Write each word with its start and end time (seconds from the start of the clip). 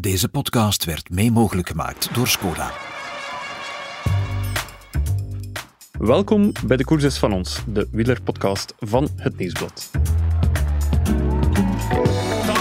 Deze 0.00 0.28
podcast 0.28 0.84
werd 0.84 1.10
mee 1.10 1.32
mogelijk 1.32 1.68
gemaakt 1.68 2.14
door 2.14 2.28
Skoda. 2.28 2.70
Welkom 5.98 6.52
bij 6.66 6.76
de 6.76 6.84
Koers 6.84 7.18
van 7.18 7.32
ons, 7.32 7.62
de 7.66 7.88
wielerpodcast 7.90 8.74
van 8.78 9.08
het 9.16 9.38
Nieuwsblad. 9.38 9.90
Van 12.42 12.56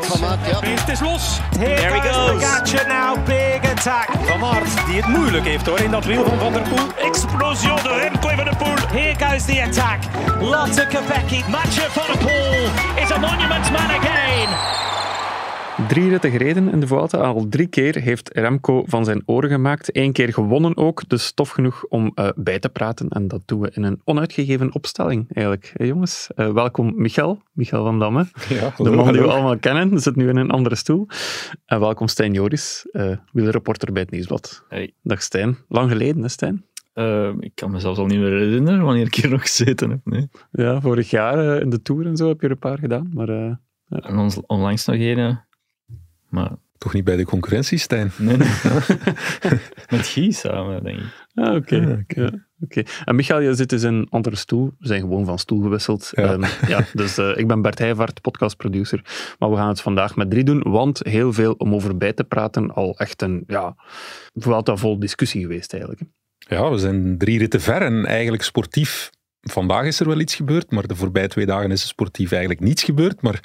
van. 0.00 0.38
Het 0.38 0.88
is 0.88 1.00
los. 1.00 1.38
Here 1.38 1.74
There 1.74 2.00
he 2.00 2.12
goes. 2.12 2.32
Pogacar 2.32 2.86
now, 2.86 3.24
big 3.26 3.70
attack. 3.70 4.08
Van 4.22 4.44
Aert, 4.44 4.86
die 4.86 4.96
het 4.96 5.06
moeilijk 5.06 5.44
heeft 5.44 5.66
hoor 5.66 5.80
in 5.80 5.90
dat 5.90 6.04
wiel 6.04 6.24
van 6.24 6.38
Van 6.38 6.52
der 6.52 6.62
Poel. 6.62 7.06
Explosion 7.08 7.76
de 7.76 8.08
Remco 8.10 8.28
Evenepoel. 8.28 8.76
Here 8.88 9.26
goes 9.26 9.44
the 9.44 9.62
attack. 9.62 9.98
Lotte 10.40 10.86
Kopecky. 10.86 11.50
Mathieu 11.50 11.90
van 11.90 12.06
der 12.06 12.18
Poel 12.18 13.02
is 13.02 13.10
a 13.10 13.18
monument 13.18 13.70
man 13.70 13.90
again. 13.90 14.97
Drie 15.86 16.08
ritten 16.08 16.30
gereden 16.30 16.68
in 16.68 16.80
de 16.80 16.86
Vuelta. 16.86 17.18
Al 17.18 17.48
drie 17.48 17.66
keer 17.66 18.00
heeft 18.00 18.30
Remco 18.32 18.82
van 18.86 19.04
zijn 19.04 19.22
oren 19.26 19.50
gemaakt. 19.50 19.96
Eén 19.96 20.12
keer 20.12 20.32
gewonnen 20.32 20.76
ook, 20.76 21.08
dus 21.08 21.32
tof 21.32 21.50
genoeg 21.50 21.84
om 21.88 22.12
eh, 22.14 22.28
bij 22.36 22.58
te 22.58 22.68
praten. 22.68 23.08
En 23.08 23.28
dat 23.28 23.42
doen 23.44 23.60
we 23.60 23.70
in 23.74 23.82
een 23.82 24.00
onuitgegeven 24.04 24.74
opstelling 24.74 25.26
eigenlijk. 25.32 25.72
Hey, 25.76 25.86
jongens, 25.86 26.30
Eh, 26.34 26.52
welkom 26.52 26.92
Michel, 26.96 27.42
Michel 27.52 27.84
van 27.84 27.98
Damme. 27.98 28.26
Ja, 28.48 28.72
de 28.76 28.90
man 28.90 29.12
die 29.12 29.22
we 29.22 29.28
allemaal 29.28 29.58
kennen, 29.58 30.00
zit 30.00 30.16
nu 30.16 30.28
in 30.28 30.36
een 30.36 30.50
andere 30.50 30.74
stoel. 30.74 31.06
En 31.66 31.80
welkom 31.80 32.08
Stijn 32.08 32.32
Joris, 32.32 32.86
uh, 32.92 33.16
wielerreporter 33.32 33.92
bij 33.92 34.02
het 34.02 34.10
Nieuwsblad. 34.10 34.64
Hey. 34.68 34.92
Dag 35.02 35.22
Stijn. 35.22 35.56
Lang 35.68 35.90
geleden 35.90 36.22
hè 36.22 36.28
Stijn? 36.28 36.64
Uh, 36.94 37.28
ik 37.40 37.52
kan 37.54 37.70
me 37.70 37.78
zelfs 37.78 37.98
al 37.98 38.06
niet 38.06 38.18
meer 38.18 38.38
herinneren 38.38 38.82
wanneer 38.82 39.06
ik 39.06 39.14
hier 39.14 39.30
nog 39.30 39.40
gezeten 39.40 39.90
heb. 39.90 40.00
Nee. 40.04 40.28
Ja, 40.50 40.80
vorig 40.80 41.10
jaar 41.10 41.56
uh, 41.56 41.60
in 41.60 41.70
de 41.70 41.82
Tour 41.82 42.06
en 42.06 42.16
zo 42.16 42.28
heb 42.28 42.40
je 42.40 42.46
er 42.46 42.52
een 42.52 42.58
paar 42.58 42.78
gedaan. 42.78 43.10
Maar, 43.14 43.28
uh, 43.28 43.52
ja. 43.86 43.98
En 43.98 44.18
ons, 44.18 44.40
onlangs 44.46 44.86
nog 44.86 44.96
een. 44.96 45.46
Maar... 46.28 46.50
Toch 46.78 46.92
niet 46.92 47.04
bij 47.04 47.16
de 47.16 47.24
concurrentie, 47.24 47.78
Stijn? 47.78 48.12
Nee, 48.16 48.36
nee. 48.36 48.48
Met 49.90 50.06
Guy 50.06 50.30
samen, 50.30 50.84
denk 50.84 50.98
ik. 50.98 51.26
Ah, 51.34 51.54
oké. 51.54 51.56
Okay. 51.56 51.92
Ah, 51.92 51.98
okay. 51.98 52.24
ja, 52.24 52.30
okay. 52.60 52.86
En 53.04 53.16
Michael, 53.16 53.40
je 53.40 53.54
zit 53.54 53.68
dus 53.68 53.82
in 53.82 53.94
een 53.94 54.06
andere 54.10 54.36
stoel. 54.36 54.72
We 54.78 54.86
zijn 54.86 55.00
gewoon 55.00 55.24
van 55.24 55.38
stoel 55.38 55.62
gewisseld. 55.62 56.10
Ja. 56.14 56.32
Um, 56.32 56.44
ja, 56.66 56.84
dus 56.92 57.18
uh, 57.18 57.36
ik 57.36 57.46
ben 57.46 57.62
Bert 57.62 57.78
Heijvaart, 57.78 58.20
podcastproducer. 58.20 59.04
Maar 59.38 59.50
we 59.50 59.56
gaan 59.56 59.68
het 59.68 59.80
vandaag 59.80 60.16
met 60.16 60.30
drie 60.30 60.44
doen, 60.44 60.62
want 60.62 61.00
heel 61.02 61.32
veel 61.32 61.52
om 61.52 61.74
over 61.74 61.96
bij 61.96 62.12
te 62.12 62.24
praten. 62.24 62.74
Al 62.74 62.98
echt 62.98 63.22
een, 63.22 63.44
ja, 63.46 63.76
vol 64.64 64.98
discussie 64.98 65.40
geweest 65.40 65.72
eigenlijk. 65.72 66.02
Ja, 66.38 66.70
we 66.70 66.78
zijn 66.78 67.18
drie 67.18 67.38
ritten 67.38 67.60
ver 67.60 67.82
en 67.82 68.06
eigenlijk 68.06 68.42
sportief. 68.42 69.10
Vandaag 69.40 69.84
is 69.84 70.00
er 70.00 70.06
wel 70.06 70.20
iets 70.20 70.34
gebeurd, 70.34 70.70
maar 70.70 70.86
de 70.86 70.96
voorbije 70.96 71.28
twee 71.28 71.46
dagen 71.46 71.70
is 71.70 71.82
er 71.82 71.88
sportief 71.88 72.30
eigenlijk 72.30 72.60
niets 72.60 72.82
gebeurd. 72.82 73.22
Maar 73.22 73.40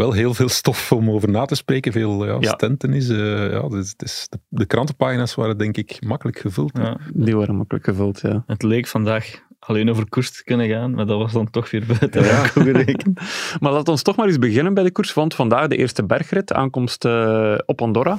wel 0.00 0.12
heel 0.12 0.34
veel 0.34 0.48
stof 0.48 0.92
om 0.92 1.10
over 1.10 1.30
na 1.30 1.44
te 1.44 1.54
spreken. 1.54 1.92
Veel 1.92 2.26
ja, 2.26 2.36
ja. 2.40 2.50
stenten 2.50 2.92
is. 2.92 3.08
Uh, 3.08 3.52
ja, 3.52 3.68
dus, 3.68 3.96
dus 3.96 4.26
de, 4.28 4.38
de, 4.48 4.66
krantenpagina's 4.66 5.34
waren 5.34 5.58
denk 5.58 5.76
ik 5.76 5.96
makkelijk 6.06 6.38
gevuld. 6.38 6.70
Ja, 6.78 6.96
die 7.14 7.36
waren 7.36 7.54
makkelijk 7.54 7.84
gevuld, 7.84 8.20
ja. 8.20 8.42
Het 8.46 8.62
leek 8.62 8.86
vandaag 8.86 9.48
alleen 9.58 9.90
over 9.90 10.08
koers 10.08 10.30
te 10.30 10.44
kunnen 10.44 10.68
gaan, 10.68 10.94
maar 10.94 11.06
dat 11.06 11.18
was 11.18 11.32
dan 11.32 11.50
toch 11.50 11.70
weer 11.70 11.84
buiten 11.86 12.24
ja. 12.24 12.44
gerekend. 12.46 13.20
maar 13.60 13.72
laten 13.72 13.94
we 13.94 14.02
toch 14.02 14.16
maar 14.16 14.26
eens 14.26 14.38
beginnen 14.38 14.74
bij 14.74 14.84
de 14.84 14.90
koers, 14.90 15.14
want 15.14 15.34
vandaag 15.34 15.68
de 15.68 15.76
eerste 15.76 16.04
bergrit, 16.04 16.52
aankomst 16.52 17.04
uh, 17.04 17.58
op 17.66 17.82
Andorra. 17.82 18.18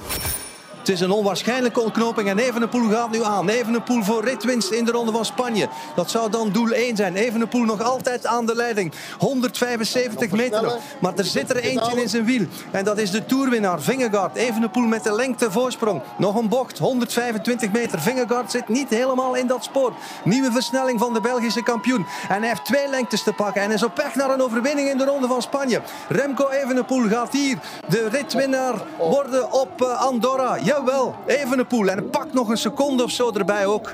Het 0.82 0.90
is 0.90 1.00
een 1.00 1.12
onwaarschijnlijke 1.12 1.82
ontknoping 1.82 2.30
en 2.30 2.40
Evenepoel 2.40 2.90
gaat 2.90 3.12
nu 3.12 3.24
aan. 3.24 3.50
Evenepoel 3.50 4.04
voor 4.04 4.24
ritwinst 4.24 4.72
in 4.72 4.86
de 4.86 4.92
Ronde 4.92 5.12
van 5.12 5.26
Spanje. 5.26 5.68
Dat 5.96 6.10
zou 6.10 6.30
dan 6.30 6.52
doel 6.52 6.70
1 6.72 6.96
zijn. 6.96 7.16
Evenepoel 7.16 7.64
nog 7.64 7.82
altijd 7.82 8.26
aan 8.26 8.46
de 8.46 8.56
leiding. 8.56 8.94
175 9.20 10.32
meter 10.32 10.62
nog. 10.62 10.78
Maar 11.00 11.14
er 11.16 11.24
zit 11.24 11.50
er 11.50 11.56
eentje 11.56 12.02
in 12.02 12.10
zijn 12.10 12.26
wiel. 12.26 12.46
En 12.72 12.84
dat 12.84 12.98
is 12.98 13.12
de 13.12 13.26
toerwinnaar 13.26 13.82
Vingegaard. 13.82 14.36
Evenepoel 14.36 14.84
met 14.84 15.04
de 15.04 15.16
lengte 15.16 15.52
voorsprong. 15.52 16.02
Nog 16.18 16.36
een 16.36 16.50
bocht, 16.50 16.78
125 16.78 17.72
meter. 17.72 18.00
Vingegaard 18.00 18.52
zit 18.52 18.68
niet 18.68 18.90
helemaal 18.90 19.36
in 19.36 19.48
dat 19.48 19.64
spoor. 19.64 19.94
Nieuwe 20.24 20.52
versnelling 20.52 21.00
van 21.00 21.14
de 21.14 21.22
Belgische 21.22 21.64
kampioen. 21.64 22.06
En 22.30 22.40
hij 22.40 22.48
heeft 22.48 22.66
twee 22.66 22.90
lengtes 22.90 23.24
te 23.24 23.34
pakken. 23.34 23.62
En 23.62 23.72
is 23.72 23.84
op 23.84 23.98
weg 23.98 24.16
naar 24.16 24.30
een 24.30 24.42
overwinning 24.42 24.90
in 24.90 24.98
de 24.98 25.06
Ronde 25.06 25.28
van 25.28 25.42
Spanje. 25.42 25.82
Remco 26.08 26.50
Evenepoel 26.50 27.08
gaat 27.08 27.34
hier 27.34 27.58
de 27.88 28.08
ritwinnaar 28.10 28.76
worden 28.98 29.52
op 29.52 29.82
Andorra. 29.82 30.58
Jawel, 30.72 31.16
Evenepoel. 31.28 31.88
En 31.88 32.10
pak 32.10 32.34
nog 32.34 32.50
een 32.50 32.58
seconde 32.58 33.04
of 33.04 33.12
zo 33.12 33.32
erbij 33.32 33.66
ook. 33.66 33.94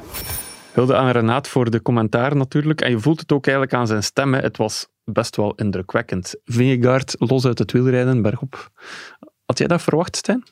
Hulde 0.74 0.96
aan 0.96 1.10
Renaat 1.10 1.48
voor 1.48 1.70
de 1.70 1.82
commentaar 1.82 2.36
natuurlijk. 2.36 2.82
En 2.82 2.90
je 2.90 3.00
voelt 3.00 3.20
het 3.20 3.32
ook 3.32 3.46
eigenlijk 3.46 3.76
aan 3.76 3.88
zijn 3.88 4.04
stem. 4.04 4.34
Hè. 4.34 4.40
Het 4.40 4.58
was 4.58 4.88
best 5.04 5.36
wel 5.36 5.56
indrukwekkend. 5.56 6.36
Vingegaard 6.44 7.16
los 7.18 7.46
uit 7.46 7.60
het 7.60 7.72
wielrijden, 7.72 8.22
bergop. 8.22 8.72
Had 9.46 9.58
jij 9.58 9.68
dat 9.68 9.82
verwacht, 9.82 10.16
Stijn? 10.16 10.44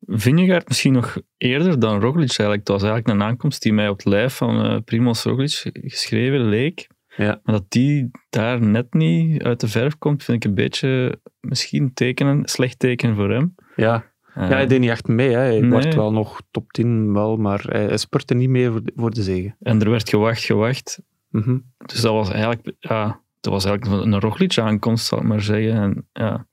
Vingegaard 0.00 0.68
misschien 0.68 0.92
nog 0.92 1.16
eerder 1.36 1.78
dan 1.78 2.00
Roglic 2.00 2.28
eigenlijk. 2.28 2.58
Het 2.58 2.68
was 2.68 2.82
eigenlijk 2.82 3.14
een 3.14 3.26
aankomst 3.26 3.62
die 3.62 3.72
mij 3.72 3.88
op 3.88 3.96
het 3.96 4.06
lijf 4.06 4.34
van 4.34 4.66
uh, 4.66 4.78
Primoz 4.84 5.24
Roglic 5.24 5.70
geschreven 5.72 6.48
leek. 6.48 6.88
Ja. 7.16 7.40
Maar 7.42 7.54
dat 7.54 7.64
die 7.68 8.10
daar 8.30 8.62
net 8.62 8.94
niet 8.94 9.42
uit 9.42 9.60
de 9.60 9.68
verf 9.68 9.98
komt, 9.98 10.24
vind 10.24 10.44
ik 10.44 10.50
een 10.50 10.56
beetje 10.56 11.20
misschien 11.40 11.94
tekenen, 11.94 12.48
slecht 12.48 12.78
teken 12.78 13.14
voor 13.14 13.30
hem. 13.30 13.54
Ja, 13.76 14.11
ja, 14.34 14.46
hij 14.46 14.66
deed 14.66 14.80
niet 14.80 14.90
echt 14.90 15.08
mee. 15.08 15.30
Hè. 15.30 15.38
Hij 15.38 15.60
nee. 15.60 15.70
wordt 15.70 15.94
wel 15.94 16.12
nog 16.12 16.42
top 16.50 16.72
10, 16.72 17.12
wel, 17.12 17.36
maar 17.36 17.64
hij, 17.68 17.84
hij 17.84 17.96
spurte 17.96 18.34
niet 18.34 18.48
meer 18.48 18.70
voor 18.70 18.82
de, 18.82 18.92
voor 18.96 19.10
de 19.10 19.22
zegen. 19.22 19.56
En 19.60 19.80
er 19.80 19.90
werd 19.90 20.08
gewacht, 20.08 20.44
gewacht. 20.44 21.00
Mm 21.28 21.42
-hmm. 21.42 21.64
Dus 21.86 22.00
dat 22.00 22.12
was 22.12 22.30
eigenlijk, 22.30 22.72
ja, 22.78 23.20
dat 23.40 23.52
was 23.52 23.64
eigenlijk 23.64 24.04
een 24.04 24.20
Roglic-aankomst, 24.20 25.06
zal 25.06 25.18
ik 25.18 25.24
maar 25.24 25.40
zeggen. 25.40 25.72
En, 25.72 26.06
ja, 26.12 26.46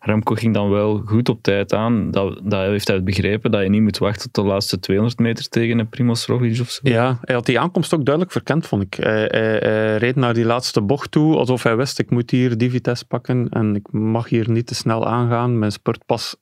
Remco 0.00 0.34
ging 0.34 0.54
dan 0.54 0.70
wel 0.70 1.02
goed 1.04 1.28
op 1.28 1.42
tijd 1.42 1.72
aan. 1.72 2.10
Dat, 2.10 2.40
dat 2.44 2.66
heeft 2.66 2.88
hij 2.88 3.02
begrepen, 3.02 3.50
dat 3.50 3.62
je 3.62 3.68
niet 3.68 3.82
moet 3.82 3.98
wachten 3.98 4.30
tot 4.30 4.44
de 4.44 4.50
laatste 4.50 4.78
200 4.78 5.18
meter 5.18 5.48
tegen 5.48 5.78
een 5.78 5.88
Primoz 5.88 6.26
Roglic 6.26 6.60
of 6.60 6.70
zo. 6.70 6.80
Ja, 6.82 7.18
hij 7.20 7.34
had 7.34 7.46
die 7.46 7.60
aankomst 7.60 7.94
ook 7.94 8.04
duidelijk 8.04 8.34
verkend, 8.34 8.66
vond 8.66 8.82
ik. 8.82 8.94
Hij, 8.94 9.24
hij, 9.30 9.56
hij, 9.56 9.96
reed 9.96 10.16
naar 10.16 10.34
die 10.34 10.44
laatste 10.44 10.82
bocht 10.82 11.10
toe, 11.10 11.36
alsof 11.36 11.62
hij 11.62 11.76
wist, 11.76 11.98
ik 11.98 12.10
moet 12.10 12.30
hier 12.30 12.58
die 12.58 12.70
vitesse 12.70 13.06
pakken 13.06 13.48
en 13.48 13.74
ik 13.74 13.92
mag 13.92 14.28
hier 14.28 14.50
niet 14.50 14.66
te 14.66 14.74
snel 14.74 15.06
aangaan. 15.06 15.58
Mijn 15.58 15.72
spurt 15.72 16.06
pas 16.06 16.36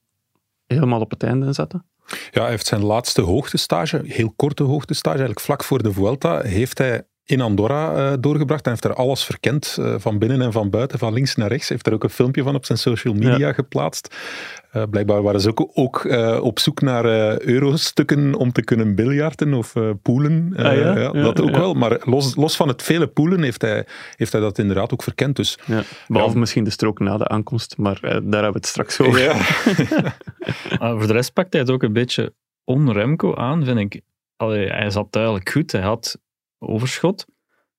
helemaal 0.68 1.00
op 1.00 1.10
het 1.10 1.22
einde 1.22 1.46
inzetten. 1.46 1.84
Ja, 2.30 2.40
hij 2.40 2.50
heeft 2.50 2.66
zijn 2.66 2.84
laatste 2.84 3.20
hoogtestage, 3.20 4.00
heel 4.04 4.32
korte 4.36 4.62
hoogtestage, 4.62 5.16
eigenlijk 5.16 5.46
vlak 5.46 5.64
voor 5.64 5.82
de 5.82 5.92
Vuelta, 5.92 6.40
heeft 6.40 6.78
hij 6.78 7.06
in 7.28 7.40
Andorra 7.40 8.10
uh, 8.10 8.16
doorgebracht. 8.20 8.64
Hij 8.64 8.72
heeft 8.72 8.84
er 8.84 8.94
alles 8.94 9.24
verkend, 9.24 9.76
uh, 9.80 9.94
van 9.98 10.18
binnen 10.18 10.40
en 10.40 10.52
van 10.52 10.70
buiten, 10.70 10.98
van 10.98 11.12
links 11.12 11.34
naar 11.34 11.48
rechts. 11.48 11.68
Hij 11.68 11.76
heeft 11.76 11.86
er 11.86 11.92
ook 11.92 12.04
een 12.04 12.10
filmpje 12.10 12.42
van 12.42 12.54
op 12.54 12.64
zijn 12.64 12.78
social 12.78 13.14
media 13.14 13.36
ja. 13.36 13.52
geplaatst. 13.52 14.16
Uh, 14.72 14.82
blijkbaar 14.90 15.22
waren 15.22 15.40
ze 15.40 15.48
ook, 15.48 15.70
ook 15.74 16.04
op 16.42 16.58
zoek 16.58 16.80
naar 16.80 17.04
eurostukken 17.40 18.34
om 18.34 18.52
te 18.52 18.62
kunnen 18.62 18.94
biljarten 18.94 19.54
of 19.54 19.72
poelen. 20.02 20.52
Ah, 20.56 20.64
ja? 20.64 20.72
ja, 20.72 20.96
ja, 20.98 21.10
dat 21.12 21.40
ook 21.40 21.56
wel. 21.56 21.74
Maar 21.74 22.00
los, 22.04 22.36
los 22.36 22.56
van 22.56 22.68
het 22.68 22.82
vele 22.82 23.06
poelen 23.06 23.42
heeft 23.42 23.62
hij, 23.62 23.86
heeft 24.16 24.32
hij 24.32 24.40
dat 24.40 24.58
inderdaad 24.58 24.92
ook 24.92 25.02
verkend. 25.02 25.36
Dus, 25.36 25.58
Behalve 26.06 26.38
misschien 26.38 26.64
de 26.64 26.70
strook 26.70 26.98
na 26.98 27.16
de 27.16 27.28
aankomst, 27.28 27.76
maar 27.76 28.00
daar 28.00 28.12
hebben 28.12 28.52
we 28.52 28.58
het 28.58 28.66
straks 28.66 29.00
over. 29.00 29.34
voor 30.98 31.06
de 31.06 31.12
rest 31.12 31.32
pakt 31.32 31.52
hij 31.52 31.62
het 31.62 31.70
ook 31.70 31.82
een 31.82 31.92
beetje 31.92 32.32
on-Remco 32.64 33.34
aan, 33.34 33.64
vind 33.64 33.78
ik. 33.78 34.00
Allee, 34.36 34.68
hij 34.68 34.90
zat 34.90 35.12
duidelijk 35.12 35.50
goed. 35.50 35.72
Hij 35.72 35.80
had 35.80 36.18
overschot. 36.58 37.26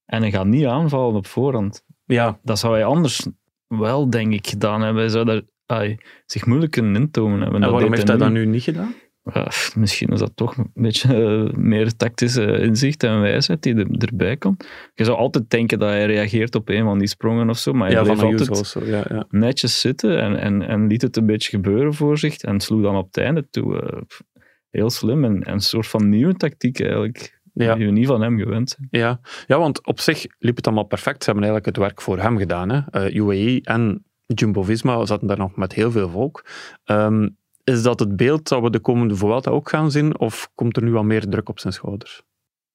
En 0.05 0.21
hij 0.21 0.31
gaat 0.31 0.45
niet 0.45 0.65
aanvallen 0.65 1.15
op 1.15 1.27
voorhand. 1.27 1.83
Ja. 2.05 2.39
Dat 2.43 2.59
zou 2.59 2.73
hij 2.73 2.85
anders 2.85 3.27
wel, 3.67 4.09
denk 4.09 4.33
ik, 4.33 4.47
gedaan 4.47 4.81
hebben. 4.81 5.01
Hij 5.01 5.11
zou 5.11 5.25
daar 5.25 5.41
ay, 5.65 5.97
zich 6.25 6.45
moeilijk 6.45 6.71
kunnen 6.71 6.95
intomen 6.95 7.41
hebben. 7.41 7.55
En 7.55 7.61
dat 7.61 7.71
waarom 7.71 7.93
heeft 7.93 8.07
hij 8.07 8.17
dat 8.17 8.31
nu 8.31 8.45
niet 8.45 8.63
gedaan? 8.63 8.93
Uh, 9.23 9.45
misschien 9.75 10.09
is 10.09 10.19
dat 10.19 10.31
toch 10.35 10.57
een 10.57 10.71
beetje 10.73 11.15
uh, 11.15 11.53
meer 11.53 11.95
tactische 11.95 12.59
inzicht 12.59 13.03
en 13.03 13.21
wijsheid 13.21 13.63
die 13.63 13.75
er, 13.75 13.87
erbij 13.97 14.37
komt. 14.37 14.67
Je 14.93 15.03
zou 15.03 15.17
altijd 15.17 15.49
denken 15.49 15.79
dat 15.79 15.89
hij 15.89 16.05
reageert 16.05 16.55
op 16.55 16.69
een 16.69 16.83
van 16.83 16.99
die 16.99 17.07
sprongen 17.07 17.49
of 17.49 17.57
zo, 17.57 17.73
maar 17.73 17.87
hij 17.87 17.97
ja, 17.97 18.03
bleef 18.03 18.21
altijd 18.21 18.49
also, 18.49 18.85
ja, 18.85 19.05
ja. 19.09 19.25
netjes 19.29 19.79
zitten 19.79 20.21
en, 20.21 20.35
en, 20.35 20.61
en 20.61 20.87
liet 20.87 21.01
het 21.01 21.17
een 21.17 21.25
beetje 21.25 21.49
gebeuren 21.49 21.93
voor 21.93 22.17
zich 22.17 22.37
en 22.37 22.59
sloeg 22.59 22.81
dan 22.81 22.95
op 22.95 23.05
het 23.05 23.17
einde 23.17 23.49
toe. 23.49 23.83
Uh, 23.83 24.01
heel 24.69 24.89
slim 24.89 25.23
en, 25.23 25.43
en 25.43 25.53
een 25.53 25.59
soort 25.59 25.87
van 25.87 26.09
nieuwe 26.09 26.33
tactiek 26.33 26.79
eigenlijk 26.79 27.38
ja. 27.65 27.75
die 27.75 27.85
we 27.85 27.91
niet 27.91 28.07
van 28.07 28.21
hem 28.21 28.37
gewend 28.37 28.69
zijn. 28.69 28.87
Ja. 28.91 29.19
ja, 29.47 29.59
want 29.59 29.85
op 29.85 29.99
zich 29.99 30.25
liep 30.39 30.55
het 30.55 30.65
allemaal 30.65 30.85
perfect. 30.85 31.23
Ze 31.23 31.31
hebben 31.31 31.49
eigenlijk 31.49 31.77
het 31.77 31.85
werk 31.85 32.01
voor 32.01 32.19
hem 32.19 32.37
gedaan. 32.37 32.69
Hè. 32.69 33.09
Uh, 33.09 33.15
UAE 33.15 33.61
en 33.63 34.03
Jumbo-Visma 34.25 35.05
zaten 35.05 35.27
daar 35.27 35.37
nog 35.37 35.55
met 35.55 35.73
heel 35.73 35.91
veel 35.91 36.09
volk. 36.09 36.45
Um, 36.85 37.37
is 37.63 37.81
dat 37.81 37.99
het 37.99 38.15
beeld 38.15 38.47
dat 38.47 38.61
we 38.61 38.69
de 38.69 38.79
komende 38.79 39.15
Vuelta 39.15 39.51
ook 39.51 39.69
gaan 39.69 39.91
zien, 39.91 40.19
of 40.19 40.51
komt 40.55 40.77
er 40.77 40.83
nu 40.83 40.95
al 40.95 41.03
meer 41.03 41.29
druk 41.29 41.49
op 41.49 41.59
zijn 41.59 41.73
schouders? 41.73 42.23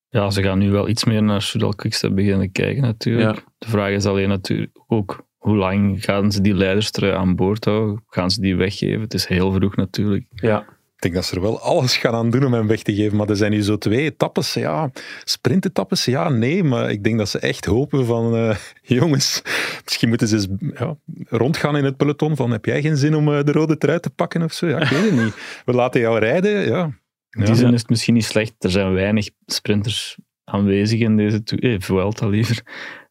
Ja, 0.09 0.31
ze 0.31 0.43
gaan 0.43 0.59
nu 0.59 0.71
wel 0.71 0.89
iets 0.89 1.05
meer 1.05 1.23
naar 1.23 1.43
Soudal 1.43 1.75
Quickstep 1.75 2.15
beginnen 2.15 2.53
kijken 2.53 2.83
natuurlijk. 2.83 3.37
Ja. 3.37 3.43
De 3.59 3.69
vraag 3.69 3.91
is 3.91 4.07
alleen 4.07 4.29
natuurlijk 4.29 4.79
ook, 4.87 5.27
hoe 5.37 5.57
lang 5.57 6.05
gaan 6.05 6.33
ze 6.33 6.41
die 6.41 6.55
leiderstrui 6.55 7.13
aan 7.13 7.37
boord 7.37 7.65
houden? 7.65 8.03
Gaan 8.07 8.31
ze 8.31 8.41
die 8.41 8.57
weggeven? 8.57 9.01
Het 9.01 9.15
is 9.15 9.27
heel 9.27 9.53
vroeg 9.53 9.77
natuurlijk. 9.77 10.27
Ja. 10.35 10.67
Denk 11.05 11.15
dat 11.15 11.25
ze 11.25 11.35
er 11.35 11.41
wel 11.41 11.61
alles 11.61 11.97
gaan 11.97 12.15
aan 12.15 12.31
doen 12.31 12.45
om 12.45 12.53
hem 12.53 12.67
weg 12.67 12.83
te 12.83 12.95
geven. 12.95 13.17
Maar 13.17 13.29
er 13.29 13.37
zijn 13.37 13.51
nu 13.51 13.63
zo 13.63 13.79
twee 13.79 14.03
etappes, 14.03 14.55
ja, 14.55 14.91
sprintetappes, 15.25 16.05
ja, 16.05 16.29
nee. 16.29 16.65
Maar 16.65 16.91
ik 16.91 17.05
denk 17.05 17.19
dat 17.19 17.29
ze 17.29 17.39
echt 17.39 17.65
hopen 17.65 18.07
van, 18.07 18.37
uh, 18.37 18.57
jongens, 19.01 19.43
misschien 19.85 20.09
moeten 20.09 20.29
ze 20.29 20.35
eens 20.35 20.49
ja, 20.79 20.97
rondgaan 21.29 21.77
in 21.77 21.85
het 21.85 21.97
peloton 21.97 22.37
van, 22.37 22.51
heb 22.51 22.65
jij 22.65 22.81
geen 22.81 22.97
zin 22.97 23.15
om 23.15 23.29
uh, 23.29 23.43
de 23.43 23.53
rode 23.53 23.77
trui 23.77 24.01
te 24.01 24.11
pakken 24.11 24.43
of 24.43 24.53
zo? 24.53 24.67
Ja, 24.67 24.81
ik 24.81 24.89
weet 24.89 25.11
het 25.11 25.25
niet. 25.25 25.35
We 25.65 25.73
laten 25.73 26.01
jou 26.01 26.19
rijden, 26.19 26.67
ja. 26.67 27.03
In 27.31 27.45
die 27.45 27.55
zin 27.55 27.73
is 27.73 27.81
het 27.81 27.91
misschien 27.91 28.15
niet 28.15 28.25
slecht. 28.25 28.55
Er 28.59 28.71
zijn 28.71 28.93
weinig 28.93 29.29
sprinters 29.47 30.19
aanwezig 30.45 31.01
in 31.01 31.17
deze 31.17 31.43
eh, 31.45 31.77
Vuelta 31.81 32.27
liever. 32.27 32.63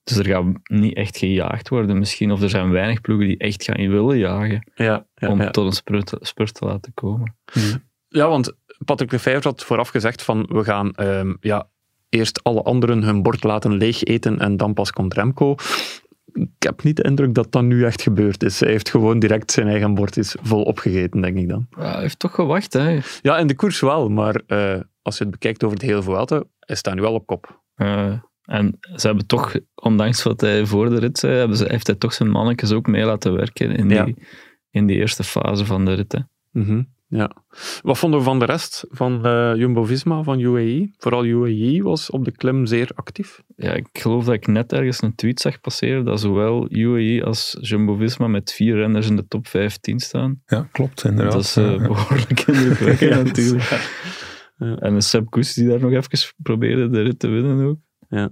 Dus 0.03 0.17
er 0.17 0.25
gaat 0.25 0.45
niet 0.63 0.95
echt 0.95 1.17
gejaagd 1.17 1.69
worden 1.69 1.99
misschien. 1.99 2.31
Of 2.31 2.41
er 2.41 2.49
zijn 2.49 2.71
weinig 2.71 3.01
ploegen 3.01 3.27
die 3.27 3.37
echt 3.37 3.63
gaan 3.63 3.89
willen 3.89 4.17
jagen 4.17 4.71
ja, 4.75 5.05
ja, 5.15 5.29
om 5.29 5.41
ja. 5.41 5.51
tot 5.51 5.65
een 5.65 5.71
spurt, 5.71 6.13
spurt, 6.19 6.53
te 6.53 6.65
laten 6.65 6.93
komen. 6.93 7.35
Ja, 8.07 8.27
want 8.29 8.53
Patrick 8.85 9.11
Lefevre 9.11 9.49
had 9.49 9.63
vooraf 9.63 9.89
gezegd 9.89 10.21
van 10.21 10.45
we 10.49 10.63
gaan 10.63 10.91
um, 10.99 11.37
ja, 11.39 11.67
eerst 12.09 12.43
alle 12.43 12.61
anderen 12.61 13.03
hun 13.03 13.21
bord 13.21 13.43
laten 13.43 13.73
leeg 13.73 14.03
eten 14.03 14.39
en 14.39 14.57
dan 14.57 14.73
pas 14.73 14.91
komt 14.91 15.13
Remco. 15.13 15.55
Ik 16.33 16.49
heb 16.57 16.83
niet 16.83 16.95
de 16.95 17.03
indruk 17.03 17.33
dat 17.33 17.51
dat 17.51 17.63
nu 17.63 17.85
echt 17.85 18.01
gebeurd 18.01 18.43
is. 18.43 18.59
Hij 18.59 18.69
heeft 18.69 18.89
gewoon 18.89 19.19
direct 19.19 19.51
zijn 19.51 19.67
eigen 19.67 19.93
bord 19.93 20.17
is 20.17 20.35
vol 20.41 20.63
opgegeten, 20.63 21.21
denk 21.21 21.37
ik 21.37 21.49
dan. 21.49 21.67
Ja, 21.77 21.91
hij 21.91 22.01
heeft 22.01 22.19
toch 22.19 22.35
gewacht, 22.35 22.73
hè? 22.73 22.99
Ja, 23.21 23.37
in 23.37 23.47
de 23.47 23.55
koers 23.55 23.79
wel, 23.79 24.09
maar 24.09 24.41
uh, 24.47 24.79
als 25.01 25.17
je 25.17 25.23
het 25.23 25.31
bekijkt 25.31 25.63
over 25.63 25.77
het 25.77 25.85
hele 25.85 26.03
Vuelta, 26.03 26.43
hij 26.59 26.75
staat 26.75 26.95
nu 26.95 27.01
wel 27.01 27.13
op 27.13 27.25
kop. 27.25 27.61
Uh, 27.75 28.13
en 28.43 28.77
ze 28.95 29.07
hebben 29.07 29.25
toch, 29.25 29.55
ondanks 29.75 30.23
wat 30.23 30.41
hij 30.41 30.65
voor 30.65 30.89
de 30.89 30.99
rit 30.99 31.17
zei, 31.17 31.33
hebben 31.33 31.57
ze, 31.57 31.65
heeft 31.67 31.87
hij 31.87 31.95
toch 31.95 32.13
zijn 32.13 32.29
mannetjes 32.29 32.71
ook 32.71 32.87
mee 32.87 33.05
laten 33.05 33.33
werken 33.33 33.71
in 33.71 33.87
die, 33.87 33.97
ja. 33.97 34.07
in 34.69 34.85
die 34.85 34.97
eerste 34.97 35.23
fase 35.23 35.65
van 35.65 35.85
de 35.85 35.93
rit. 35.93 36.11
Hè. 36.11 36.19
Mm 36.51 36.65
-hmm. 36.65 36.91
Ja. 37.07 37.31
Wat 37.81 37.97
vonden 37.97 38.19
we 38.19 38.25
van 38.25 38.39
de 38.39 38.45
rest 38.45 38.85
van 38.89 39.27
uh, 39.27 39.55
Jumbo-Visma, 39.55 40.23
van 40.23 40.39
UAE? 40.39 40.93
Vooral 40.97 41.25
UAE 41.25 41.83
was 41.83 42.09
op 42.09 42.25
de 42.25 42.31
klim 42.31 42.65
zeer 42.65 42.91
actief. 42.95 43.41
Ja, 43.55 43.73
ik 43.73 43.87
geloof 43.91 44.25
dat 44.25 44.33
ik 44.33 44.47
net 44.47 44.73
ergens 44.73 45.01
een 45.01 45.15
tweet 45.15 45.41
zag 45.41 45.59
passeren 45.59 46.05
dat 46.05 46.19
zowel 46.19 46.67
UAE 46.71 47.23
als 47.23 47.57
Jumbo-Visma 47.61 48.27
met 48.27 48.51
vier 48.51 48.75
renners 48.75 49.09
in 49.09 49.15
de 49.15 49.27
top 49.27 49.47
15 49.47 49.99
staan. 49.99 50.41
Ja, 50.45 50.67
klopt, 50.71 51.03
inderdaad. 51.03 51.33
Dat 51.33 51.43
is 51.43 51.57
uh, 51.57 51.77
behoorlijk 51.87 52.41
indrukwekkend 52.41 53.11
ja, 53.11 53.21
natuurlijk. 53.23 53.63
Ja. 53.63 53.79
Ja. 54.57 54.75
En 54.75 54.93
een 54.93 55.01
Sepp 55.01 55.29
Koes 55.29 55.53
die 55.53 55.67
daar 55.67 55.79
nog 55.79 55.91
even 55.91 56.33
probeerde 56.43 56.89
de 56.89 57.01
rit 57.01 57.19
te 57.19 57.27
winnen 57.27 57.65
ook. 57.65 57.79
Ja. 58.13 58.29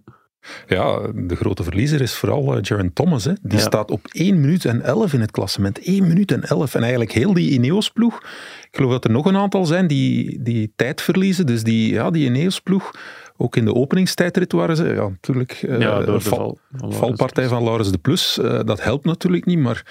Ja, 0.68 1.00
de 1.16 1.36
grote 1.36 1.64
verliezer 1.64 2.02
is 2.02 2.14
vooral 2.14 2.58
uh, 2.58 2.62
Jaron 2.62 2.94
Thomas. 2.94 3.24
Hè. 3.24 3.34
Die 3.42 3.58
ja. 3.58 3.64
staat 3.64 3.92
op 3.92 4.08
1 4.12 4.42
minuut 4.42 4.66
en 4.66 4.82
11 4.82 5.14
in 5.14 5.22
het 5.22 5.32
klassement. 5.32 5.80
1 5.80 6.08
minuut 6.08 6.32
en 6.32 6.44
11. 6.44 6.76
En 6.76 6.82
eigenlijk 6.82 7.12
heel 7.12 7.34
die 7.34 7.52
Ineos-ploeg. 7.52 8.18
Ik 8.62 8.70
geloof 8.72 8.92
dat 8.92 9.04
er 9.04 9.12
nog 9.12 9.26
een 9.26 9.38
aantal 9.38 9.66
zijn 9.66 9.88
die, 9.88 10.42
die 10.42 10.74
tijd 10.76 11.02
verliezen. 11.02 11.46
Dus 11.46 11.64
die, 11.64 11.94
ja, 11.94 12.12
die 12.12 12.26
Ineos-ploeg, 12.26 12.92
ook 13.38 13.56
in 13.56 13.66
de 13.66 13.74
openingstijdrit 13.74 14.52
waren 14.52 14.76
ze, 14.76 14.86
ja, 14.86 15.08
natuurlijk, 15.08 15.62
uh, 15.62 15.80
ja, 15.80 16.00
door 16.00 16.18
de 16.18 16.20
val, 16.20 16.60
val, 16.72 16.92
valpartij 16.92 17.48
van 17.48 17.64
Laurens 17.64 17.92
de 17.92 17.98
Plus. 17.98 18.38
Uh, 18.38 18.60
dat 18.66 18.84
helpt 18.84 19.06
natuurlijk 19.06 19.46
niet, 19.46 19.60
maar 19.60 19.86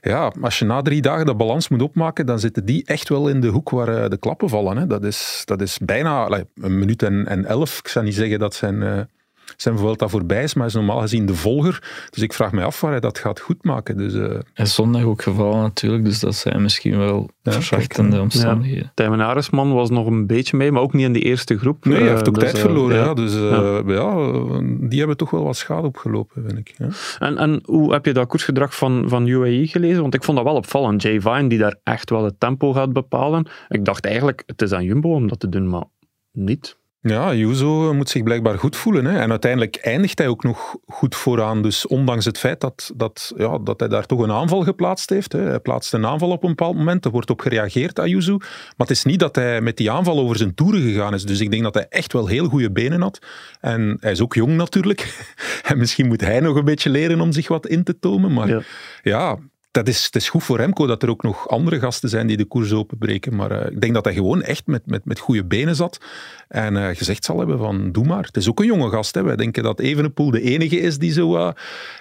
ja, 0.00 0.32
als 0.40 0.58
je 0.58 0.64
na 0.64 0.82
drie 0.82 1.02
dagen 1.02 1.26
dat 1.26 1.36
balans 1.36 1.68
moet 1.68 1.82
opmaken, 1.82 2.26
dan 2.26 2.38
zitten 2.38 2.64
die 2.64 2.84
echt 2.84 3.08
wel 3.08 3.28
in 3.28 3.40
de 3.40 3.48
hoek 3.48 3.70
waar 3.70 4.08
de 4.10 4.18
klappen 4.18 4.48
vallen. 4.48 4.76
Hè. 4.76 4.86
Dat, 4.86 5.04
is, 5.04 5.42
dat 5.44 5.60
is 5.60 5.78
bijna 5.78 6.24
allee, 6.24 6.44
een 6.54 6.78
minuut 6.78 7.02
en, 7.02 7.26
en 7.26 7.44
elf. 7.44 7.78
Ik 7.78 7.88
zou 7.88 8.04
niet 8.04 8.14
zeggen 8.14 8.38
dat 8.38 8.54
zijn 8.54 9.08
zijn 9.56 9.78
Vuelta 9.78 10.08
voorbij 10.08 10.42
is, 10.42 10.54
maar 10.54 10.66
is 10.66 10.74
normaal 10.74 11.00
gezien 11.00 11.26
de 11.26 11.34
volger. 11.34 12.06
Dus 12.10 12.22
ik 12.22 12.32
vraag 12.32 12.52
me 12.52 12.64
af 12.64 12.80
waar 12.80 12.90
hij 12.90 13.00
dat 13.00 13.18
gaat 13.18 13.40
goedmaken. 13.40 13.96
Dus, 13.96 14.14
uh... 14.14 14.28
Hij 14.28 14.64
is 14.64 14.74
zondag 14.74 15.02
ook 15.02 15.22
gevallen 15.22 15.60
natuurlijk, 15.60 16.04
dus 16.04 16.20
dat 16.20 16.34
zijn 16.34 16.62
misschien 16.62 16.98
wel 16.98 17.30
ja, 17.42 17.52
verzachtende 17.52 18.20
omstandigheden. 18.20 18.82
Ja, 18.82 18.90
Tijmen 18.94 19.74
was 19.74 19.90
nog 19.90 20.06
een 20.06 20.26
beetje 20.26 20.56
mee, 20.56 20.72
maar 20.72 20.82
ook 20.82 20.92
niet 20.92 21.04
in 21.04 21.12
de 21.12 21.22
eerste 21.22 21.58
groep. 21.58 21.84
Nee, 21.84 21.98
hij 21.98 22.08
heeft 22.08 22.28
ook 22.28 22.34
uh, 22.36 22.40
tijd 22.40 22.52
dus, 22.52 22.60
verloren. 22.60 22.96
Uh, 22.96 23.04
ja. 23.04 23.14
Dus 23.14 23.34
ja. 23.34 23.82
ja. 23.86 24.60
die 24.88 24.98
hebben 24.98 25.16
toch 25.16 25.30
wel 25.30 25.44
wat 25.44 25.56
schade 25.56 25.86
opgelopen, 25.86 26.42
vind 26.46 26.58
ik. 26.58 26.74
Ja. 26.78 26.88
En, 27.18 27.38
en 27.38 27.60
hoe 27.64 27.92
heb 27.92 28.04
je 28.04 28.12
dat 28.12 28.28
koersgedrag 28.28 28.76
van, 28.76 29.04
van 29.08 29.26
UAE 29.26 29.66
gelezen? 29.66 30.02
Want 30.02 30.14
ik 30.14 30.24
vond 30.24 30.36
dat 30.36 30.46
wel 30.46 30.56
opvallend. 30.56 31.02
Jay 31.02 31.20
Vine, 31.20 31.48
die 31.48 31.58
daar 31.58 31.76
echt 31.82 32.10
wel 32.10 32.24
het 32.24 32.40
tempo 32.40 32.72
gaat 32.72 32.92
bepalen. 32.92 33.46
Ik 33.68 33.84
dacht 33.84 34.04
eigenlijk, 34.06 34.42
het 34.46 34.62
is 34.62 34.72
aan 34.72 34.84
Jumbo 34.84 35.14
om 35.14 35.28
dat 35.28 35.40
te 35.40 35.48
doen, 35.48 35.68
maar 35.68 35.84
niet. 36.32 36.76
Ja, 37.08 37.34
Juzo 37.34 37.94
moet 37.94 38.08
zich 38.08 38.22
blijkbaar 38.22 38.58
goed 38.58 38.76
voelen. 38.76 39.04
Hè. 39.04 39.18
En 39.18 39.30
uiteindelijk 39.30 39.76
eindigt 39.76 40.18
hij 40.18 40.28
ook 40.28 40.42
nog 40.42 40.76
goed 40.86 41.14
vooraan. 41.14 41.62
Dus 41.62 41.86
ondanks 41.86 42.24
het 42.24 42.38
feit 42.38 42.60
dat, 42.60 42.92
dat, 42.96 43.32
ja, 43.36 43.58
dat 43.58 43.80
hij 43.80 43.88
daar 43.88 44.06
toch 44.06 44.20
een 44.20 44.32
aanval 44.32 44.62
geplaatst 44.62 45.10
heeft. 45.10 45.32
Hè. 45.32 45.40
Hij 45.40 45.60
plaatst 45.60 45.92
een 45.92 46.06
aanval 46.06 46.30
op 46.30 46.42
een 46.42 46.48
bepaald 46.48 46.76
moment. 46.76 47.04
Er 47.04 47.10
wordt 47.10 47.30
op 47.30 47.40
gereageerd, 47.40 47.98
Ayuso. 47.98 48.36
Maar 48.38 48.86
het 48.86 48.90
is 48.90 49.04
niet 49.04 49.20
dat 49.20 49.36
hij 49.36 49.60
met 49.60 49.76
die 49.76 49.90
aanval 49.90 50.18
over 50.18 50.36
zijn 50.36 50.54
toeren 50.54 50.80
gegaan 50.80 51.14
is. 51.14 51.24
Dus 51.24 51.40
ik 51.40 51.50
denk 51.50 51.62
dat 51.62 51.74
hij 51.74 51.86
echt 51.88 52.12
wel 52.12 52.26
heel 52.26 52.48
goede 52.48 52.70
benen 52.70 53.00
had. 53.00 53.18
En 53.60 53.96
hij 54.00 54.12
is 54.12 54.20
ook 54.20 54.34
jong 54.34 54.56
natuurlijk. 54.56 55.04
En 55.62 55.78
misschien 55.78 56.06
moet 56.06 56.20
hij 56.20 56.40
nog 56.40 56.56
een 56.56 56.64
beetje 56.64 56.90
leren 56.90 57.20
om 57.20 57.32
zich 57.32 57.48
wat 57.48 57.66
in 57.66 57.84
te 57.84 57.98
tomen. 57.98 58.32
Maar 58.32 58.48
ja, 58.48 58.60
ja 59.02 59.38
dat 59.76 59.88
is, 59.88 60.04
het 60.04 60.16
is 60.16 60.28
goed 60.28 60.44
voor 60.44 60.56
Remco 60.56 60.86
dat 60.86 61.02
er 61.02 61.10
ook 61.10 61.22
nog 61.22 61.48
andere 61.48 61.78
gasten 61.78 62.08
zijn 62.08 62.26
die 62.26 62.36
de 62.36 62.44
koers 62.44 62.72
openbreken. 62.72 63.36
Maar 63.36 63.52
uh, 63.52 63.70
ik 63.70 63.80
denk 63.80 63.94
dat 63.94 64.04
hij 64.04 64.14
gewoon 64.14 64.42
echt 64.42 64.66
met, 64.66 64.82
met, 64.86 65.04
met 65.04 65.18
goede 65.18 65.44
benen 65.44 65.76
zat. 65.76 66.00
En 66.48 66.74
uh, 66.74 66.88
gezegd 66.92 67.24
zal 67.24 67.38
hebben 67.38 67.58
van, 67.58 67.92
doe 67.92 68.04
maar. 68.04 68.24
Het 68.24 68.36
is 68.36 68.48
ook 68.48 68.60
een 68.60 68.66
jonge 68.66 68.90
gast. 68.90 69.14
Hè. 69.14 69.22
Wij 69.22 69.36
denken 69.36 69.62
dat 69.62 69.80
Evenepoel 69.80 70.30
de 70.30 70.40
enige 70.40 70.80
is 70.80 70.98
die 70.98 71.12
zo 71.12 71.36
uh, 71.36 71.48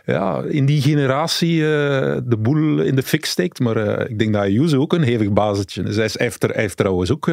ja, 0.05 0.41
in 0.41 0.65
die 0.65 0.81
generatie 0.81 1.59
de 1.59 2.37
boel 2.39 2.79
in 2.81 2.95
de 2.95 3.03
fik 3.03 3.25
steekt. 3.25 3.59
Maar 3.59 4.09
ik 4.09 4.19
denk 4.19 4.33
dat 4.33 4.41
Ayuso 4.41 4.79
ook 4.79 4.93
een 4.93 5.03
hevig 5.03 5.31
bazetje 5.31 5.83
is. 5.83 5.95
Hij, 5.95 6.05
is, 6.05 6.17
hij, 6.17 6.25
heeft, 6.25 6.43
er, 6.43 6.49
hij 6.49 6.61
heeft 6.61 6.77
trouwens 6.77 7.11
ook 7.11 7.31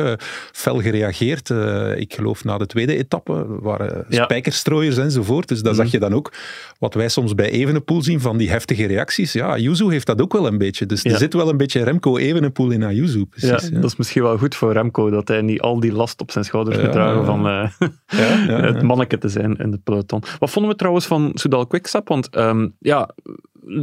fel 0.53 0.81
gereageerd. 0.81 1.51
ik 1.97 2.15
geloof 2.15 2.45
na 2.45 2.59
de 2.59 2.67
tweede 2.67 2.97
etappe 2.97 3.47
waren 3.61 4.05
ja. 4.09 4.25
spijkerstrooiers 4.25 4.97
enzovoort. 4.97 5.49
Dus 5.49 5.63
daar 5.63 5.73
mm. 5.73 5.79
zag 5.79 5.91
je 5.91 5.99
dan 5.99 6.15
ook 6.15 6.33
wat 6.79 6.95
wij 6.95 7.09
soms 7.09 7.35
bij 7.35 7.51
Evenepoel 7.51 8.03
zien 8.03 8.21
van 8.21 8.37
die 8.37 8.51
heftige 8.51 8.87
reacties. 8.87 9.33
Ja, 9.33 9.47
Ayuso 9.47 9.89
heeft 9.89 10.07
dat 10.07 10.21
ook 10.21 10.32
wel 10.33 10.47
een 10.47 10.59
beetje. 10.59 10.87
Dus 10.87 11.03
ja. 11.03 11.11
er 11.11 11.19
zit 11.19 11.35
wel 11.35 11.49
een 11.49 11.57
beetje 11.57 11.83
Remco 11.83 12.17
Evenepoel 12.17 12.71
in 12.71 12.83
Ayuso. 12.83 13.25
Precies, 13.25 13.49
ja, 13.49 13.59
ja, 13.71 13.81
dat 13.81 13.91
is 13.91 13.97
misschien 13.97 14.23
wel 14.23 14.39
goed 14.39 14.55
voor 14.55 14.73
Remco, 14.73 15.11
dat 15.11 15.29
hij 15.29 15.43
niet 15.43 15.61
al 15.61 15.81
die 15.81 15.93
last 15.93 16.21
op 16.21 16.31
zijn 16.31 16.45
schouders 16.45 16.79
moet 16.79 16.93
dragen 16.93 17.25
van 17.25 17.47
uh, 17.47 17.71
het 18.73 18.83
manneke 18.83 19.19
te 19.19 19.29
zijn 19.29 19.57
in 19.57 19.73
het 19.73 19.83
peloton. 19.83 20.23
Wat 20.39 20.51
vonden 20.51 20.71
we 20.71 20.77
trouwens 20.77 21.07
van 21.07 21.31
Soudal 21.35 21.67
Quickstep? 21.67 22.09
Want 22.09 22.37
um, 22.37 22.75
ja, 22.79 23.11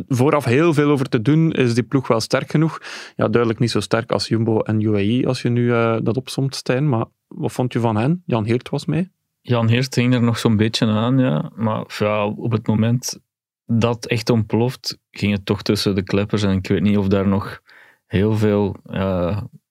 vooraf 0.07 0.46
heel 0.46 0.74
veel 0.74 0.90
over 0.90 1.10
te 1.10 1.22
doen. 1.22 1.51
Is 1.51 1.74
die 1.74 1.84
ploeg 1.84 2.07
wel 2.07 2.19
sterk 2.19 2.52
genoeg? 2.52 2.80
Ja, 3.16 3.28
duidelijk 3.28 3.60
niet 3.60 3.72
zo 3.72 3.80
sterk 3.80 4.12
als 4.12 4.28
Jumbo 4.28 4.60
en 4.60 4.81
UAE, 4.81 5.28
als 5.28 5.42
je 5.42 5.50
nu 5.50 5.63
uh, 5.66 5.98
dat 6.04 6.18
opsomt, 6.18 6.56
Stijn. 6.56 6.90
Maar 6.90 7.06
wat 7.28 7.52
vond 7.52 7.74
je 7.74 7.80
van 7.80 7.95
hen? 7.95 8.24
Jan 8.25 8.45
Heert 8.45 8.69
was 8.69 8.86
mee. 8.86 9.12
Jan 9.42 9.68
Heert 9.68 9.94
ging 9.94 10.13
er 10.13 10.22
nog 10.22 10.40
zo'n 10.40 10.57
beetje 10.57 10.86
aan, 10.86 11.19
ja. 11.19 11.52
Maar 11.56 11.84
ja, 12.00 12.25
op 12.25 12.52
het 12.52 12.68
moment 12.68 13.19
dat 13.71 14.06
echt 14.06 14.30
ontploft, 14.30 14.98
ging 15.12 15.31
het 15.31 15.45
toch 15.45 15.62
tussen 15.62 15.95
de 15.95 16.04
kleppers. 16.04 16.44
En 16.44 16.57
ik 16.57 16.68
weet 16.68 16.81
niet 16.81 16.98
of 16.98 17.07
daar 17.07 17.27
nog 17.27 17.62
heel 18.06 18.38
veel, 18.38 18.75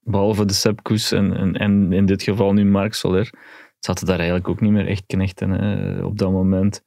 behalve 0.01 0.45
de 0.45 0.53
Sepkoes 0.53 1.13
en, 1.13 1.37
en, 1.37 1.55
en, 1.55 1.93
in 1.93 2.07
dit 2.07 2.23
geval 2.23 2.53
nu 2.53 2.65
Mark 2.65 2.95
Soler, 2.95 3.31
zaten 3.79 4.07
daar 4.07 4.17
eigenlijk 4.17 4.49
ook 4.49 4.61
niet 4.61 4.73
meer 4.73 4.87
echt 4.87 5.07
knechten 5.07 5.51
hè, 5.51 6.03
op 6.03 6.19
dat 6.19 6.31
moment. 6.31 6.85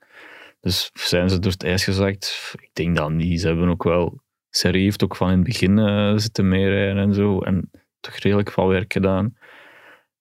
Dus 0.60 0.90
zijn 0.94 1.30
ze 1.30 1.40
door 1.40 1.52
het 1.52 1.64
ijs 1.64 1.84
gezakt? 1.84 2.54
Ik 2.62 2.70
denk 2.74 2.96
dat 2.96 3.12
niet. 3.12 3.42
Ze 3.42 3.48
hebben 3.48 3.70
ook 3.70 3.84
wel... 3.84 4.22
Serie 4.50 4.84
heeft 4.84 5.04
ook 5.04 5.16
van 5.16 5.30
in 5.30 5.36
het 5.36 5.44
begin 5.44 5.78
uh, 5.78 6.18
zitten 6.18 6.48
meerijden 6.48 7.04
en 7.04 7.14
zo. 7.14 7.40
En 7.40 7.72
toch 8.00 8.16
redelijk 8.16 8.52
veel 8.52 8.68
werk 8.68 8.94
gedaan. 8.94 9.38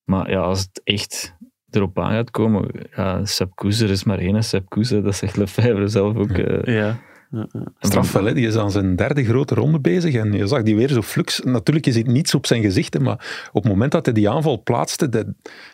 Maar 0.05 0.31
ja, 0.31 0.41
als 0.41 0.61
het 0.61 0.81
echt 0.85 1.37
erop 1.71 1.99
aan 1.99 2.13
gaat 2.13 2.31
komen, 2.31 2.71
ja, 2.97 3.25
Sepp 3.25 3.55
Koes, 3.55 3.81
er 3.81 3.91
is 3.91 4.05
maar 4.05 4.19
één 4.19 4.45
Sepp 4.45 4.69
Koes, 4.69 4.89
dat 4.89 5.15
zegt 5.15 5.37
Lefebvre 5.37 5.89
zelf 5.89 6.17
ook. 6.17 6.31
Uh, 6.31 6.77
ja. 6.77 6.99
Ja. 7.31 7.47
Straf 7.79 8.13
wel, 8.13 8.35
die 8.35 8.47
is 8.47 8.57
aan 8.57 8.71
zijn 8.71 8.97
derde 8.97 9.25
grote 9.25 9.55
ronde 9.55 9.81
bezig 9.81 10.15
en 10.15 10.33
je 10.33 10.47
zag 10.47 10.63
die 10.63 10.77
weer 10.77 10.89
zo 10.89 11.03
flux. 11.03 11.41
Natuurlijk 11.41 11.87
is 11.87 11.97
het 11.97 12.07
niets 12.07 12.35
op 12.35 12.47
zijn 12.47 12.63
gezicht, 12.63 12.99
maar 12.99 13.49
op 13.53 13.63
het 13.63 13.73
moment 13.73 13.93
dat 13.93 14.05
hij 14.05 14.15
die 14.15 14.31
aanval 14.31 14.63
plaatste, 14.63 15.09
dat, 15.09 15.27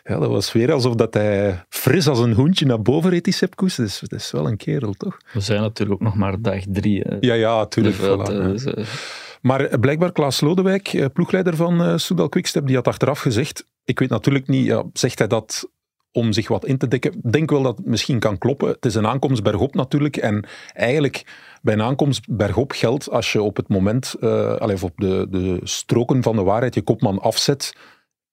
ja, 0.03 0.19
dat 0.19 0.29
was 0.29 0.51
weer 0.51 0.71
alsof 0.71 0.95
dat 0.95 1.13
hij 1.13 1.63
fris 1.69 2.07
als 2.07 2.19
een 2.19 2.33
hoentje 2.33 2.65
naar 2.65 2.81
boven 2.81 3.09
reed, 3.09 3.23
die 3.23 3.33
Sepp 3.33 3.55
Koes. 3.55 3.75
Dus 3.75 3.99
dat 3.99 4.19
is 4.19 4.31
wel 4.31 4.47
een 4.47 4.57
kerel, 4.57 4.93
toch? 4.93 5.17
We 5.33 5.39
zijn 5.39 5.61
natuurlijk 5.61 6.01
ook 6.01 6.07
nog 6.07 6.15
maar 6.15 6.41
dag 6.41 6.63
drie. 6.69 7.01
Hè? 7.07 7.17
Ja, 7.19 7.33
ja, 7.33 7.57
natuurlijk. 7.57 7.95
Voilà, 7.95 8.23
dus, 8.23 8.65
uh... 8.65 8.85
Maar 9.41 9.79
blijkbaar 9.79 10.11
Klaas 10.11 10.41
Lodewijk, 10.41 11.09
ploegleider 11.13 11.55
van 11.55 11.81
uh, 11.81 11.97
Soudal 11.97 12.29
Quickstep, 12.29 12.67
die 12.67 12.75
had 12.75 12.87
achteraf 12.87 13.19
gezegd, 13.19 13.65
ik 13.83 13.99
weet 13.99 14.09
natuurlijk 14.09 14.47
niet, 14.47 14.65
ja, 14.65 14.83
zegt 14.93 15.19
hij 15.19 15.27
dat 15.27 15.69
om 16.17 16.33
zich 16.33 16.47
wat 16.47 16.65
in 16.65 16.77
te 16.77 16.87
dekken. 16.87 17.13
Ik 17.13 17.31
denk 17.31 17.49
wel 17.49 17.61
dat 17.61 17.77
het 17.77 17.85
misschien 17.85 18.19
kan 18.19 18.37
kloppen. 18.37 18.67
Het 18.67 18.85
is 18.85 18.95
een 18.95 19.07
aankomst 19.07 19.43
bergop 19.43 19.75
natuurlijk. 19.75 20.17
En 20.17 20.45
eigenlijk 20.73 21.25
bij 21.61 21.73
een 21.73 21.81
aankomst 21.81 22.27
bergop 22.29 22.71
geldt 22.71 23.09
als 23.09 23.31
je 23.31 23.41
op 23.41 23.55
het 23.55 23.67
moment, 23.67 24.15
uh, 24.19 24.55
allez, 24.55 24.83
op 24.83 24.93
de, 24.95 25.27
de 25.29 25.59
stroken 25.63 26.23
van 26.23 26.35
de 26.35 26.43
waarheid 26.43 26.73
je 26.73 26.81
kopman 26.81 27.19
afzet, 27.19 27.75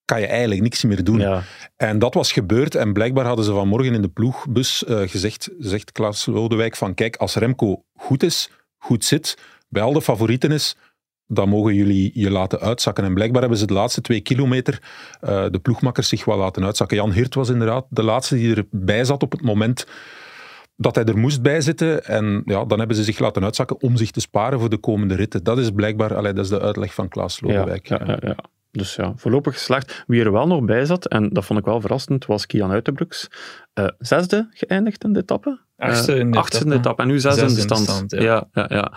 kan 0.05 0.21
je 0.21 0.27
eigenlijk 0.27 0.61
niks 0.61 0.85
meer 0.85 1.05
doen. 1.05 1.19
Ja. 1.19 1.43
En 1.77 1.99
dat 1.99 2.15
was 2.15 2.33
gebeurd 2.33 2.75
en 2.75 2.93
blijkbaar 2.93 3.27
hadden 3.27 3.45
ze 3.45 3.53
vanmorgen 3.53 3.95
in 3.95 4.03
de 4.03 4.09
ploegbus 4.09 4.85
uh, 4.89 5.01
gezegd, 5.01 5.51
zegt 5.59 5.93
Klaas 5.93 6.27
Lodewijk, 6.27 6.77
van 6.77 6.95
kijk, 6.95 7.17
als 7.17 7.35
Remco 7.35 7.85
goed 7.95 8.23
is, 8.23 8.51
goed 8.79 9.05
zit, 9.05 9.39
bij 9.69 9.83
al 9.83 9.93
de 9.93 10.03
favorieten 10.03 10.53
is, 10.53 10.77
dan 11.27 11.49
mogen 11.49 11.75
jullie 11.75 12.11
je 12.15 12.31
laten 12.31 12.61
uitzakken. 12.61 13.05
En 13.05 13.15
blijkbaar 13.15 13.41
hebben 13.41 13.59
ze 13.59 13.67
de 13.67 13.73
laatste 13.73 14.01
twee 14.01 14.21
kilometer 14.21 14.83
uh, 15.23 15.45
de 15.51 15.59
ploegmakkers 15.59 16.09
zich 16.09 16.25
wel 16.25 16.37
laten 16.37 16.65
uitzakken. 16.65 16.97
Jan 16.97 17.13
Hirt 17.13 17.35
was 17.35 17.49
inderdaad 17.49 17.87
de 17.89 18.03
laatste 18.03 18.35
die 18.35 18.57
erbij 18.57 19.05
zat 19.05 19.23
op 19.23 19.33
het 19.33 19.43
moment 19.43 19.87
dat 20.77 20.95
hij 20.95 21.05
er 21.05 21.19
moest 21.19 21.43
bij 21.43 21.61
zitten. 21.61 22.05
En 22.05 22.43
ja, 22.45 22.65
dan 22.65 22.79
hebben 22.79 22.97
ze 22.97 23.05
zich 23.05 23.19
laten 23.19 23.45
uitzakken 23.45 23.81
om 23.81 23.97
zich 23.97 24.11
te 24.11 24.21
sparen 24.21 24.61
voor 24.61 24.71
de 24.71 24.79
komende 24.79 25.15
ritten. 25.15 25.45
Dat 25.45 25.59
is 25.59 25.71
blijkbaar, 25.71 26.15
allee, 26.15 26.33
dat 26.33 26.45
is 26.45 26.51
de 26.51 26.61
uitleg 26.61 26.95
van 26.95 27.09
Klaas 27.09 27.41
Lodewijk. 27.41 27.89
Ja, 27.89 28.01
ja, 28.07 28.19
ja, 28.21 28.37
Dus 28.71 28.95
ja, 28.95 29.13
voorlopig 29.17 29.53
geslaagd. 29.53 30.05
Wie 30.07 30.25
er 30.25 30.33
wel 30.33 30.47
nog 30.47 30.65
bij 30.65 30.85
zat, 30.85 31.07
en 31.07 31.29
dat 31.29 31.45
vond 31.45 31.59
ik 31.59 31.65
wel 31.65 31.81
verrassend, 31.81 32.27
was 32.27 32.47
Kian 32.47 32.71
Uitenbroeks. 32.71 33.29
Uh, 33.75 33.87
zesde 33.99 34.49
geëindigd 34.51 35.05
in 35.05 35.13
de 35.13 35.21
etappe. 35.21 35.61
Achtste 35.85 36.15
in 36.15 36.31
de, 36.31 36.39
achtste 36.39 36.65
in 36.65 36.71
de 36.71 36.77
etappe. 36.77 37.03
En 37.03 37.09
nu 37.09 37.15
in 37.15 37.21
de 37.21 37.49
stand. 37.49 37.83
stand 37.83 38.11
ja. 38.11 38.21
Ja, 38.23 38.49
ja, 38.53 38.67
ja. 38.69 38.93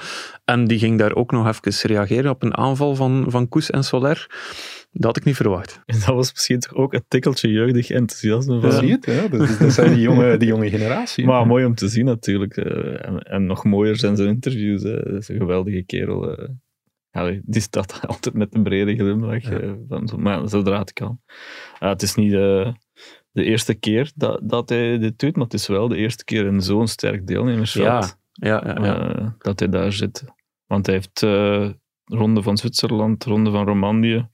En 0.45 0.65
die 0.65 0.79
ging 0.79 0.99
daar 0.99 1.15
ook 1.15 1.31
nog 1.31 1.47
even 1.47 1.89
reageren 1.89 2.31
op 2.31 2.43
een 2.43 2.57
aanval 2.57 2.95
van, 2.95 3.25
van 3.27 3.47
Koes 3.47 3.69
en 3.69 3.83
Soler. 3.83 4.27
Dat 4.91 5.03
had 5.03 5.17
ik 5.17 5.23
niet 5.23 5.35
verwacht. 5.35 5.81
En 5.85 5.99
dat 5.99 6.15
was 6.15 6.33
misschien 6.33 6.59
toch 6.59 6.73
ook 6.73 6.93
een 6.93 7.05
tikkeltje 7.07 7.51
jeugdig 7.51 7.89
enthousiasme 7.89 8.59
van... 8.59 8.71
Zie 8.71 8.87
je 8.87 8.93
het? 8.93 9.05
Ja, 9.05 9.27
dat, 9.27 9.57
dat 9.59 9.73
zijn 9.73 9.93
die 9.93 10.01
jonge, 10.01 10.37
die 10.37 10.47
jonge 10.47 10.69
generatie. 10.69 11.25
Maar 11.25 11.47
mooi 11.47 11.65
om 11.65 11.75
te 11.75 11.87
zien 11.87 12.05
natuurlijk. 12.05 12.57
En, 12.57 13.19
en 13.19 13.45
nog 13.45 13.63
mooier 13.63 13.95
zijn 13.95 14.15
zijn 14.15 14.29
interviews. 14.29 14.83
Hè. 14.83 15.03
Dat 15.03 15.21
is 15.21 15.29
een 15.29 15.37
geweldige 15.37 15.83
kerel. 15.83 16.49
Allee, 17.11 17.41
die 17.45 17.61
staat 17.61 17.99
altijd 18.07 18.35
met 18.35 18.55
een 18.55 18.63
brede 18.63 18.95
glimlach. 18.95 19.49
Ja. 19.49 19.75
Van, 19.87 20.09
maar 20.17 20.49
zodra 20.49 20.79
het 20.79 20.93
kan. 20.93 21.19
het 21.79 22.01
is 22.01 22.15
niet 22.15 22.33
de 23.37 23.43
eerste 23.43 23.73
keer 23.73 24.11
dat, 24.15 24.39
dat 24.43 24.69
hij 24.69 24.97
dit 24.97 25.19
doet, 25.19 25.35
maar 25.35 25.43
het 25.43 25.53
is 25.53 25.67
wel 25.67 25.87
de 25.87 25.97
eerste 25.97 26.23
keer 26.23 26.45
in 26.45 26.61
zo'n 26.61 26.87
sterk 26.87 27.27
deelnemersveld 27.27 28.17
ja, 28.31 28.63
ja, 28.65 28.85
ja, 28.85 29.35
dat 29.37 29.59
hij 29.59 29.69
daar 29.69 29.91
zit. 29.91 30.23
Want 30.65 30.85
hij 30.85 30.95
heeft 30.95 31.21
Ronde 32.05 32.41
van 32.41 32.57
Zwitserland, 32.57 33.23
Ronde 33.23 33.51
van 33.51 33.65
Romandie, 33.65 34.25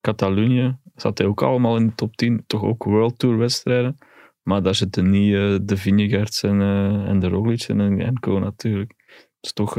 Catalonië, 0.00 0.78
zat 0.94 1.18
hij 1.18 1.26
ook 1.26 1.42
allemaal 1.42 1.76
in 1.76 1.86
de 1.86 1.94
top 1.94 2.16
10. 2.16 2.44
Toch 2.46 2.62
ook 2.62 2.84
World 2.84 3.18
Tour 3.18 3.38
wedstrijden. 3.38 3.96
Maar 4.42 4.62
daar 4.62 4.74
zitten 4.74 5.10
niet 5.10 5.32
uh, 5.32 5.58
de 5.62 5.76
Vinegaards 5.76 6.42
en, 6.42 6.60
en 7.06 7.18
de 7.18 7.28
Roglic 7.28 7.62
en, 7.62 8.00
en 8.00 8.20
Co 8.20 8.38
natuurlijk. 8.38 8.94
Het 9.06 9.28
is 9.40 9.52
toch 9.52 9.78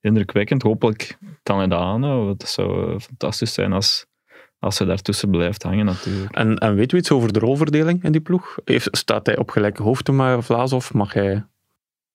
indrukwekkend. 0.00 0.62
Hopelijk 0.62 1.18
kan 1.42 1.58
hij 1.58 1.66
dat 1.66 1.80
aanhouden. 1.80 2.38
Dat 2.38 2.48
zou 2.48 3.00
fantastisch 3.00 3.54
zijn 3.54 3.72
als, 3.72 4.06
als 4.60 4.78
hij 4.78 4.86
daartussen 4.86 5.30
blijft 5.30 5.62
hangen 5.62 5.84
natuurlijk. 5.84 6.34
En, 6.34 6.58
en 6.58 6.74
weet 6.74 6.92
u 6.92 6.96
iets 6.96 7.10
over 7.10 7.32
de 7.32 7.38
rolverdeling 7.38 8.04
in 8.04 8.12
die 8.12 8.20
ploeg? 8.20 8.58
Heeft, 8.64 8.88
staat 8.90 9.26
hij 9.26 9.38
op 9.38 9.50
gelijke 9.50 9.82
hoogte 9.82 10.12
met 10.12 10.44
Vlaas 10.44 10.72
of 10.72 10.94
mag 10.94 11.12
hij 11.12 11.44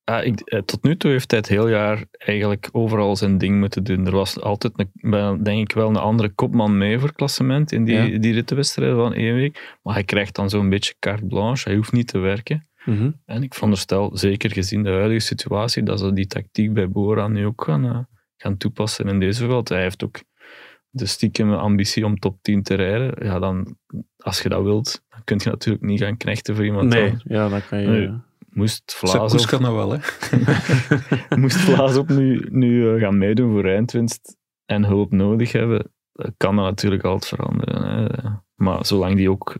Ah, 0.08 0.24
ik, 0.24 0.40
eh, 0.40 0.60
tot 0.60 0.82
nu 0.82 0.96
toe 0.96 1.10
heeft 1.10 1.30
hij 1.30 1.40
het 1.40 1.48
heel 1.48 1.68
jaar 1.68 2.04
eigenlijk 2.18 2.68
overal 2.72 3.16
zijn 3.16 3.38
ding 3.38 3.58
moeten 3.58 3.84
doen. 3.84 4.06
Er 4.06 4.12
was 4.12 4.40
altijd, 4.40 4.72
een, 5.00 5.42
denk 5.42 5.70
ik 5.70 5.72
wel, 5.72 5.88
een 5.88 5.96
andere 5.96 6.28
kopman 6.28 6.78
mee 6.78 6.98
voor 6.98 7.12
klassement 7.12 7.72
in 7.72 7.84
die, 7.84 7.96
ja. 7.96 8.18
die 8.18 8.32
rittenwedstrijden 8.32 8.96
van 8.96 9.14
één 9.14 9.34
week. 9.34 9.76
Maar 9.82 9.94
hij 9.94 10.04
krijgt 10.04 10.34
dan 10.34 10.50
zo'n 10.50 10.68
beetje 10.68 10.94
carte 10.98 11.24
blanche. 11.24 11.68
Hij 11.68 11.76
hoeft 11.76 11.92
niet 11.92 12.06
te 12.06 12.18
werken. 12.18 12.68
Mm 12.84 12.98
-hmm. 12.98 13.20
En 13.24 13.42
ik 13.42 13.54
veronderstel, 13.54 14.16
zeker 14.16 14.52
gezien 14.52 14.82
de 14.82 14.90
huidige 14.90 15.20
situatie, 15.20 15.82
dat 15.82 15.98
ze 15.98 16.12
die 16.12 16.26
tactiek 16.26 16.72
bij 16.72 16.88
Bora 16.88 17.28
nu 17.28 17.46
ook 17.46 17.64
gaan, 17.64 17.84
uh, 17.84 17.98
gaan 18.36 18.56
toepassen 18.56 19.08
in 19.08 19.20
deze 19.20 19.46
wereld. 19.46 19.68
Hij 19.68 19.82
heeft 19.82 20.04
ook 20.04 20.20
de 20.96 21.06
stiekem 21.06 21.52
ambitie 21.52 22.04
om 22.04 22.18
top 22.18 22.38
10 22.42 22.62
te 22.62 22.74
rijden. 22.74 23.26
Ja, 23.26 23.38
dan, 23.38 23.76
als 24.16 24.40
je 24.40 24.48
dat 24.48 24.62
wilt, 24.62 25.02
dan 25.08 25.20
kun 25.24 25.40
je 25.42 25.50
natuurlijk 25.50 25.84
niet 25.84 26.00
gaan 26.00 26.16
knechten 26.16 26.54
voor 26.54 26.64
iemand 26.64 26.88
nee, 26.88 27.02
anders. 27.02 27.24
ja, 27.26 27.48
dat 27.48 27.68
kan 27.68 27.80
je... 27.80 27.86
Nee 27.86 28.10
moest 28.56 28.94
Vlaas 28.94 29.42
op... 29.42 29.46
kan 29.46 29.62
dat 29.62 29.74
wel, 29.74 29.90
hè? 29.90 29.98
moest 31.42 31.56
Vlaas 31.56 31.96
op 31.96 32.08
nu, 32.08 32.48
nu 32.50 32.82
uh, 32.82 33.00
gaan 33.00 33.18
meedoen 33.18 33.52
voor 33.52 33.64
eindwinst 33.64 34.36
en 34.64 34.84
hulp 34.84 35.12
nodig 35.12 35.52
hebben, 35.52 35.92
kan 36.36 36.56
dat 36.56 36.64
natuurlijk 36.64 37.04
altijd 37.04 37.34
veranderen. 37.34 37.82
Hè. 37.82 38.28
Maar 38.54 38.86
zolang 38.86 39.16
die 39.16 39.30
ook 39.30 39.56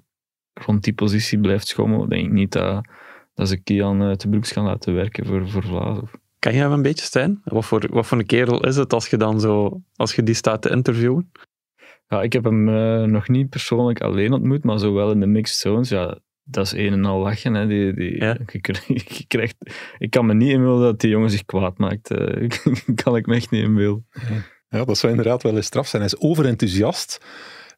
rond 0.52 0.85
die 0.85 0.95
positie 0.95 1.40
blijft 1.40 1.66
schommelen, 1.66 2.09
denk 2.09 2.26
ik 2.26 2.33
niet 2.33 2.52
dat, 2.52 2.88
dat 3.35 3.49
ze 3.49 3.62
Kian 3.62 4.02
uh, 4.02 4.12
te 4.12 4.28
Broeks 4.28 4.52
gaan 4.52 4.64
laten 4.64 4.95
werken 4.95 5.26
voor, 5.26 5.49
voor 5.49 5.62
Vlaas. 5.62 5.99
Kan 6.47 6.55
je 6.55 6.61
hem 6.61 6.73
een 6.73 6.83
beetje, 6.83 7.05
Stijn? 7.05 7.41
Wat 7.45 7.65
voor, 7.65 7.87
wat 7.91 8.07
voor 8.07 8.19
een 8.19 8.26
kerel 8.26 8.67
is 8.67 8.76
het 8.76 8.93
als 8.93 9.09
je, 9.09 9.17
dan 9.17 9.41
zo, 9.41 9.81
als 9.97 10.15
je 10.15 10.23
die 10.23 10.35
staat 10.35 10.62
te 10.62 10.71
interviewen? 10.71 11.33
Ja, 12.09 12.23
ik 12.23 12.33
heb 12.33 12.45
hem 12.45 12.69
uh, 12.69 13.03
nog 13.03 13.29
niet 13.29 13.49
persoonlijk 13.49 14.00
alleen 14.00 14.33
ontmoet, 14.33 14.65
maar 14.65 14.79
zowel 14.79 15.11
in 15.11 15.21
de 15.21 15.26
mixed 15.26 15.59
zones. 15.59 15.88
Ja, 15.88 16.19
dat 16.43 16.67
is 16.67 16.73
een 16.73 16.93
en 16.93 17.05
al 17.05 17.21
lachen. 17.21 17.55
Hè. 17.55 17.67
Die, 17.67 17.95
die, 17.95 18.17
ja. 18.17 18.37
je, 18.87 19.25
krijgt, 19.26 19.57
ik 19.99 20.11
kan 20.11 20.26
me 20.26 20.35
niet 20.35 20.50
inbeelden 20.50 20.85
dat 20.85 21.00
die 21.00 21.11
jongen 21.11 21.31
zich 21.31 21.45
kwaad 21.45 21.79
maakt. 21.79 22.11
Uh, 22.11 22.49
kan 23.03 23.17
ik 23.17 23.26
me 23.26 23.35
echt 23.35 23.50
niet 23.50 23.62
inbeelden. 23.62 24.07
Ja, 24.69 24.85
dat 24.85 24.99
zou 24.99 25.12
inderdaad 25.12 25.43
wel 25.43 25.57
eens 25.57 25.67
straf 25.67 25.87
zijn. 25.87 26.03
Hij 26.03 26.11
is 26.12 26.21
overenthousiast. 26.21 27.25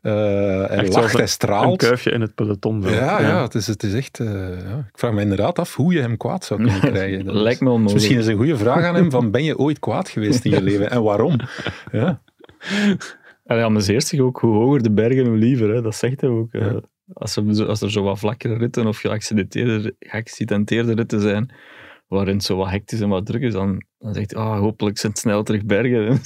Uh, 0.03 0.13
hij 0.13 0.67
echt 0.69 0.95
lacht, 0.95 1.17
hij 1.17 1.27
straalt. 1.27 1.83
Een 1.83 1.89
kuifje 1.89 2.11
in 2.11 2.21
het 2.21 2.35
peloton. 2.35 2.83
Ja, 2.83 2.91
ja, 2.91 3.21
ja. 3.21 3.43
het, 3.43 3.55
is, 3.55 3.67
het 3.67 3.83
is 3.83 3.95
echt... 3.95 4.19
Uh, 4.19 4.29
ja. 4.31 4.79
Ik 4.79 4.99
vraag 4.99 5.13
me 5.13 5.21
inderdaad 5.21 5.59
af 5.59 5.75
hoe 5.75 5.93
je 5.93 6.01
hem 6.01 6.17
kwaad 6.17 6.45
zou 6.45 6.63
kunnen 6.63 6.81
krijgen. 6.93 7.25
Dat 7.25 7.35
Lijkt 7.35 7.61
me 7.61 7.67
onmogelijk. 7.67 7.95
Misschien 7.95 8.19
is 8.19 8.27
een 8.27 8.37
goede 8.37 8.57
vraag 8.57 8.85
aan 8.85 8.95
hem 8.95 9.11
van 9.11 9.31
ben 9.31 9.45
je 9.45 9.59
ooit 9.59 9.79
kwaad 9.79 10.09
geweest 10.09 10.45
in 10.45 10.51
je 10.51 10.63
leven 10.71 10.91
en 10.91 11.03
waarom? 11.03 11.37
Ja. 11.93 12.21
En 13.49 13.57
hij 13.57 13.65
amuseert 13.65 14.07
zich 14.07 14.21
ook 14.21 14.41
hoe 14.41 14.55
hoger 14.55 14.83
de 14.83 14.91
bergen, 14.91 15.27
hoe 15.27 15.37
liever. 15.37 15.75
Hè. 15.75 15.83
Dat 15.83 15.95
zegt 15.95 16.21
hij 16.21 16.31
ook. 16.31 16.49
Ja. 16.53 16.81
Als 17.13 17.37
er, 17.37 17.67
als 17.67 17.81
er 17.81 17.91
zo 17.91 18.03
wat 18.03 18.19
vlakkere 18.19 18.57
ritten 18.57 18.87
of 18.87 18.99
geaccidenteerde, 18.99 19.95
geaccidenteerde 20.01 20.95
ritten 20.95 21.21
zijn, 21.21 21.51
waarin 22.09 22.35
het 22.35 22.45
zo 22.45 22.57
wat 22.57 22.71
hectisch 22.71 23.01
en 23.01 23.09
wat 23.09 23.27
druk 23.27 23.43
is, 23.43 23.53
dan, 23.53 23.83
dan 23.99 24.15
zegt 24.15 24.31
hij, 24.31 24.43
ah, 24.43 24.59
hopelijk 24.59 24.99
zijn 24.99 25.13
het 25.13 25.21
snel 25.21 25.43
terug 25.43 25.65
bergen. 25.65 26.21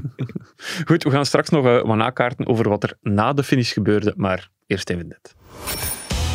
Goed, 0.88 1.02
we 1.02 1.10
gaan 1.10 1.26
straks 1.26 1.48
nog 1.48 1.64
uh, 1.64 1.82
wat 1.82 1.96
nakaarten 1.96 2.46
over 2.46 2.68
wat 2.68 2.82
er 2.82 2.96
na 3.00 3.32
de 3.32 3.42
finish 3.42 3.72
gebeurde, 3.72 4.12
maar 4.16 4.50
eerst 4.66 4.90
even 4.90 5.08
dit. 5.08 5.34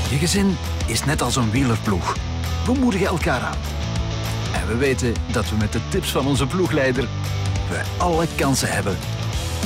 Je 0.10 0.18
gezin 0.18 0.56
is 0.88 1.06
net 1.06 1.22
als 1.22 1.36
een 1.36 1.52
wielerploeg. 1.52 2.16
We 2.66 2.74
moedigen 2.80 3.08
elkaar 3.08 3.42
aan. 3.42 3.58
En 4.54 4.68
we 4.68 4.78
weten 4.78 5.14
dat 5.32 5.50
we 5.50 5.56
met 5.56 5.72
de 5.72 5.88
tips 5.90 6.12
van 6.12 6.28
onze 6.28 6.48
ploegleider 6.48 7.08
we 7.70 7.96
alle 7.98 8.26
kansen 8.36 8.72
hebben 8.72 8.96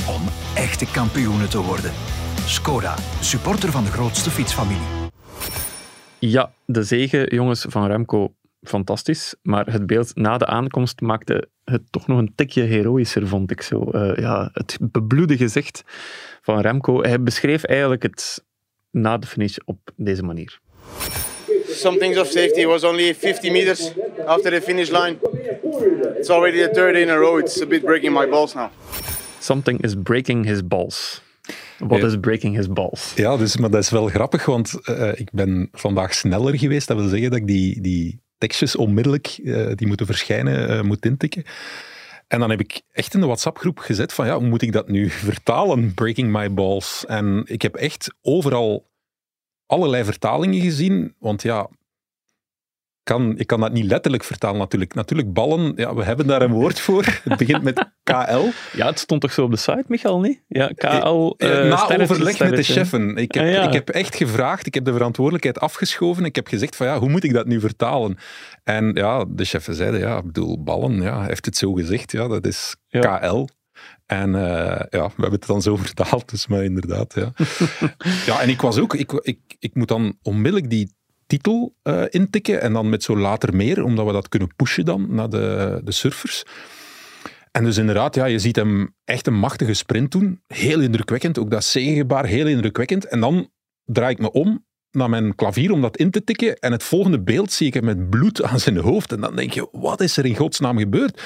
om 0.08 0.22
echte 0.54 0.86
kampioenen 0.90 1.50
te 1.50 1.62
worden. 1.62 1.92
Skoda, 2.46 2.94
supporter 3.20 3.70
van 3.70 3.84
de 3.84 3.90
grootste 3.90 4.30
fietsfamilie. 4.30 4.86
Ja, 6.18 6.52
de 6.64 6.82
zegen, 6.82 7.34
jongens, 7.34 7.66
van 7.68 7.86
Remco, 7.86 8.34
fantastisch. 8.68 9.34
Maar 9.42 9.66
het 9.66 9.86
beeld 9.86 10.16
na 10.16 10.38
de 10.38 10.46
aankomst 10.46 11.00
maakte 11.00 11.48
het 11.64 11.82
toch 11.90 12.06
nog 12.06 12.18
een 12.18 12.32
tikje 12.34 12.62
heroïscher, 12.62 13.28
vond 13.28 13.50
ik 13.50 13.62
zo. 13.62 13.90
Uh, 13.92 14.16
ja, 14.16 14.50
het 14.52 14.78
bebloede 14.80 15.36
gezicht 15.36 15.82
van 16.42 16.60
Remco. 16.60 17.02
Hij 17.02 17.22
beschreef 17.22 17.64
eigenlijk 17.64 18.02
het 18.02 18.44
na 18.90 19.18
de 19.18 19.26
finish 19.26 19.56
op 19.64 19.78
deze 19.96 20.22
manier. 20.22 20.60
Some 21.68 21.98
things 21.98 22.18
of 22.18 22.26
safety 22.26 22.64
was 22.64 22.84
only 22.84 23.14
50 23.14 23.50
meters 23.50 23.92
after 24.26 24.50
the 24.52 24.62
finish 24.62 24.90
line. 24.90 25.16
It's 26.18 26.30
already 26.30 26.62
the 26.62 26.70
third 26.70 26.96
in 26.96 27.08
a 27.08 27.16
row. 27.16 27.38
It's 27.38 27.62
a 27.62 27.66
bit 27.66 27.84
breaking 27.84 28.12
my 28.12 28.28
balls 28.28 28.54
now. 28.54 28.70
Something 29.40 29.82
is 29.82 29.94
breaking 30.02 30.46
his 30.46 30.66
balls. 30.66 31.22
Wat 31.78 32.02
is 32.02 32.16
breaking 32.20 32.56
his 32.56 32.68
balls? 32.68 33.12
Ja, 33.14 33.36
dus, 33.36 33.56
maar 33.56 33.70
dat 33.70 33.82
is 33.82 33.90
wel 33.90 34.06
grappig, 34.06 34.44
want 34.44 34.78
uh, 34.90 35.12
ik 35.14 35.28
ben 35.32 35.68
vandaag 35.72 36.14
sneller 36.14 36.58
geweest. 36.58 36.88
Dat 36.88 36.96
wil 36.96 37.08
zeggen 37.08 37.30
dat 37.30 37.38
ik 37.38 37.46
die, 37.46 37.80
die 37.80 38.20
tekstjes 38.38 38.76
onmiddellijk, 38.76 39.38
uh, 39.42 39.70
die 39.74 39.86
moeten 39.86 40.06
verschijnen, 40.06 40.70
uh, 40.70 40.82
moet 40.82 41.04
intikken. 41.04 41.44
En 42.28 42.40
dan 42.40 42.50
heb 42.50 42.60
ik 42.60 42.82
echt 42.92 43.14
in 43.14 43.20
de 43.20 43.26
WhatsApp-groep 43.26 43.78
gezet 43.78 44.12
van, 44.12 44.26
ja, 44.26 44.38
hoe 44.38 44.48
moet 44.48 44.62
ik 44.62 44.72
dat 44.72 44.88
nu 44.88 45.10
vertalen, 45.30 45.94
breaking 45.94 46.32
my 46.32 46.54
balls? 46.54 47.04
En 47.06 47.42
ik 47.44 47.62
heb 47.62 47.74
echt 47.74 48.14
overal 48.22 48.90
allerlei 49.66 50.04
vertalingen 50.04 50.60
gezien, 50.60 51.14
want 51.18 51.42
ja, 51.42 51.68
kan, 53.06 53.38
ik 53.38 53.46
kan 53.46 53.60
dat 53.60 53.72
niet 53.72 53.84
letterlijk 53.84 54.24
vertalen 54.24 54.58
natuurlijk. 54.58 54.94
Natuurlijk, 54.94 55.32
ballen, 55.32 55.72
ja, 55.76 55.94
we 55.94 56.04
hebben 56.04 56.26
daar 56.26 56.42
een 56.42 56.52
woord 56.52 56.80
voor. 56.80 57.04
Het 57.24 57.38
begint 57.38 57.62
met 57.62 57.86
KL. 58.02 58.48
Ja, 58.72 58.86
het 58.86 58.98
stond 58.98 59.20
toch 59.20 59.32
zo 59.32 59.42
op 59.42 59.50
de 59.50 59.56
site, 59.56 59.84
Michael, 59.86 60.20
niet? 60.20 60.42
Ja, 60.48 60.66
KL. 60.66 61.34
Uh, 61.36 61.68
Na 61.68 61.98
overleg 61.98 62.38
met 62.38 62.56
de 62.56 62.62
chefen. 62.62 63.16
Ik 63.16 63.34
heb, 63.34 63.44
ah, 63.44 63.50
ja. 63.50 63.66
ik 63.66 63.72
heb 63.72 63.88
echt 63.88 64.16
gevraagd, 64.16 64.66
ik 64.66 64.74
heb 64.74 64.84
de 64.84 64.92
verantwoordelijkheid 64.92 65.60
afgeschoven. 65.60 66.24
Ik 66.24 66.34
heb 66.34 66.46
gezegd 66.46 66.76
van, 66.76 66.86
ja, 66.86 66.98
hoe 66.98 67.08
moet 67.08 67.24
ik 67.24 67.32
dat 67.32 67.46
nu 67.46 67.60
vertalen? 67.60 68.18
En 68.64 68.90
ja, 68.94 69.24
de 69.28 69.44
chefen 69.44 69.74
zeiden, 69.74 70.00
ja, 70.00 70.16
ik 70.16 70.26
bedoel, 70.26 70.62
ballen, 70.62 71.02
ja, 71.02 71.24
heeft 71.24 71.44
het 71.44 71.56
zo 71.56 71.72
gezegd, 71.72 72.12
ja, 72.12 72.28
dat 72.28 72.46
is 72.46 72.76
ja. 72.86 73.18
KL. 73.18 73.46
En 74.06 74.28
uh, 74.28 74.40
ja, 74.90 75.06
we 75.06 75.22
hebben 75.22 75.30
het 75.30 75.46
dan 75.46 75.62
zo 75.62 75.76
vertaald, 75.86 76.30
dus 76.30 76.46
maar 76.46 76.64
inderdaad, 76.64 77.14
ja. 77.14 77.32
ja, 78.26 78.40
en 78.40 78.48
ik 78.48 78.60
was 78.60 78.78
ook, 78.78 78.94
ik, 78.94 79.12
ik, 79.12 79.38
ik 79.58 79.74
moet 79.74 79.88
dan 79.88 80.18
onmiddellijk 80.22 80.70
die 80.70 80.94
titel 81.26 81.74
uh, 81.82 82.02
intikken 82.08 82.60
en 82.60 82.72
dan 82.72 82.88
met 82.88 83.02
zo 83.02 83.16
later 83.16 83.56
meer, 83.56 83.84
omdat 83.84 84.06
we 84.06 84.12
dat 84.12 84.28
kunnen 84.28 84.48
pushen 84.56 84.84
dan 84.84 85.06
naar 85.14 85.28
de, 85.28 85.80
de 85.84 85.92
surfers. 85.92 86.44
En 87.56 87.64
dus 87.64 87.76
inderdaad, 87.76 88.14
ja, 88.14 88.24
je 88.24 88.38
ziet 88.38 88.56
hem 88.56 88.94
echt 89.04 89.26
een 89.26 89.38
machtige 89.38 89.74
sprint 89.74 90.12
doen. 90.12 90.40
Heel 90.46 90.80
indrukwekkend, 90.80 91.38
ook 91.38 91.50
dat 91.50 91.64
zegengebaar, 91.64 92.26
heel 92.26 92.46
indrukwekkend. 92.46 93.06
En 93.06 93.20
dan 93.20 93.50
draai 93.84 94.12
ik 94.12 94.18
me 94.18 94.32
om 94.32 94.64
naar 94.90 95.10
mijn 95.10 95.34
klavier 95.34 95.72
om 95.72 95.80
dat 95.80 95.96
in 95.96 96.10
te 96.10 96.24
tikken. 96.24 96.56
En 96.56 96.72
het 96.72 96.82
volgende 96.82 97.20
beeld 97.20 97.52
zie 97.52 97.66
ik 97.66 97.74
hem 97.74 97.84
met 97.84 98.10
bloed 98.10 98.42
aan 98.42 98.60
zijn 98.60 98.76
hoofd. 98.76 99.12
En 99.12 99.20
dan 99.20 99.36
denk 99.36 99.52
je, 99.52 99.68
wat 99.72 100.00
is 100.00 100.16
er 100.16 100.26
in 100.26 100.36
godsnaam 100.36 100.78
gebeurd? 100.78 101.22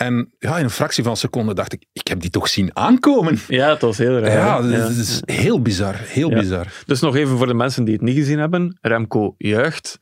En 0.00 0.32
ja, 0.38 0.58
in 0.58 0.64
een 0.64 0.70
fractie 0.70 1.02
van 1.02 1.12
een 1.12 1.18
seconde 1.18 1.54
dacht 1.54 1.72
ik, 1.72 1.84
ik 1.92 2.08
heb 2.08 2.20
die 2.20 2.30
toch 2.30 2.48
zien 2.48 2.70
aankomen. 2.76 3.38
Ja, 3.48 3.68
het 3.68 3.80
was 3.80 3.98
heel 3.98 4.18
raar. 4.18 4.30
Ja, 4.32 4.62
hè? 4.62 4.78
dat 4.78 4.90
is 4.90 5.22
heel 5.24 5.62
bizar. 5.62 5.94
Heel 5.98 6.30
Ja. 6.30 6.38
bizar. 6.40 6.66
Dus 6.86 7.00
nog 7.00 7.16
even 7.16 7.36
voor 7.36 7.46
de 7.46 7.54
mensen 7.54 7.84
die 7.84 7.94
het 7.94 8.02
niet 8.02 8.16
gezien 8.16 8.38
hebben. 8.38 8.78
Remco 8.80 9.34
juicht, 9.38 9.98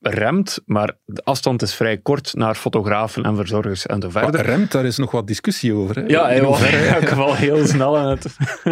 remt, 0.00 0.60
maar 0.66 0.96
de 1.04 1.20
afstand 1.24 1.62
is 1.62 1.74
vrij 1.74 1.98
kort 1.98 2.34
naar 2.34 2.54
fotografen 2.54 3.22
en 3.24 3.36
verzorgers 3.36 3.86
en 3.86 4.00
zo 4.02 4.08
Maar 4.12 4.22
verder. 4.22 4.42
remt, 4.42 4.72
daar 4.72 4.84
is 4.84 4.96
nog 4.96 5.10
wat 5.10 5.26
discussie 5.26 5.74
over. 5.74 5.96
Hè? 5.96 6.02
Ja, 6.06 6.24
hij 6.24 6.36
In 6.36 6.42
was 6.44 6.62
in 6.72 6.78
elk 6.86 7.08
geval 7.08 7.34
heel 7.34 7.66
snel 7.66 7.98
aan 7.98 8.08
het... 8.08 8.26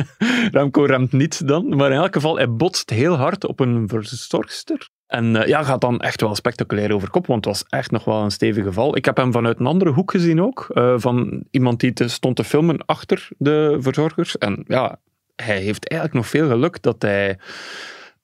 Remco 0.53 0.85
remt 0.85 1.13
niet 1.13 1.49
dan, 1.49 1.77
maar 1.77 1.91
in 1.91 1.97
elk 1.99 2.15
geval, 2.15 2.37
hij 2.37 2.51
botst 2.51 2.91
heel 2.91 3.17
hard 3.17 3.47
op 3.47 3.61
een 3.61 3.89
verzorgster. 3.89 4.89
En 5.09 5.37
eh, 5.37 5.49
ja, 5.49 5.63
gaat 5.63 5.81
dan 5.81 6.01
echt 6.01 6.21
wel 6.21 6.35
spectaculair 6.35 6.95
over 6.95 7.11
kop, 7.11 7.27
want 7.27 7.45
het 7.45 7.55
was 7.55 7.65
echt 7.69 7.91
nog 7.91 8.05
wel 8.05 8.23
een 8.23 8.31
stevig 8.31 8.65
geval. 8.65 8.97
Ik 8.97 9.05
heb 9.05 9.17
hem 9.17 9.33
vanuit 9.33 9.61
een 9.61 9.67
andere 9.67 9.91
hoek 9.91 10.11
gezien 10.11 10.43
ook, 10.43 10.67
eh, 10.75 10.95
van 10.97 11.45
iemand 11.51 11.81
die 11.81 11.93
te, 11.93 12.09
stond 12.09 12.37
te 12.37 12.45
filmen 12.45 12.87
achter 12.87 13.29
de 13.39 13.77
verzorgers. 13.81 14.39
En 14.39 14.65
ja, 14.67 15.01
hij 15.37 15.61
heeft 15.61 15.89
eigenlijk 15.89 16.21
nog 16.21 16.31
veel 16.31 16.49
geluk 16.49 16.83
dat 16.83 17.03
hij 17.03 17.39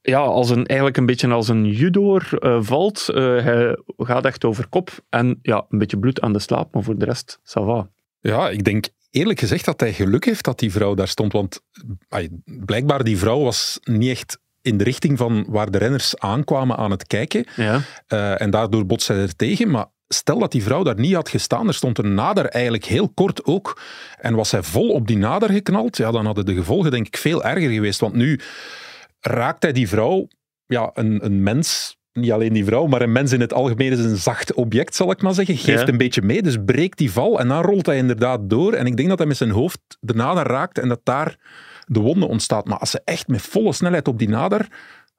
ja, 0.02 0.18
als 0.18 0.50
een, 0.50 0.66
eigenlijk 0.66 0.98
een 0.98 1.06
beetje 1.06 1.30
als 1.30 1.48
een 1.48 1.66
judoor 1.66 2.28
eh, 2.38 2.58
valt. 2.60 3.06
Hij 3.06 3.76
gaat 3.96 4.24
echt 4.24 4.44
over 4.44 4.66
kop 4.68 4.90
en 5.08 5.38
ja, 5.42 5.66
een 5.68 5.78
beetje 5.78 5.98
bloed 5.98 6.20
aan 6.20 6.32
de 6.32 6.38
slaap, 6.38 6.74
maar 6.74 6.82
voor 6.82 6.98
de 6.98 7.04
rest, 7.04 7.38
ça 7.40 7.64
va. 7.64 7.88
Ja, 8.20 8.50
ik 8.50 8.64
denk 8.64 8.88
eerlijk 9.10 9.38
gezegd 9.38 9.64
dat 9.64 9.80
hij 9.80 9.92
geluk 9.92 10.24
heeft 10.24 10.44
dat 10.44 10.58
die 10.58 10.72
vrouw 10.72 10.94
daar 10.94 11.08
stond. 11.08 11.32
Want 11.32 11.60
ai, 12.08 12.28
blijkbaar 12.44 13.04
die 13.04 13.18
vrouw 13.18 13.40
was 13.40 13.80
niet 13.82 14.10
echt 14.10 14.38
in 14.64 14.76
de 14.78 14.85
richting 14.85 15.18
van 15.18 15.44
waar 15.49 15.71
de 15.71 15.78
renners 15.78 16.18
aankwamen 16.18 16.76
aan 16.76 16.90
het 16.90 17.06
kijken. 17.06 17.47
Ja. 17.56 17.80
Eh, 18.06 18.40
en 18.40 18.50
daardoor 18.50 18.87
botste 18.87 19.12
hij 19.12 19.23
er 19.23 19.37
tegen. 19.37 19.71
Maar 19.71 19.87
stel 20.09 20.38
dat 20.38 20.52
die 20.52 20.62
vrouw 20.62 20.83
daar 20.83 20.99
niet 20.99 21.14
had 21.14 21.28
gestaan, 21.28 21.68
er 21.68 21.75
stond 21.75 21.99
een 21.99 22.14
nader 22.14 22.47
eigenlijk 22.47 22.85
heel 22.85 23.09
kort 23.09 23.44
ook. 23.44 23.80
En 24.21 24.35
was 24.35 24.50
hij 24.50 24.62
vol 24.62 24.88
op 24.90 25.06
die 25.06 25.16
nader 25.16 25.50
geknald, 25.50 25.97
ja, 25.97 26.11
dan 26.11 26.25
hadden 26.26 26.47
de 26.47 26.54
gevolgen 26.54 26.90
denk 26.90 27.06
ik 27.06 27.16
veel 27.16 27.44
erger 27.44 27.71
geweest. 27.71 28.00
Want 28.00 28.14
nu 28.14 28.40
raakt 29.21 29.62
hij 29.62 29.73
die 29.73 29.88
vrouw, 29.88 30.28
ja, 30.66 30.90
een, 30.94 31.25
een 31.25 31.42
mens, 31.42 31.97
niet 32.12 32.33
alleen 32.33 32.52
die 32.52 32.64
vrouw, 32.64 32.87
maar 32.87 33.02
een 33.02 33.12
mens 33.12 33.33
in 33.33 33.40
het 33.40 33.52
algemeen 33.52 33.92
is 33.92 33.99
een 33.99 34.16
zacht 34.16 34.54
object, 34.54 34.94
zal 34.94 35.11
ik 35.11 35.23
maar 35.23 35.35
zeggen. 35.35 35.56
Geeft 35.56 35.80
Ja. 35.80 35.88
een 35.88 35.97
beetje 35.99 36.23
mee, 36.23 36.42
dus 36.42 36.56
breekt 36.64 36.99
die 36.99 37.12
val 37.12 37.40
en 37.40 37.49
dan 37.49 37.62
rolt 37.62 37.87
hij 37.87 37.97
inderdaad 37.97 38.40
door. 38.50 38.73
En 38.73 38.87
ik 38.87 38.97
denk 38.97 39.09
dat 39.09 39.18
hij 39.18 39.26
met 39.26 39.37
zijn 39.37 39.50
hoofd 39.50 39.78
de 40.00 40.14
nader 40.14 40.47
raakt 40.47 40.78
en 40.78 40.88
dat 40.88 41.00
daar 41.02 41.37
de 41.86 42.00
wonde 42.00 42.26
ontstaat. 42.26 42.66
Maar 42.66 42.78
als 42.78 42.90
ze 42.90 43.00
echt 43.04 43.28
met 43.28 43.42
volle 43.42 43.72
snelheid 43.72 44.08
op 44.08 44.18
die 44.18 44.28
nader 44.28 44.68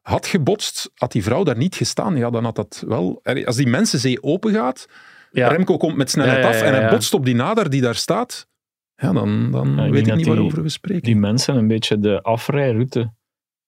had 0.01 0.27
gebotst, 0.27 0.91
had 0.95 1.11
die 1.11 1.23
vrouw 1.23 1.43
daar 1.43 1.57
niet 1.57 1.75
gestaan, 1.75 2.15
ja, 2.17 2.29
dan 2.29 2.43
had 2.43 2.55
dat 2.55 2.83
wel... 2.87 3.19
Als 3.45 3.55
die 3.55 3.67
mensenzee 3.67 4.23
open 4.23 4.53
gaat, 4.53 4.87
Ja. 5.31 5.47
Remco 5.47 5.77
komt 5.77 5.95
met 5.95 6.09
snelheid 6.09 6.37
Ja, 6.37 6.43
ja, 6.43 6.47
af 6.49 6.59
ja, 6.59 6.65
en 6.65 6.73
hij 6.73 6.81
ja. 6.83 6.89
botst 6.89 7.13
op 7.13 7.25
die 7.25 7.35
nader 7.35 7.69
die 7.69 7.81
daar 7.81 7.95
staat, 7.95 8.47
ja, 8.95 9.11
dan, 9.13 9.51
dan 9.51 9.79
ik 9.79 9.91
weet 9.91 10.07
ik 10.07 10.15
niet 10.15 10.23
die- 10.25 10.33
waarover 10.33 10.61
we 10.61 10.69
spreken. 10.69 11.03
Die 11.03 11.15
mensen 11.15 11.55
een 11.55 11.67
beetje 11.67 11.99
de 11.99 12.21
afrijroute 12.21 13.13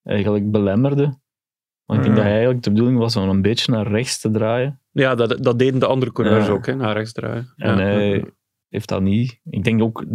eigenlijk 0.03 0.51
belemmerde. 0.51 1.19
Want 1.85 1.99
ik 1.99 2.05
denk 2.05 2.17
Ja. 2.17 2.23
dat 2.23 2.31
eigenlijk 2.31 2.63
de 2.63 2.71
bedoeling 2.71 2.97
was 2.99 3.15
om 3.15 3.29
een 3.29 3.41
beetje 3.41 3.71
naar 3.71 3.87
rechts 3.87 4.19
te 4.19 4.31
draaien. 4.31 4.81
Ja, 4.91 5.15
dat, 5.15 5.43
dat 5.43 5.59
deden 5.59 5.79
de 5.79 5.85
andere 5.85 6.11
coureurs 6.11 6.45
Ja. 6.45 6.51
ook, 6.51 6.65
hè, 6.65 6.75
naar 6.75 6.93
rechts 6.95 7.11
draaien. 7.11 7.53
En 7.55 7.77
ja. 7.77 7.83
hij 7.83 8.25
heeft 8.69 8.87
dat 8.89 9.01
niet. 9.01 9.39
Ik 9.43 9.63
denk 9.63 9.81
ook 9.81 10.05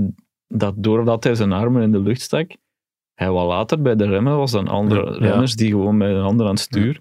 dat 0.46 0.74
doordat 0.76 1.24
hij 1.24 1.34
zijn 1.34 1.52
armen 1.52 1.82
in 1.82 1.92
de 1.92 2.00
lucht 2.00 2.20
stak, 2.20 2.50
hij 3.14 3.31
wat 3.31 3.47
later 3.47 3.83
bij 3.83 3.97
de 3.97 4.07
remmen 4.07 4.37
was 4.37 4.50
dan 4.50 4.69
andere 4.69 5.11
Ja. 5.12 5.19
renners 5.19 5.57
die 5.57 5.69
gewoon 5.71 5.97
met 5.97 6.11
een 6.11 6.23
ander 6.23 6.47
aan 6.47 6.52
het 6.52 6.61
stuur. 6.61 7.00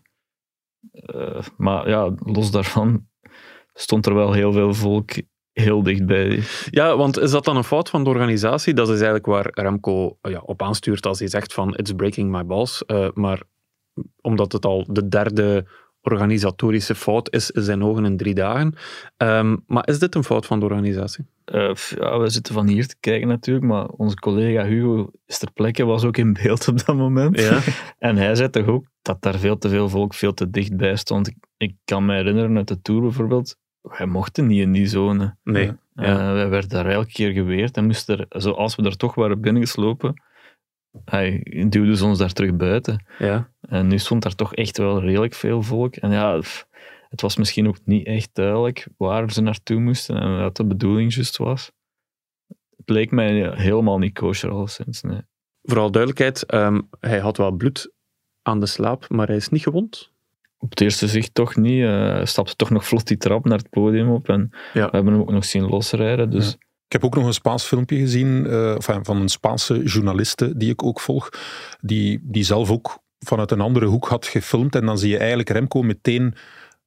Eh, 0.92 1.42
maar 1.58 1.90
ja, 1.90 2.14
los 2.18 2.52
daarvan 2.52 3.08
stond 3.74 4.06
er 4.06 4.14
wel 4.14 4.34
heel 4.34 4.52
veel 4.54 4.74
volk 4.74 5.12
heel 5.52 5.84
dichtbij. 5.84 6.40
Ja, 6.70 6.98
want 6.98 7.18
is 7.20 7.32
dat 7.32 7.46
dan 7.46 7.58
een 7.58 7.64
fout 7.64 7.90
van 7.90 8.04
de 8.04 8.10
organisatie? 8.10 8.74
Dat 8.74 8.88
is 8.88 8.94
eigenlijk 8.96 9.26
waar 9.26 9.48
Remco 9.52 10.18
ja, 10.22 10.40
op 10.46 10.62
aanstuurt 10.62 11.06
als 11.06 11.20
hij 11.20 11.28
zegt 11.28 11.54
van 11.54 11.76
it's 11.76 11.92
breaking 11.92 12.32
my 12.32 12.46
balls. 12.46 12.86
Eh, 12.86 13.08
maar 13.14 13.42
omdat 14.22 14.52
het 14.52 14.66
al 14.66 14.86
de 14.90 15.08
derde 15.08 15.66
organisatorische 16.02 16.96
fout 16.96 17.34
is 17.34 17.52
in 17.52 17.62
zijn 17.62 17.84
ogen 17.84 18.06
in 18.06 18.18
drie 18.18 18.34
dagen. 18.34 18.74
Ehm, 19.18 19.58
maar 19.68 19.88
is 19.88 20.00
dit 20.00 20.16
een 20.16 20.24
fout 20.24 20.46
van 20.46 20.60
de 20.60 20.66
organisatie? 20.66 21.26
Eh, 21.46 21.74
ja, 21.74 22.20
we 22.20 22.30
zitten 22.30 22.54
van 22.54 22.68
hier 22.68 22.88
te 22.88 22.96
kijken 23.00 23.28
natuurlijk, 23.28 23.66
maar 23.66 23.86
onze 23.86 24.16
collega 24.16 24.66
Hugo 24.66 25.12
is 25.26 25.38
ter 25.38 25.52
plekke, 25.52 25.86
was 25.86 26.04
ook 26.04 26.18
in 26.18 26.34
beeld 26.34 26.68
op 26.68 26.86
dat 26.86 26.96
moment. 26.96 27.40
Ja. 27.40 27.60
En 28.00 28.18
hij 28.18 28.36
zei 28.36 28.50
toch 28.50 28.68
ook 28.68 28.86
dat 29.02 29.22
daar 29.22 29.40
veel 29.40 29.58
te 29.58 29.70
veel 29.70 29.90
volk 29.90 30.14
veel 30.14 30.34
te 30.34 30.50
dichtbij 30.50 30.96
stond. 30.96 31.28
Ik, 31.28 31.36
ik 31.58 31.76
kan 31.86 32.06
me 32.06 32.14
herinneren 32.16 32.58
uit 32.58 32.68
de 32.68 32.82
Tour 32.82 33.02
bijvoorbeeld, 33.02 33.56
wij 33.82 34.06
mochten 34.06 34.48
niet 34.48 34.60
in 34.60 34.72
die 34.72 34.88
zone. 34.88 35.36
Nee. 35.44 35.72
Ja. 35.94 36.04
Eh, 36.04 36.34
wij 36.34 36.50
werden 36.50 36.70
daar 36.70 36.86
elke 36.86 37.12
keer 37.12 37.32
geweerd 37.32 37.78
en 37.78 37.86
moesten 37.86 38.20
er, 38.20 38.42
zoals 38.42 38.76
we 38.76 38.84
er 38.84 38.98
toch 38.98 39.16
waren 39.16 39.42
binnengeslopen, 39.42 40.24
hij 41.06 41.42
duwde 41.70 41.96
ze 41.96 42.06
ons 42.06 42.18
daar 42.18 42.34
terug 42.34 42.56
buiten. 42.56 43.06
Ja. 43.20 43.50
En 43.62 43.88
nu 43.88 43.98
stond 44.00 44.24
daar 44.24 44.36
toch 44.36 44.56
echt 44.56 44.78
wel 44.78 45.02
redelijk 45.02 45.34
veel 45.34 45.62
volk. 45.62 45.96
En 45.96 46.12
ja, 46.12 46.42
het 47.10 47.22
was 47.22 47.38
misschien 47.38 47.68
ook 47.68 47.78
niet 47.84 48.06
echt 48.06 48.30
duidelijk 48.34 48.88
waar 48.98 49.32
ze 49.32 49.42
naartoe 49.42 49.80
moesten 49.80 50.18
en 50.22 50.40
wat 50.42 50.56
de 50.58 50.66
bedoeling 50.66 51.14
juist 51.14 51.38
was. 51.38 51.72
Het 52.78 52.90
leek 52.90 53.12
mij 53.12 53.52
helemaal 53.56 53.98
niet 53.98 54.14
kosher, 54.20 54.50
alleszins. 54.50 55.02
Nee. 55.02 55.22
Vooral 55.64 55.92
duidelijkheid, 55.92 56.46
ehm, 56.46 56.82
hij 57.00 57.20
had 57.20 57.38
wel 57.38 57.52
bloed 57.52 57.92
aan 58.42 58.60
de 58.60 58.66
slaap, 58.66 59.10
maar 59.10 59.28
hij 59.28 59.36
is 59.36 59.50
niet 59.50 59.62
gewond. 59.64 60.12
Op 60.58 60.70
het 60.70 60.82
eerste 60.82 61.08
zicht 61.08 61.34
toch 61.34 61.56
niet. 61.56 61.84
Eh, 61.84 61.90
Hij 61.90 62.26
stapte 62.26 62.56
toch 62.56 62.70
nog 62.70 62.86
vlot 62.86 63.08
die 63.08 63.18
trap 63.18 63.46
naar 63.46 63.58
het 63.58 63.70
podium 63.70 64.10
op. 64.12 64.30
En 64.30 64.50
Ja. 64.74 64.86
we 64.90 64.96
hebben 64.96 65.14
hem 65.14 65.22
ook 65.22 65.32
nog 65.32 65.46
zien 65.46 65.64
losrijden. 65.68 66.30
Dus 66.30 66.58
Ik 66.92 67.02
heb 67.02 67.06
ook 67.06 67.16
nog 67.16 67.26
een 67.26 67.34
Spaans 67.34 67.64
filmpje 67.64 67.98
gezien 67.98 68.48
eh, 68.48 68.76
van 68.78 69.18
een 69.18 69.30
Spaanse 69.30 69.84
journaliste 69.84 70.58
die 70.58 70.70
ik 70.72 70.84
ook 70.84 71.00
volg, 71.00 71.30
die, 71.82 72.20
die 72.24 72.44
zelf 72.44 72.72
ook 72.72 72.98
vanuit 73.20 73.52
een 73.52 73.62
andere 73.62 73.86
hoek 73.86 74.08
had 74.08 74.26
gefilmd. 74.28 74.76
En 74.76 74.86
dan 74.86 74.98
zie 74.98 75.10
je 75.10 75.18
eigenlijk 75.18 75.50
Remco 75.50 75.82
meteen 75.82 76.36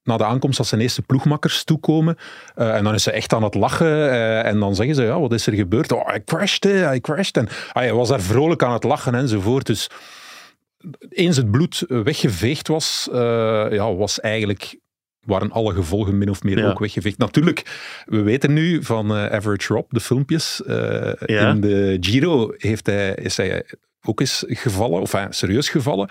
na 0.03 0.17
de 0.17 0.25
aankomst 0.25 0.59
als 0.59 0.69
zijn 0.69 0.81
eerste 0.81 1.01
ploegmakkers 1.01 1.63
toekomen. 1.63 2.17
Eh, 2.55 2.75
en 2.75 2.83
dan 2.83 2.93
is 2.93 3.03
ze 3.03 3.11
echt 3.11 3.33
aan 3.33 3.43
het 3.43 3.53
lachen. 3.53 4.11
eh, 4.11 4.45
en 4.45 4.59
dan 4.59 4.75
zeggen 4.75 4.95
ze, 4.95 5.03
ja, 5.03 5.19
wat 5.19 5.33
is 5.33 5.47
er 5.47 5.53
gebeurd? 5.53 5.91
Oh, 5.91 6.07
hij 6.07 6.23
crashed, 6.23 6.63
hè, 6.63 6.71
hij 6.71 6.99
crashed. 6.99 7.37
En 7.37 7.47
ah, 7.47 7.73
hij 7.73 7.93
was 7.93 8.09
daar 8.09 8.21
vrolijk 8.21 8.63
aan 8.63 8.73
het 8.73 8.83
lachen 8.83 9.15
enzovoort. 9.15 9.65
Dus 9.65 9.89
eens 11.09 11.37
het 11.37 11.51
bloed 11.51 11.83
weggeveegd 11.87 12.67
was, 12.67 13.07
ja, 13.71 13.95
was 13.95 14.19
eigenlijk 14.19 14.77
waren 15.25 15.51
alle 15.51 15.73
gevolgen 15.73 16.17
min 16.17 16.29
of 16.29 16.43
meer 16.43 16.57
Ja. 16.57 16.69
ook 16.69 16.79
weggeveegd. 16.79 17.17
Natuurlijk, 17.17 17.63
we 18.05 18.21
weten 18.21 18.53
nu 18.53 18.83
van 18.83 19.11
eh, 19.15 19.25
Average 19.25 19.73
Rob, 19.73 19.85
de 19.89 19.99
filmpjes. 19.99 20.63
eh, 20.63 21.11
Ja. 21.25 21.49
In 21.49 21.61
de 21.61 21.97
Giro 21.99 22.53
heeft 22.57 22.85
hij, 22.85 23.15
is 23.15 23.37
hij 23.37 23.63
ook 24.01 24.19
eens 24.19 24.43
gevallen, 24.47 25.01
of 25.01 25.25
serieus 25.29 25.69
gevallen. 25.69 26.09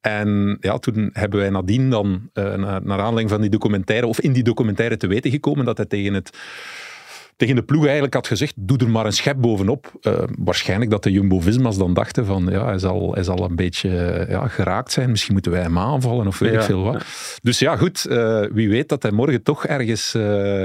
En 0.00 0.56
ja, 0.60 0.78
toen 0.78 1.10
hebben 1.12 1.38
wij 1.40 1.50
nadien 1.50 1.90
dan, 1.90 2.30
eh, 2.32 2.44
naar, 2.54 2.80
naar 2.84 2.98
aanleiding 2.98 3.30
van 3.30 3.40
die 3.40 3.50
documentaire, 3.50 4.06
of 4.06 4.20
in 4.20 4.32
die 4.32 4.42
documentaire 4.42 4.96
te 4.96 5.06
weten 5.06 5.30
gekomen, 5.30 5.64
dat 5.64 5.76
hij 5.76 5.86
tegen 5.86 6.14
het 6.14 6.38
tegen 7.36 7.54
de 7.54 7.62
ploeg 7.62 7.82
eigenlijk 7.84 8.14
had 8.14 8.26
gezegd, 8.26 8.52
doe 8.56 8.78
er 8.78 8.88
maar 8.90 9.06
een 9.06 9.12
schep 9.12 9.36
bovenop. 9.40 9.92
Eh, 10.00 10.22
waarschijnlijk 10.38 10.90
dat 10.90 11.02
de 11.02 11.10
Jumbo-Visma's 11.10 11.78
dan 11.78 11.94
dachten 11.94 12.26
van, 12.26 12.46
ja, 12.50 12.64
hij 12.64 12.78
zal, 12.78 13.14
hij 13.14 13.22
zal 13.22 13.44
een 13.44 13.56
beetje 13.56 13.96
eh, 13.98 14.28
ja, 14.30 14.48
geraakt 14.48 14.92
zijn. 14.92 15.10
Misschien 15.10 15.32
moeten 15.32 15.52
wij 15.52 15.60
hem 15.62 15.78
aanvallen 15.78 16.26
of 16.26 16.38
weet 16.38 16.52
Ja. 16.52 16.58
ik 16.58 16.64
veel 16.64 16.82
wat. 16.82 17.04
Dus 17.42 17.58
ja, 17.58 17.76
goed. 17.76 18.04
eh, 18.04 18.44
wie 18.52 18.68
weet 18.68 18.88
dat 18.88 19.02
hij 19.02 19.12
morgen 19.12 19.42
toch 19.42 19.66
ergens 19.66 20.14
eh, 20.14 20.22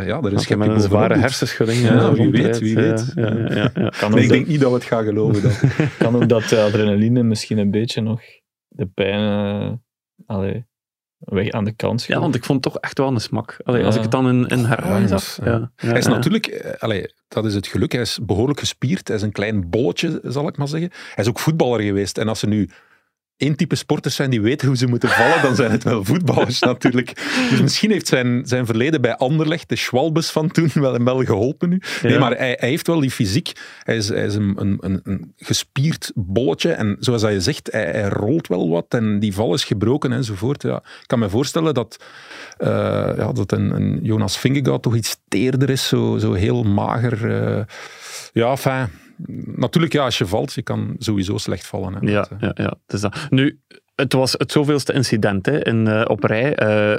ja, 0.07 0.17
er 0.21 0.33
een 0.33 0.39
schepje 0.39 0.55
bovenop 0.65 0.79
zware 0.89 1.13
doet. 1.13 1.21
hersenschudding. 1.23 1.79
Ja, 1.81 2.13
wie 2.13 2.29
weet, 2.31 2.59
wie 2.59 2.75
weet. 2.75 3.11
Ja, 3.15 3.27
ja, 3.33 3.55
ja, 3.55 3.69
ja. 3.73 3.89
kan, 3.99 4.11
Nee, 4.11 4.17
ook 4.19 4.23
ik 4.23 4.29
denk 4.29 4.47
niet 4.47 4.59
dat 4.59 4.69
we 4.69 4.75
het 4.77 4.85
gaan 4.85 5.03
geloven. 5.03 5.41
Dan. 5.41 5.51
dat, 5.77 5.87
kan 5.97 6.15
ook 6.15 6.29
dat 6.29 6.43
de 6.49 6.59
adrenaline 6.61 7.23
misschien 7.23 7.57
een 7.57 7.71
beetje 7.71 8.01
nog 8.01 8.21
de 8.67 8.85
pijn 8.85 9.81
allee, 10.25 10.65
weg 11.19 11.49
aan 11.51 11.63
de 11.63 11.71
kant 11.71 12.03
Ja, 12.03 12.19
want 12.19 12.35
ik 12.35 12.43
vond 12.43 12.63
het 12.63 12.73
toch 12.73 12.81
echt 12.81 12.97
wel 12.97 13.07
een 13.07 13.21
smak. 13.21 13.57
Allee, 13.63 13.83
Als 13.85 13.93
Ja. 13.95 13.99
ik 13.99 14.03
het 14.11 14.11
dan 14.15 14.27
in, 14.29 14.47
in 14.47 14.65
herhaling 14.65 15.09
Ja, 15.09 15.17
zag. 15.17 15.45
ja. 15.45 15.51
Ja, 15.51 15.71
ja, 15.77 15.87
hij 15.87 15.97
is 15.97 16.05
ja. 16.05 16.11
natuurlijk, 16.11 16.47
eh, 16.47 16.81
allee, 16.81 17.13
dat 17.27 17.45
is 17.45 17.53
het 17.53 17.67
geluk, 17.67 17.91
hij 17.91 18.01
is 18.01 18.19
behoorlijk 18.21 18.59
gespierd. 18.59 19.07
Hij 19.07 19.17
is 19.17 19.23
een 19.23 19.31
klein 19.31 19.69
bolletje, 19.69 20.19
zal 20.23 20.47
ik 20.47 20.57
maar 20.57 20.67
zeggen. 20.67 20.89
Hij 21.15 21.23
is 21.23 21.29
ook 21.29 21.39
voetballer 21.39 21.81
geweest. 21.81 22.17
En 22.17 22.27
als 22.27 22.39
ze 22.39 22.47
nu 22.47 22.69
één 23.39 23.55
type 23.55 23.75
sporters 23.75 24.15
zijn 24.15 24.29
die 24.29 24.41
weten 24.41 24.67
hoe 24.67 24.77
ze 24.77 24.87
moeten 24.87 25.09
vallen, 25.09 25.41
dan 25.41 25.55
zijn 25.55 25.71
het 25.71 25.83
wel 25.83 26.03
voetballers 26.05 26.59
natuurlijk. 26.73 27.13
Dus 27.49 27.61
misschien 27.61 27.91
heeft 27.91 28.07
zijn, 28.07 28.41
zijn 28.45 28.65
verleden 28.65 29.01
bij 29.01 29.15
Anderlecht, 29.15 29.69
de 29.69 29.75
Schwalbes 29.75 30.29
van 30.29 30.51
toen, 30.51 30.69
wel, 30.73 31.03
wel 31.03 31.23
geholpen 31.23 31.69
nu. 31.69 31.81
Nee, 32.01 32.11
Ja. 32.13 32.19
maar 32.19 32.37
hij, 32.37 32.57
hij 32.59 32.69
heeft 32.69 32.87
wel 32.87 32.99
die 32.99 33.11
fysiek. 33.11 33.51
Hij 33.83 33.95
is, 33.95 34.09
hij 34.09 34.25
is 34.25 34.35
een, 34.35 34.53
een, 34.57 34.99
een, 35.03 35.33
gespierd 35.37 36.11
bolletje. 36.15 36.71
En 36.71 36.95
zoals 36.99 37.21
hij 37.21 37.39
zegt, 37.39 37.69
hij, 37.71 37.83
hij 37.91 38.07
rolt 38.09 38.47
wel 38.47 38.69
wat. 38.69 38.85
En 38.89 39.19
die 39.19 39.33
val 39.33 39.53
is 39.53 39.63
gebroken 39.63 40.11
enzovoort. 40.11 40.61
Ja, 40.61 40.75
ik 40.75 41.07
kan 41.07 41.19
me 41.19 41.29
voorstellen 41.29 41.73
dat, 41.73 42.03
eh, 42.57 42.67
ja, 43.17 43.31
dat 43.31 43.51
een, 43.51 43.71
een 43.75 43.99
Jonas 44.03 44.37
Vingegaard 44.37 44.81
toch 44.81 44.95
iets 44.95 45.17
teerder 45.27 45.69
is. 45.69 45.87
Zo, 45.87 46.17
zo 46.17 46.33
heel 46.33 46.63
mager. 46.63 47.43
eh, 47.43 47.63
ja, 48.33 48.49
enfin, 48.49 48.87
Natuurlijk, 49.55 49.93
ja, 49.93 50.03
als 50.03 50.17
je 50.17 50.25
valt, 50.25 50.53
je 50.53 50.61
kan 50.61 50.95
sowieso 50.97 51.37
slecht 51.37 51.65
vallen. 51.65 51.93
Hè, 51.93 52.11
ja, 52.11 52.27
ja, 52.39 52.51
ja, 52.53 52.73
het 52.85 52.93
is 52.93 53.01
dat. 53.01 53.27
Nu, 53.29 53.59
het 53.99 54.13
was 54.13 54.31
het 54.37 54.51
zoveelste 54.51 54.93
incident 54.93 55.45
hè, 55.45 55.65
in, 55.65 55.85
uh, 55.85 56.01
op 56.07 56.23
rij. 56.23 56.61
Uh, 56.61 56.91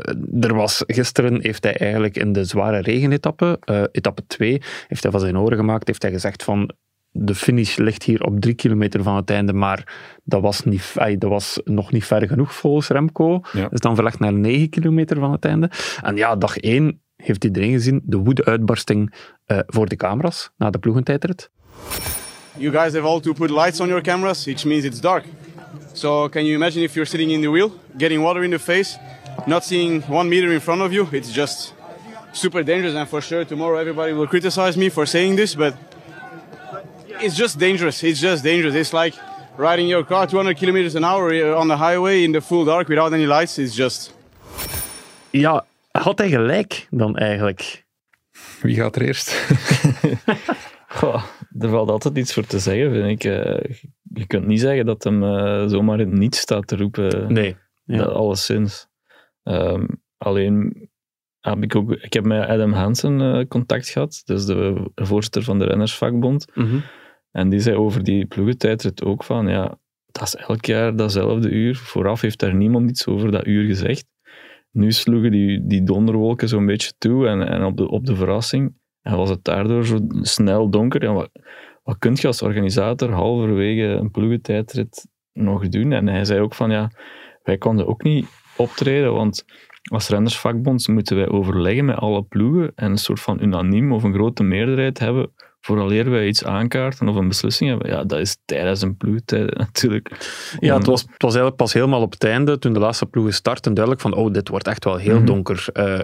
er 0.45 0.55
was, 0.55 0.85
gisteren 0.87 1.43
heeft 1.43 1.65
hij 1.65 1.77
eigenlijk 1.77 2.17
in 2.17 2.33
de 2.33 2.45
zware 2.45 2.79
regenetappe, 2.79 3.59
uh, 3.71 3.83
etappe 3.93 4.27
2, 4.27 4.63
heeft 4.89 5.03
hij 5.03 5.13
van 5.13 5.21
zijn 5.21 5.39
oren 5.39 5.59
gemaakt, 5.59 5.87
heeft 5.87 6.03
hij 6.03 6.11
gezegd 6.11 6.43
van 6.43 6.71
de 7.13 7.35
finish 7.35 7.77
ligt 7.77 8.03
hier 8.03 8.23
op 8.23 8.41
drie 8.41 8.55
kilometer 8.55 9.03
van 9.03 9.17
het 9.17 9.31
einde, 9.31 9.53
maar 9.53 9.95
dat 10.25 10.43
was, 10.43 10.65
niet, 10.65 10.95
dat 10.95 11.31
was 11.31 11.61
nog 11.65 11.93
niet 11.93 12.05
ver 12.05 12.27
genoeg 12.29 12.55
volgens 12.55 12.89
Remco. 12.89 13.41
Ja. 13.53 13.69
Dus 13.69 13.81
dan 13.81 13.95
verlegd 13.95 14.19
naar 14.19 14.33
negen 14.33 14.69
kilometer 14.69 15.19
van 15.19 15.33
het 15.33 15.45
einde. 15.45 15.71
En 16.03 16.17
ja, 16.17 16.37
dag 16.37 16.57
één 16.57 17.01
heeft 17.17 17.45
iedereen 17.45 17.73
gezien, 17.73 18.01
de 18.05 18.17
woede-uitbarsting 18.17 19.15
voor 19.67 19.87
de 19.89 19.97
camera's 19.97 20.51
na 20.57 20.71
de 20.71 20.79
ploegentijdrit. 20.79 21.51
You 22.59 22.71
guys 22.71 22.95
have 22.95 23.05
all 23.05 23.21
to 23.21 23.33
put 23.35 23.51
lights 23.51 23.81
on 23.81 23.89
your 23.89 24.03
cameras, 24.03 24.47
which 24.47 24.67
means 24.67 24.85
it's 24.85 25.01
dark. 25.01 25.25
So 25.95 26.29
can 26.29 26.45
you 26.45 26.55
imagine 26.55 26.83
if 26.83 26.95
you're 26.95 27.07
sitting 27.07 27.31
in 27.31 27.41
the 27.41 27.49
wheel, 27.51 27.73
getting 27.97 28.23
water 28.23 28.45
in 28.45 28.51
the 28.51 28.59
face, 28.59 28.97
not 29.47 29.65
seeing 29.65 30.03
one 30.03 30.29
meter 30.29 30.53
in 30.53 30.61
front 30.61 30.83
of 30.83 30.93
you? 30.93 31.09
It's 31.13 31.33
just 31.33 31.73
super 32.33 32.63
dangerous. 32.63 32.95
And 32.95 33.09
for 33.09 33.21
sure, 33.21 33.45
tomorrow 33.45 33.79
everybody 33.79 34.13
will 34.13 34.27
criticize 34.27 34.77
me 34.77 34.89
for 34.89 35.07
saying 35.07 35.37
this, 35.37 35.55
but 35.55 35.75
it's 37.21 37.37
just 37.37 37.59
dangerous. 37.59 38.03
It's 38.03 38.21
just 38.21 38.45
dangerous. 38.45 38.75
It's 38.75 38.93
like 38.93 39.15
riding 39.57 39.89
your 39.89 40.05
car 40.05 40.27
200 40.27 40.57
kilometers 40.57 40.95
an 40.95 41.05
hour 41.05 41.55
on 41.55 41.69
the 41.69 41.77
highway 41.77 42.25
in 42.25 42.33
the 42.33 42.41
full 42.41 42.65
dark 42.65 42.89
without 42.89 43.13
any 43.13 43.27
lights. 43.27 43.59
It's 43.59 43.75
just. 43.75 44.13
Ja, 45.31 45.65
had 45.93 46.19
hij 46.19 46.29
gelijk 46.29 46.87
dan 46.91 47.17
eigenlijk? 47.17 47.85
Wie 48.63 48.77
gaat 48.77 48.97
er 48.97 49.03
eerst? 49.03 49.33
Goh, 50.99 51.23
er 51.59 51.69
valt 51.69 51.91
altijd 51.91 52.19
iets 52.19 52.33
voor 52.33 52.47
te 52.47 52.59
zeggen, 52.59 52.93
vind 52.93 53.07
ik. 53.07 53.25
Uh, 53.25 53.77
je 54.13 54.27
kunt 54.27 54.47
niet 54.47 54.61
zeggen 54.61 54.87
dat 54.87 55.05
hem 55.05 55.23
uh, 55.23 55.67
zomaar 55.67 56.01
in 56.01 56.19
niets 56.19 56.39
staat 56.39 56.67
te 56.67 56.77
roepen. 56.77 57.33
Nee. 57.33 57.57
Ja. 57.85 58.03
alleszins. 58.03 58.89
Um, 59.43 60.03
alleen 60.17 60.89
heb 61.41 61.63
ik 61.63 61.75
ook... 61.75 61.93
Ik 61.93 62.13
heb 62.13 62.25
met 62.25 62.49
Adam 62.49 62.73
Hansen 62.73 63.21
uh, 63.21 63.47
contact 63.49 63.89
gehad, 63.89 64.23
dus 64.25 64.47
de 64.47 64.91
voorzitter 64.95 65.43
van 65.43 65.59
de 65.59 65.65
rennersvakbond. 65.65 66.47
Mm 66.55 66.67
-hmm. 66.67 66.83
En 67.31 67.49
die 67.49 67.61
zei 67.61 67.77
over 67.77 68.05
die 68.05 68.27
ploegentijdrit 68.27 69.05
ook 69.05 69.25
van, 69.25 69.49
ja, 69.49 69.79
dat 70.07 70.23
is 70.23 70.37
elk 70.37 70.65
jaar 70.65 70.97
datzelfde 70.97 71.51
uur. 71.51 71.77
Vooraf 71.77 72.21
heeft 72.21 72.39
daar 72.39 72.55
niemand 72.55 72.91
iets 72.91 73.07
over 73.07 73.31
dat 73.31 73.47
uur 73.47 73.67
gezegd. 73.67 74.07
Nu 74.71 74.93
sloegen 74.93 75.31
die, 75.31 75.67
die 75.67 75.83
donderwolken 75.83 76.49
zo'n 76.49 76.67
beetje 76.67 76.93
toe 76.99 77.29
en, 77.29 77.49
en 77.49 77.65
op, 77.65 77.77
de, 77.77 77.89
op 77.89 78.07
de 78.07 78.15
verrassing 78.15 78.75
en 79.03 79.17
was 79.17 79.31
het 79.31 79.45
daardoor 79.45 79.87
zo 79.87 79.99
snel 80.09 80.71
donker. 80.71 81.03
Ja, 81.03 81.13
wat, 81.13 81.31
wat 81.83 81.99
kun 81.99 82.17
je 82.21 82.27
als 82.27 82.43
organisator 82.43 83.11
halverwege 83.11 83.83
een 83.83 84.11
ploegentijdrit 84.11 85.07
nog 85.33 85.69
doen? 85.69 85.93
En 85.93 86.07
hij 86.07 86.25
zei 86.25 86.41
ook 86.41 86.55
van, 86.55 86.71
ja, 86.71 86.91
wij 87.43 87.59
konden 87.59 87.87
ook 87.87 88.03
niet 88.03 88.27
optreden, 88.57 89.13
want 89.13 89.45
als 89.91 90.09
rennersvakbond 90.09 90.89
moeten 90.89 91.17
wij 91.17 91.29
overleggen 91.29 91.85
met 91.85 91.97
alle 91.97 92.23
ploegen 92.23 92.73
en 92.75 92.91
een 92.91 92.99
soort 92.99 93.21
van 93.21 93.43
unaniem 93.43 93.93
of 93.93 94.03
een 94.03 94.15
grote 94.15 94.43
meerderheid 94.43 94.99
hebben 94.99 95.33
vooraleer 95.61 96.11
wij 96.11 96.27
iets 96.27 96.45
aankaarten 96.45 97.09
of 97.09 97.17
een 97.17 97.29
beslissing 97.29 97.71
hebben, 97.71 97.89
ja, 97.89 98.05
dat 98.05 98.19
is 98.19 98.37
tijdens 98.45 98.83
een 98.83 98.97
ploegtijd 98.97 99.57
natuurlijk. 99.59 100.09
Ja, 100.59 100.77
het 100.77 100.87
was, 100.87 101.01
het 101.01 101.23
was 101.23 101.35
eigenlijk 101.35 101.57
pas 101.57 101.73
helemaal 101.73 102.03
op 102.03 102.13
het 102.13 102.25
einde, 102.25 102.59
toen 102.59 102.73
de 102.73 102.79
laatste 102.79 103.07
ploegen 103.07 103.35
starten, 103.35 103.75
duidelijk 103.75 104.05
van, 104.05 104.15
oh, 104.15 104.33
dit 104.33 104.49
wordt 104.49 104.67
echt 104.67 104.85
wel 104.85 104.97
heel 104.97 105.17
mhm. 105.17 105.25
donker. 105.25 105.69
Uh, 105.73 106.01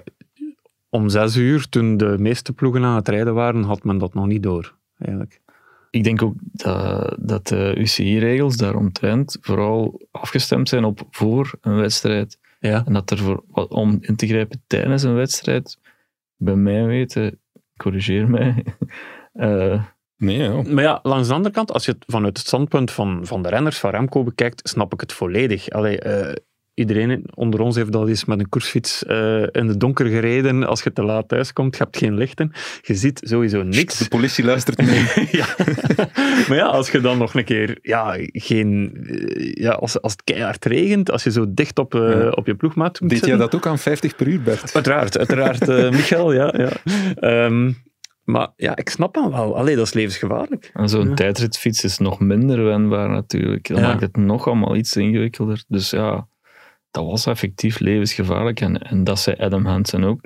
om 0.88 1.08
zes 1.08 1.36
uur, 1.36 1.68
toen 1.68 1.96
de 1.96 2.16
meeste 2.18 2.52
ploegen 2.52 2.84
aan 2.84 2.96
het 2.96 3.08
rijden 3.08 3.34
waren, 3.34 3.62
had 3.62 3.84
men 3.84 3.98
dat 3.98 4.14
nog 4.14 4.26
niet 4.26 4.42
door, 4.42 4.76
eigenlijk. 4.98 5.40
Ik 5.90 6.04
denk 6.04 6.22
ook 6.22 6.34
dat, 6.40 7.16
dat 7.18 7.46
de 7.46 7.74
UCI-regels 7.76 8.56
daaromtrent 8.56 9.36
vooral 9.40 10.00
afgestemd 10.10 10.68
zijn 10.68 10.84
op 10.84 11.06
voor 11.10 11.58
een 11.60 11.76
wedstrijd. 11.76 12.38
Ja. 12.60 12.82
En 12.86 12.92
dat 12.92 13.10
er 13.10 13.18
voor, 13.18 13.44
om 13.68 13.98
in 14.00 14.16
te 14.16 14.26
grijpen 14.26 14.62
tijdens 14.66 15.02
een 15.02 15.14
wedstrijd, 15.14 15.78
bij 16.36 16.56
mij 16.56 16.84
weten, 16.84 17.40
corrigeer 17.76 18.30
mij, 18.30 18.64
uh, 19.34 19.82
Nee. 20.18 20.62
Maar 20.62 20.84
ja, 20.84 21.00
langs 21.02 21.28
de 21.28 21.34
andere 21.34 21.54
kant, 21.54 21.72
als 21.72 21.84
je 21.84 21.92
het 21.92 22.04
vanuit 22.06 22.36
het 22.36 22.46
standpunt 22.46 22.90
van, 22.90 23.26
van 23.26 23.42
de 23.42 23.48
renners 23.48 23.78
van 23.78 23.90
Remco 23.90 24.24
bekijkt, 24.24 24.68
snap 24.68 24.92
ik 24.92 25.00
het 25.00 25.12
volledig. 25.12 25.70
Allee, 25.70 26.04
uh, 26.04 26.32
iedereen 26.76 27.24
onder 27.34 27.60
ons 27.60 27.76
heeft 27.76 27.96
al 27.96 28.08
eens 28.08 28.24
met 28.24 28.40
een 28.40 28.48
koersfiets 28.48 29.04
uh, 29.08 29.42
in 29.42 29.66
het 29.66 29.80
donker 29.80 30.06
gereden. 30.06 30.64
Als 30.64 30.82
je 30.82 30.92
te 30.92 31.02
laat 31.02 31.28
thuis 31.28 31.52
komt, 31.52 31.76
je 31.76 31.82
hebt 31.82 31.96
geen 31.96 32.14
lichten. 32.14 32.52
Je 32.82 32.94
ziet 32.94 33.20
sowieso 33.24 33.62
niks. 33.62 33.98
De 33.98 34.08
politie 34.08 34.44
luistert 34.44 34.78
mee. 34.78 35.28
ja. 35.40 35.46
maar 36.48 36.56
ja, 36.56 36.66
als 36.66 36.90
je 36.90 37.00
dan 37.00 37.18
nog 37.18 37.34
een 37.34 37.44
keer... 37.44 37.78
Ja, 37.82 38.16
geen, 38.32 38.92
ja, 39.54 39.70
als, 39.70 40.00
als 40.00 40.12
het 40.12 40.24
keihard 40.24 40.64
regent, 40.64 41.10
als 41.10 41.24
je 41.24 41.30
zo 41.30 41.44
dicht 41.48 41.78
op, 41.78 41.94
uh, 41.94 42.10
ja. 42.10 42.28
op 42.28 42.46
je 42.46 42.54
ploegmaat 42.54 43.00
moet 43.00 43.10
Deed 43.10 43.26
jij 43.26 43.36
dat 43.36 43.54
ook 43.54 43.66
aan 43.66 43.78
50 43.78 44.16
per 44.16 44.28
uur, 44.28 44.42
Bert? 44.42 44.74
Uiteraard, 44.74 45.18
uiteraard. 45.18 45.68
Uh, 45.68 45.90
Michael, 45.98 46.32
ja. 46.32 46.54
ja. 46.56 47.44
Um, 47.44 47.76
maar 48.24 48.52
ja, 48.56 48.76
ik 48.76 48.88
snap 48.88 49.14
hem 49.14 49.30
wel. 49.30 49.56
Allee, 49.56 49.76
dat 49.76 49.86
is 49.86 49.92
levensgevaarlijk. 49.92 50.70
En 50.72 50.88
zo'n 50.88 51.08
ja. 51.08 51.14
tijdritfiets 51.14 51.84
is 51.84 51.98
nog 51.98 52.20
minder 52.20 52.64
wendbaar 52.64 53.08
natuurlijk. 53.08 53.68
Dat 53.68 53.78
ja. 53.78 53.86
maakt 53.86 54.00
het 54.00 54.16
nog 54.16 54.46
allemaal 54.46 54.76
iets 54.76 54.96
ingewikkelder. 54.96 55.64
Dus 55.68 55.90
ja, 55.90 56.28
dat 56.96 57.06
was 57.06 57.26
effectief 57.26 57.78
levensgevaarlijk. 57.78 58.60
En, 58.60 58.82
en 58.82 59.04
dat 59.04 59.18
zei 59.18 59.36
Adam 59.36 59.64
Hansen 59.64 60.04
ook. 60.04 60.20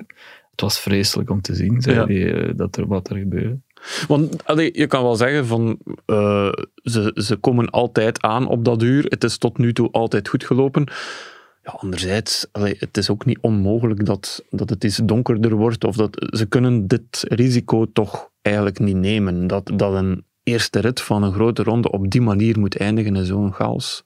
Het 0.51 0.61
was 0.61 0.79
vreselijk 0.79 1.29
om 1.29 1.41
te 1.41 1.55
zien, 1.55 1.81
zei 1.81 1.95
ja. 1.95 2.05
hij, 2.05 2.53
dat 2.55 2.75
er 2.75 2.87
wat 2.87 3.09
er 3.09 3.17
gebeurde. 3.17 3.59
Want 4.07 4.45
allee, 4.45 4.69
je 4.73 4.87
kan 4.87 5.03
wel 5.03 5.15
zeggen 5.15 5.45
van 5.45 5.77
uh, 6.07 6.51
ze, 6.83 7.11
ze 7.15 7.35
komen 7.35 7.69
altijd 7.69 8.21
aan 8.21 8.47
op 8.47 8.65
dat 8.65 8.83
uur. 8.83 9.05
Het 9.07 9.23
is 9.23 9.37
tot 9.37 9.57
nu 9.57 9.73
toe 9.73 9.91
altijd 9.91 10.27
goed 10.27 10.43
gelopen. 10.43 10.83
Ja, 11.63 11.71
anderzijds, 11.71 12.47
allee, 12.51 12.75
het 12.79 12.97
is 12.97 13.09
ook 13.09 13.25
niet 13.25 13.39
onmogelijk 13.41 14.05
dat, 14.05 14.43
dat 14.49 14.69
het 14.69 14.83
iets 14.83 14.99
donkerder 15.03 15.53
wordt. 15.53 15.83
Of 15.83 15.95
dat, 15.95 16.27
ze 16.37 16.45
kunnen 16.45 16.87
dit 16.87 17.23
risico 17.27 17.85
toch 17.93 18.29
eigenlijk 18.41 18.79
niet 18.79 18.95
nemen. 18.95 19.47
Dat, 19.47 19.71
dat 19.73 19.93
een 19.93 20.23
eerste 20.43 20.79
rit 20.79 21.01
van 21.01 21.23
een 21.23 21.33
grote 21.33 21.63
ronde 21.63 21.91
op 21.91 22.11
die 22.11 22.21
manier 22.21 22.59
moet 22.59 22.77
eindigen 22.77 23.15
in 23.15 23.25
zo'n 23.25 23.53
chaos. 23.53 24.03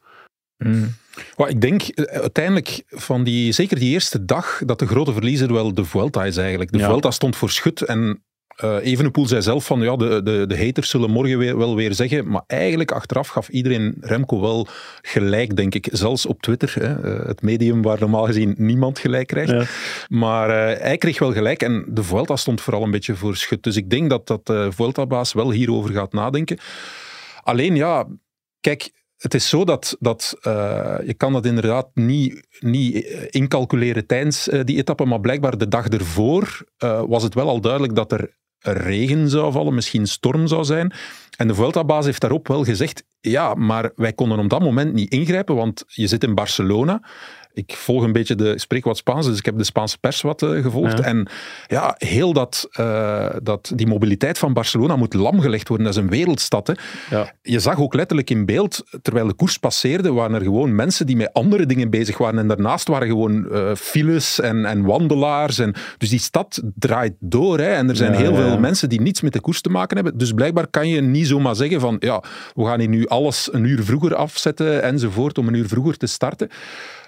Mm. 0.58 0.96
Well, 1.36 1.50
ik 1.50 1.62
denk 1.62 1.84
uiteindelijk 1.96 2.84
van 2.88 3.24
die, 3.24 3.52
zeker 3.52 3.80
die 3.80 3.91
eerste 3.91 4.26
dag, 4.26 4.62
dat 4.65 4.80
de 4.80 4.88
grote 4.88 5.13
verliezer 5.13 5.54
wel 5.54 5.74
de 5.74 5.86
Vuelta 5.86 6.26
is 6.26 6.38
eigenlijk. 6.38 6.72
De 6.72 6.78
ja. 6.78 6.86
Vuelta 6.86 7.12
stond 7.12 7.36
voor 7.36 7.50
schut 7.50 7.82
en 7.82 8.24
uh, 8.63 8.76
Evenepoel 8.82 9.26
zei 9.26 9.41
zelf 9.41 9.65
van 9.65 9.82
ja, 9.82 9.96
de, 9.96 10.24
de, 10.24 10.46
de 10.48 10.65
haters 10.65 10.89
zullen 10.89 11.10
morgen 11.10 11.38
weer, 11.38 11.58
wel 11.58 11.76
weer 11.76 11.94
zeggen, 11.94 12.28
maar 12.28 12.44
eigenlijk 12.48 12.91
achteraf 12.91 13.28
gaf 13.28 13.50
iedereen 13.50 13.96
Remco 14.00 14.41
wel 14.41 14.68
gelijk, 15.02 15.56
denk 15.56 15.76
ik. 15.76 15.88
Zelfs 15.91 16.26
op 16.26 16.41
Twitter, 16.41 16.74
hè, 16.80 17.10
het 17.28 17.41
medium 17.41 17.82
waar 17.82 18.00
normaal 18.00 18.26
gezien 18.26 18.56
niemand 18.58 19.00
gelijk 19.00 19.28
krijgt. 19.28 19.52
Ja. 19.52 19.65
Maar 20.08 20.50
uh, 20.50 20.82
hij 20.82 20.98
kreeg 20.98 21.20
wel 21.20 21.34
gelijk 21.34 21.63
en 21.63 21.86
de 21.88 22.04
Vuelta 22.04 22.36
stond 22.36 22.62
vooral 22.62 22.84
een 22.84 22.91
beetje 22.91 23.15
voor 23.15 23.36
schut. 23.36 23.63
Dus 23.63 23.76
ik 23.76 23.89
denk 23.89 24.10
dat 24.10 24.28
dat 24.28 24.46
de 24.46 24.72
Vuelta-baas 24.72 25.34
wel 25.34 25.52
hierover 25.52 25.94
gaat 25.94 26.13
nadenken. 26.13 26.58
Alleen 27.44 27.76
ja, 27.76 28.08
kijk, 28.60 28.91
het 29.17 29.34
is 29.34 29.49
zo 29.49 29.65
dat, 29.65 29.95
dat 29.99 30.38
uh, 30.47 30.95
je 31.06 31.13
kan 31.13 31.34
dat 31.34 31.45
inderdaad 31.45 31.88
niet, 31.93 32.47
niet 32.60 32.95
incalculeren 33.30 34.06
tijdens 34.06 34.47
uh, 34.47 34.63
die 34.63 34.78
etappe, 34.78 35.06
maar 35.06 35.19
blijkbaar 35.19 35.58
de 35.58 35.67
dag 35.67 35.88
ervoor 35.88 36.63
was 37.08 37.23
het 37.23 37.34
wel 37.34 37.49
al 37.49 37.62
duidelijk 37.62 37.95
dat 37.95 38.12
er 38.12 38.36
regen 38.60 39.30
zou 39.30 39.51
vallen, 39.51 39.73
misschien 39.73 40.08
storm 40.08 40.47
zou 40.47 40.63
zijn. 40.63 40.93
En 41.38 41.47
de 41.47 41.56
Vuelta-baas 41.56 42.06
heeft 42.06 42.21
daarop 42.21 42.47
wel 42.47 42.63
gezegd, 42.63 43.04
ja, 43.19 43.54
maar 43.54 43.91
wij 43.95 44.13
konden 44.13 44.39
op 44.39 44.49
dat 44.49 44.62
moment 44.62 44.93
niet 44.93 45.12
ingrijpen, 45.12 45.56
want 45.56 45.84
je 45.88 46.08
zit 46.08 46.23
in 46.23 46.36
Barcelona 46.36 47.01
ik 47.56 47.76
volg 47.76 48.04
een 48.04 48.12
beetje 48.12 48.36
de, 48.36 48.52
ik 48.52 48.60
spreek 48.60 48.84
wat 48.84 48.98
Spaans, 48.98 49.26
dus 49.26 49.38
ik 49.38 49.46
heb 49.46 49.58
de 49.58 49.63
Spaanse 49.63 49.98
pers 49.98 50.22
wat 50.22 50.41
uh, 50.41 50.62
gevolgd. 50.62 50.98
Ja. 50.98 51.04
En 51.04 51.28
ja, 51.68 51.96
heel 51.98 52.34
dat, 52.34 52.68
uh, 52.80 53.30
dat, 53.44 53.72
die 53.76 53.88
mobiliteit 53.88 54.38
van 54.38 54.54
Barcelona 54.54 54.96
moet 54.96 55.13
lamgelegd 55.13 55.68
worden. 55.68 55.86
Dat 55.86 55.96
is 55.96 56.02
een 56.02 56.10
wereldstad. 56.10 56.68
Hè. 56.68 56.74
Ja. 57.10 57.34
Je 57.41 57.60
zag 57.60 57.80
ook 57.80 57.94
letterlijk 57.94 58.30
in 58.30 58.46
beeld, 58.46 58.84
terwijl 59.02 59.28
de 59.28 59.34
koers 59.34 59.58
passeerde, 59.58 60.13
waren 60.13 60.36
er 60.36 60.41
gewoon 60.41 60.76
mensen 60.76 61.06
die 61.06 61.15
met 61.15 61.34
andere 61.34 61.65
dingen 61.65 61.89
bezig 61.89 62.18
waren. 62.18 62.39
En 62.39 62.48
daarnaast 62.48 62.88
waren 62.88 63.08
gewoon 63.08 63.48
uh, 63.52 63.76
files 63.76 64.39
en, 64.39 64.65
en 64.65 64.84
wandelaars. 64.84 65.60
En, 65.60 65.74
dus 65.98 66.10
die 66.10 66.20
stad 66.20 66.62
draait 66.76 67.13
door. 67.20 67.60
Hè. 67.60 67.70
En 67.74 67.89
er 67.89 67.96
zijn 67.96 68.12
ja, 68.12 68.18
heel 68.18 68.36
veel 68.36 68.60
mensen 68.60 68.89
die 68.89 69.02
niets 69.02 69.22
met 69.22 69.34
de 69.34 69.41
koers 69.41 69.62
te 69.62 69.70
maken 69.70 69.96
hebben. 69.96 70.18
Dus 70.18 70.32
blijkbaar 70.32 70.68
kan 70.68 70.89
je 70.89 71.02
niet 71.02 71.28
zomaar 71.28 71.56
zeggen 71.56 71.80
van, 71.80 71.98
ja, 72.00 72.24
we 72.54 72.65
gaan 72.65 72.80
hier 72.80 72.89
nu 72.89 73.08
alles 73.08 73.50
een 73.52 73.63
uur 73.63 73.84
vroeger 73.84 74.15
afzetten 74.15 74.84
enzovoort, 74.84 75.38
om 75.38 75.48
een 75.48 75.54
uur 75.54 75.68
vroeger 75.68 75.98
te 75.98 76.08
starten. 76.08 76.50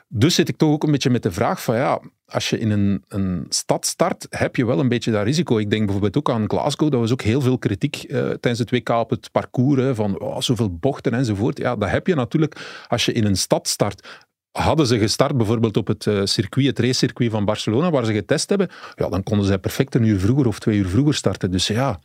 Dus 0.09 0.35
zit 0.35 0.49
ik 0.49 0.57
toch 0.57 0.71
ook 0.71 0.83
een 0.83 0.91
beetje 0.91 1.09
met 1.09 1.23
de 1.23 1.31
vraag 1.31 1.63
van 1.63 1.75
ja, 1.75 2.01
als 2.25 2.49
je 2.49 2.59
in 2.59 2.71
een, 2.71 3.03
een 3.07 3.45
stad 3.49 3.85
start, 3.85 4.27
heb 4.29 4.55
je 4.55 4.65
wel 4.65 4.79
een 4.79 4.87
beetje 4.87 5.11
dat 5.11 5.23
risico. 5.23 5.57
Ik 5.57 5.69
denk 5.69 5.83
bijvoorbeeld 5.83 6.17
ook 6.17 6.29
aan 6.29 6.49
Glasgow, 6.49 6.91
dat 6.91 6.99
was 6.99 7.11
ook 7.11 7.21
heel 7.21 7.41
veel 7.41 7.57
kritiek 7.57 8.03
uh, 8.03 8.19
tijdens 8.19 8.59
het 8.59 8.71
WK 8.71 8.89
op 8.89 9.09
het 9.09 9.31
parcours, 9.31 9.95
van 9.95 10.19
oh, 10.19 10.39
zoveel 10.39 10.77
bochten 10.77 11.13
enzovoort. 11.13 11.57
Ja, 11.57 11.75
dat 11.75 11.89
heb 11.89 12.07
je 12.07 12.15
natuurlijk 12.15 12.85
als 12.87 13.05
je 13.05 13.11
in 13.11 13.25
een 13.25 13.37
stad 13.37 13.67
start. 13.67 14.25
Hadden 14.51 14.87
ze 14.87 14.99
gestart 14.99 15.37
bijvoorbeeld 15.37 15.77
op 15.77 15.87
het 15.87 16.05
uh, 16.05 16.21
circuit, 16.23 16.67
het 16.67 16.79
racecircuit 16.79 17.31
van 17.31 17.45
Barcelona, 17.45 17.91
waar 17.91 18.05
ze 18.05 18.13
getest 18.13 18.49
hebben, 18.49 18.69
ja, 18.95 19.09
dan 19.09 19.23
konden 19.23 19.45
ze 19.45 19.57
perfect 19.57 19.95
een 19.95 20.03
uur 20.03 20.19
vroeger 20.19 20.47
of 20.47 20.59
twee 20.59 20.77
uur 20.77 20.87
vroeger 20.87 21.13
starten. 21.13 21.51
Dus 21.51 21.67
ja, 21.67 21.99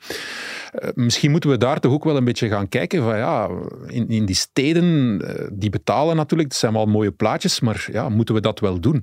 misschien 0.95 1.31
moeten 1.31 1.51
we 1.51 1.57
daar 1.57 1.81
toch 1.81 1.93
ook 1.93 2.05
wel 2.05 2.17
een 2.17 2.25
beetje 2.25 2.49
gaan 2.49 2.69
kijken 2.69 3.03
van 3.03 3.17
ja, 3.17 3.49
in, 3.87 4.09
in 4.09 4.25
die 4.25 4.35
steden, 4.35 5.21
uh, 5.25 5.47
die 5.53 5.71
betalen 5.71 6.17
natuurlijk, 6.17 6.49
het 6.49 6.59
zijn 6.59 6.73
wel 6.73 6.87
mooie 6.87 7.11
plaatjes, 7.11 7.61
maar 7.61 7.89
ja, 7.93 8.09
moeten 8.09 8.35
we 8.35 8.41
dat 8.41 8.61
wel 8.61 8.81
doen? 8.81 9.03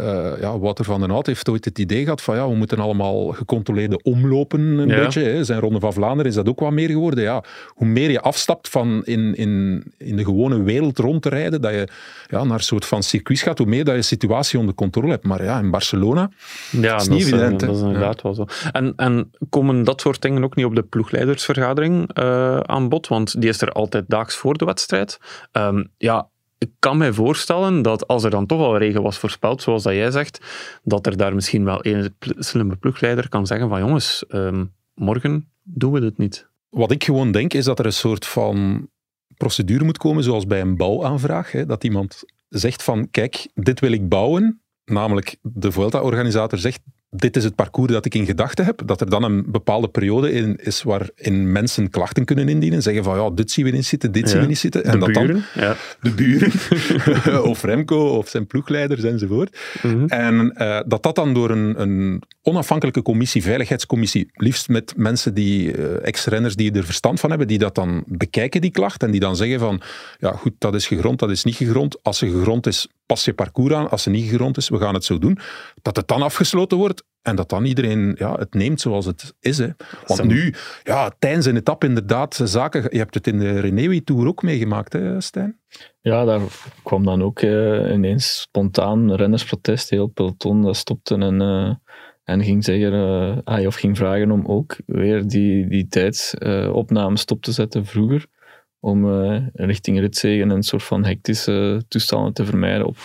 Uh, 0.00 0.40
ja, 0.40 0.58
Wouter 0.58 0.84
van 0.84 1.00
den 1.00 1.10
Hout 1.10 1.26
heeft 1.26 1.48
ooit 1.48 1.64
het 1.64 1.78
idee 1.78 2.02
gehad 2.02 2.22
van 2.22 2.36
ja, 2.36 2.48
we 2.48 2.54
moeten 2.54 2.78
allemaal 2.78 3.26
gecontroleerde 3.26 4.02
omlopen 4.02 4.60
een 4.60 4.88
Ja. 4.88 4.96
beetje. 5.02 5.22
Hè. 5.22 5.44
Zijn 5.44 5.60
Ronde 5.60 5.80
van 5.80 5.92
Vlaanderen 5.92 6.26
is 6.26 6.34
dat 6.34 6.48
ook 6.48 6.60
wat 6.60 6.72
meer 6.72 6.88
geworden. 6.88 7.24
Ja, 7.24 7.44
hoe 7.68 7.86
meer 7.86 8.10
je 8.10 8.20
afstapt 8.20 8.68
van 8.68 9.02
in, 9.04 9.34
in, 9.34 9.82
in 9.96 10.16
de 10.16 10.24
gewone 10.24 10.62
wereld 10.62 10.98
rond 10.98 11.22
te 11.22 11.28
rijden, 11.28 11.60
dat 11.60 11.72
je 11.72 11.88
ja, 12.28 12.44
naar 12.44 12.56
een 12.58 12.62
soort 12.64 12.84
van 12.84 13.02
circuit 13.02 13.38
gaat, 13.40 13.58
hoe 13.58 13.66
meer 13.66 13.84
dat 13.84 13.94
je 13.94 14.02
situatie 14.02 14.58
onder 14.58 14.74
controle 14.74 15.10
hebt. 15.10 15.24
Maar 15.24 15.44
ja, 15.44 15.58
in 15.58 15.70
Barcelona, 15.70 16.30
Ja, 16.70 16.96
is 16.96 17.08
niet 17.08 17.20
evident, 17.20 17.60
dat 17.60 17.76
is 17.76 17.82
inderdaad 17.82 18.22
wel 18.22 18.34
zo. 18.34 18.44
En, 18.72 18.92
en 18.96 19.30
komen 19.50 19.84
dat 19.84 20.00
soort 20.00 20.22
dingen 20.22 20.44
ook 20.44 20.54
niet 20.54 20.64
op 20.66 20.74
de 20.74 20.82
ploegleidersvergadering 20.82 22.12
eh, 22.12 22.60
aan 22.60 22.88
bod? 22.88 23.08
Want 23.08 23.40
die 23.40 23.48
is 23.48 23.60
er 23.60 23.72
altijd 23.72 24.04
daags 24.08 24.36
voor 24.36 24.54
de 24.58 24.64
wedstrijd. 24.64 25.18
Ehm, 25.52 25.84
ja, 25.96 26.28
ik 26.58 26.70
kan 26.78 26.96
mij 26.96 27.12
voorstellen 27.12 27.82
dat 27.82 28.06
als 28.06 28.24
er 28.24 28.30
dan 28.30 28.46
toch 28.46 28.60
al 28.60 28.78
regen 28.78 29.02
was 29.02 29.18
voorspeld, 29.18 29.62
zoals 29.62 29.82
dat 29.82 29.92
jij 29.92 30.10
zegt, 30.10 30.40
dat 30.82 31.06
er 31.06 31.16
daar 31.16 31.34
misschien 31.34 31.64
wel 31.64 31.86
een 31.86 32.14
slimme 32.20 32.76
ploegleider 32.76 33.28
kan 33.28 33.46
zeggen 33.46 33.68
van 33.68 33.80
jongens, 33.80 34.26
ehm, 34.26 34.64
morgen 34.94 35.48
doen 35.62 35.92
we 35.92 36.00
dit 36.00 36.18
niet. 36.18 36.48
Wat 36.68 36.90
ik 36.90 37.04
gewoon 37.04 37.32
denk, 37.32 37.54
is 37.54 37.64
dat 37.64 37.78
er 37.78 37.86
een 37.86 37.92
soort 37.92 38.26
van 38.26 38.88
procedure 39.36 39.84
moet 39.84 39.98
komen, 39.98 40.22
zoals 40.22 40.46
bij 40.46 40.60
een 40.60 40.76
bouwaanvraag. 40.76 41.52
Hè, 41.52 41.66
dat 41.66 41.84
iemand 41.84 42.24
zegt 42.48 42.82
van, 42.82 43.10
kijk, 43.10 43.48
dit 43.54 43.80
wil 43.80 43.92
ik 43.92 44.08
bouwen. 44.08 44.60
Namelijk, 44.84 45.36
de 45.42 45.72
Vuelta-organisator 45.72 46.58
zegt, 46.58 46.80
dit 47.10 47.36
is 47.36 47.44
het 47.44 47.54
parcours 47.54 47.92
dat 47.92 48.04
ik 48.04 48.14
in 48.14 48.26
gedachten 48.26 48.64
heb. 48.64 48.82
Dat 48.84 49.00
er 49.00 49.10
dan 49.10 49.22
een 49.22 49.44
bepaalde 49.50 49.88
periode 49.88 50.32
in 50.32 50.56
is 50.56 50.82
waarin 50.82 51.52
mensen 51.52 51.90
klachten 51.90 52.24
kunnen 52.24 52.48
indienen. 52.48 52.82
Zeggen 52.82 53.04
van, 53.04 53.16
ja, 53.16 53.30
dit 53.30 53.50
zien 53.50 53.64
we 53.64 53.70
niet 53.70 53.86
zitten, 53.86 54.12
dit 54.12 54.22
Ja. 54.22 54.28
zien 54.28 54.40
we 54.40 54.46
niet 54.46 54.58
zitten. 54.58 54.84
En 54.84 54.92
de 54.92 54.98
dat 54.98 55.14
dan 55.14 55.26
buren, 55.26 55.44
ja. 55.54 55.76
de 56.00 56.10
buren, 56.10 56.52
of 57.50 57.62
Remco, 57.62 58.08
of 58.08 58.28
zijn 58.28 58.46
ploegleiders 58.46 59.02
enzovoort. 59.02 59.58
Mhm. 59.82 60.04
En 60.06 60.52
eh, 60.54 60.80
dat 60.86 61.02
dat 61.02 61.14
dan 61.14 61.34
door 61.34 61.50
een, 61.50 61.80
een 61.80 62.22
onafhankelijke 62.42 63.02
commissie, 63.02 63.42
veiligheidscommissie, 63.42 64.30
liefst 64.34 64.68
met 64.68 64.92
mensen 64.96 65.34
die, 65.34 65.72
eh, 65.72 66.06
ex-renners 66.06 66.56
die 66.56 66.72
er 66.72 66.84
verstand 66.84 67.20
van 67.20 67.30
hebben, 67.30 67.48
die 67.48 67.58
dat 67.58 67.74
dan 67.74 68.04
bekijken, 68.06 68.60
die 68.60 68.70
klacht, 68.70 69.02
en 69.02 69.10
die 69.10 69.20
dan 69.20 69.36
zeggen 69.36 69.58
van, 69.58 69.80
ja 70.18 70.32
goed, 70.32 70.52
dat 70.58 70.74
is 70.74 70.86
gegrond, 70.86 71.18
dat 71.18 71.30
is 71.30 71.44
niet 71.44 71.56
gegrond. 71.56 72.02
Als 72.02 72.18
ze 72.18 72.30
gegrond 72.30 72.66
is, 72.66 72.88
pas 73.08 73.24
je 73.24 73.32
parcours 73.32 73.74
aan. 73.74 73.90
Als 73.90 74.02
ze 74.02 74.10
niet 74.10 74.28
gegrond 74.28 74.56
is, 74.56 74.68
we 74.68 74.78
gaan 74.78 74.94
het 74.94 75.04
zo 75.04 75.18
doen. 75.18 75.38
Dat 75.82 75.96
het 75.96 76.08
dan 76.08 76.22
afgesloten 76.22 76.78
wordt 76.78 77.04
en 77.22 77.36
dat 77.36 77.48
dan 77.48 77.64
iedereen 77.64 78.14
ja, 78.18 78.34
het 78.34 78.54
neemt 78.54 78.80
zoals 78.80 79.06
het 79.06 79.34
is. 79.40 79.58
Hè. 79.58 79.68
Want 80.06 80.20
Sam. 80.20 80.26
nu, 80.26 80.54
ja, 80.82 81.12
tijdens 81.18 81.46
een 81.46 81.56
etappe 81.56 81.86
inderdaad, 81.86 82.40
zaken, 82.44 82.86
je 82.90 82.98
hebt 82.98 83.14
het 83.14 83.26
in 83.26 83.38
de 83.38 83.60
Renewi 83.60 84.04
Tour 84.04 84.26
ook 84.26 84.42
meegemaakt, 84.42 84.92
hè, 84.92 85.20
Stijn? 85.20 85.60
Ja, 86.00 86.24
daar 86.24 86.40
kwam 86.82 87.04
dan 87.04 87.22
ook 87.22 87.40
eh, 87.40 87.92
ineens 87.92 88.40
spontaan 88.40 89.14
rennersprotest. 89.14 89.90
Heel 89.90 90.06
peloton 90.06 90.62
dat 90.62 90.76
stopte 90.76 91.14
en, 91.14 91.40
eh, 91.40 91.74
en 92.24 92.44
ging 92.44 92.64
zeggen, 92.64 93.44
ah, 93.44 93.66
of 93.66 93.74
ging 93.74 93.96
vragen 93.96 94.30
om 94.30 94.46
ook 94.46 94.76
weer 94.86 95.26
die, 95.26 95.68
die 95.68 95.88
tijdsopname 95.88 97.16
stop 97.16 97.42
te 97.42 97.52
zetten 97.52 97.86
vroeger. 97.86 98.26
Om 98.80 99.22
eh, 99.22 99.46
richting 99.52 99.98
ritzegen 99.98 100.50
een 100.50 100.62
soort 100.62 100.82
van 100.82 101.04
hectische 101.04 101.82
toestanden 101.88 102.32
te 102.32 102.44
vermijden 102.44 102.86
op, 102.86 102.96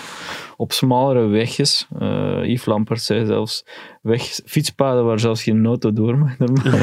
op 0.57 0.71
smalere 0.71 1.27
wegjes. 1.27 1.87
Eh 1.99 2.39
Yves 2.43 2.65
Lampert 2.65 3.01
zei 3.01 3.25
zelfs 3.25 3.65
weg, 4.01 4.21
fietspaden 4.45 5.05
waar 5.05 5.19
zelfs 5.19 5.43
geen 5.43 5.65
auto 5.65 5.93
door 5.93 6.17
mag, 6.17 6.37
normaal 6.39 6.79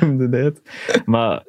noemde 0.00 0.28
hij 0.28 0.44
het. 0.44 0.62
Maar 1.04 1.44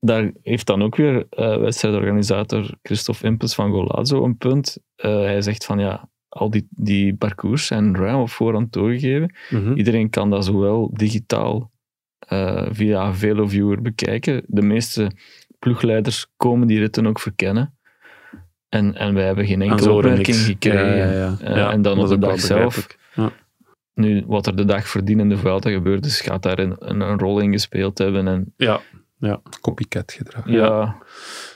daar 0.00 0.32
heeft 0.42 0.66
dan 0.66 0.82
ook 0.82 0.96
weer 0.96 1.26
eh, 1.30 1.56
wedstrijdorganisator 1.56 2.74
Christophe 2.82 3.26
Impels 3.26 3.54
van 3.54 3.70
Golazo 3.70 4.24
een 4.24 4.36
punt. 4.36 4.78
Hij 4.96 5.42
zegt 5.42 5.64
van 5.64 5.78
ja, 5.78 6.10
al 6.28 6.50
die, 6.50 6.66
die 6.70 7.16
parcours 7.16 7.66
zijn 7.66 7.96
ruim 7.96 8.20
op 8.20 8.30
voorhand 8.30 8.72
doorgegeven. 8.72 9.34
Mhm. 9.50 9.72
Iedereen 9.72 10.10
kan 10.10 10.30
dat 10.30 10.44
zowel 10.44 10.90
digitaal 10.92 11.70
via 12.70 13.14
Veloviewer 13.14 13.82
bekijken. 13.82 14.42
De 14.46 14.62
meeste 14.62 15.10
ploegleiders 15.62 16.26
komen 16.36 16.66
die 16.66 16.78
ritten 16.78 17.06
ook 17.06 17.18
verkennen. 17.20 17.76
En, 18.68 18.94
en 18.94 19.14
wij 19.14 19.24
hebben 19.24 19.46
geen 19.46 19.62
En 19.62 19.70
enkele 19.70 19.88
er 19.90 19.94
opmerking 19.96 20.26
niks. 20.26 20.44
gekregen. 20.44 20.96
Ja, 20.96 21.04
ja, 21.04 21.12
ja. 21.12 21.36
Eh, 21.40 21.56
Ja, 21.56 21.70
en 21.72 21.82
dan 21.82 21.98
op 21.98 22.08
de 22.08 22.18
dag 22.18 22.40
zelf. 22.40 22.86
Ja. 23.14 23.30
nu, 23.94 24.24
wat 24.26 24.46
er 24.46 24.56
de 24.56 24.64
dag 24.64 24.88
voordien 24.88 25.20
in 25.20 25.28
de 25.28 25.36
Vuelta 25.36 25.70
gebeurd 25.70 26.04
is, 26.06 26.20
gaat 26.20 26.42
daar 26.42 26.58
een, 26.58 26.76
een, 26.78 27.00
een 27.00 27.18
rol 27.18 27.38
in 27.40 27.52
gespeeld 27.52 27.98
hebben. 27.98 28.28
En 28.28 28.52
Ja, 28.56 28.80
Copycat 29.60 30.12
gedrag. 30.12 30.48
ja, 30.48 30.96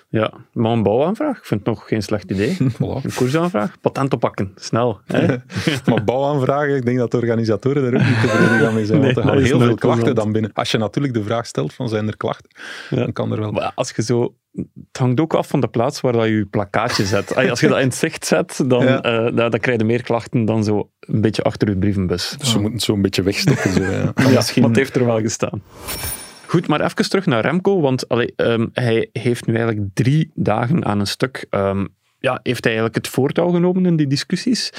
ja, 0.09 0.33
maar 0.53 0.73
een 0.73 0.83
bouwaanvraag, 0.83 1.38
ik 1.38 1.45
vind 1.45 1.61
het 1.66 1.69
nog 1.75 1.88
geen 1.88 2.03
slecht 2.03 2.31
idee. 2.31 2.57
Voilà. 2.75 3.03
Een 3.03 3.14
koersaanvraag, 3.14 3.81
patent 3.81 4.12
oppakken, 4.12 4.53
snel. 4.57 5.01
Hè? 5.07 5.27
Maar 5.90 6.05
bouwaanvragen, 6.05 6.77
ik 6.77 6.85
denk 6.85 6.99
dat 6.99 7.11
de 7.11 7.16
organisatoren 7.16 7.85
er 7.85 7.95
ook 8.01 8.07
niet 8.07 8.21
tevreden 8.21 8.59
gaan 8.59 8.75
mee 8.75 8.87
zijn. 8.87 9.01
Nee, 9.01 9.14
want 9.14 9.27
er 9.27 9.33
gaan 9.33 9.42
heel 9.42 9.61
veel 9.61 9.75
klachten 9.75 10.14
dan 10.14 10.33
binnen. 10.33 10.51
Als 10.53 10.71
je 10.71 10.79
natuurlijk 10.79 11.14
de 11.14 11.23
vraag 11.23 11.47
stelt 11.47 11.75
van 11.75 11.88
zijn 11.88 12.07
er 12.07 12.16
klachten, 12.16 12.51
Ja. 12.90 12.97
dan 12.97 13.12
kan 13.12 13.33
er 13.33 13.40
wel... 13.40 13.53
Maar 13.53 13.73
als 13.75 13.92
je 13.97 14.03
zo... 14.03 14.35
Het 14.75 14.99
hangt 15.01 15.21
ook 15.21 15.35
af 15.35 15.49
van 15.49 15.61
de 15.61 15.69
plaats 15.69 16.01
waar 16.01 16.12
dat 16.12 16.25
je 16.25 16.31
je 16.37 16.45
plakkaatje 16.47 17.05
zet. 17.05 17.35
Als 17.51 17.61
je 17.61 17.69
dat 17.69 17.79
in 17.79 17.85
het 17.87 17.95
zicht 17.95 18.27
zet, 18.27 18.62
dan, 18.66 18.85
Ja. 18.85 19.03
eh, 19.03 19.25
dan, 19.37 19.51
dan 19.51 19.61
krijg 19.61 19.79
je 19.79 19.85
meer 19.85 20.03
klachten 20.03 20.45
dan 20.45 20.64
zo 20.64 20.90
een 21.01 21.21
beetje 21.21 21.42
achter 21.42 21.69
je 21.69 21.77
brievenbus. 21.77 22.35
Dus 22.38 22.49
ze 22.51 22.55
moeten 22.55 22.73
het 22.75 22.83
zo 22.83 22.92
een 22.92 23.03
beetje 23.03 23.23
wegstoppen. 23.23 23.73
Zo, 23.73 23.83
ja. 23.83 24.12
Ja, 24.14 24.29
misschien- 24.29 24.61
maar 24.62 24.71
het 24.71 24.79
heeft 24.79 24.97
er 24.97 25.05
wel 25.07 25.21
gestaan. 25.21 25.62
Goed, 26.47 26.69
maar 26.69 26.81
even 26.81 27.09
terug 27.09 27.27
naar 27.27 27.43
Remco, 27.43 27.81
want 27.81 28.09
allee, 28.09 28.33
ehm, 28.37 28.67
hij 28.73 29.09
heeft 29.13 29.47
nu 29.47 29.55
eigenlijk 29.55 29.89
drie 29.95 30.31
dagen 30.35 30.85
aan 30.85 31.01
een 31.01 31.07
stuk... 31.07 31.47
ehm, 31.51 31.87
ja, 32.19 32.41
heeft 32.43 32.65
hij 32.65 32.73
eigenlijk 32.73 32.95
het 32.95 33.15
voortouw 33.15 33.51
genomen 33.51 33.87
in 33.87 33.97
die 33.97 34.07
discussies? 34.07 34.73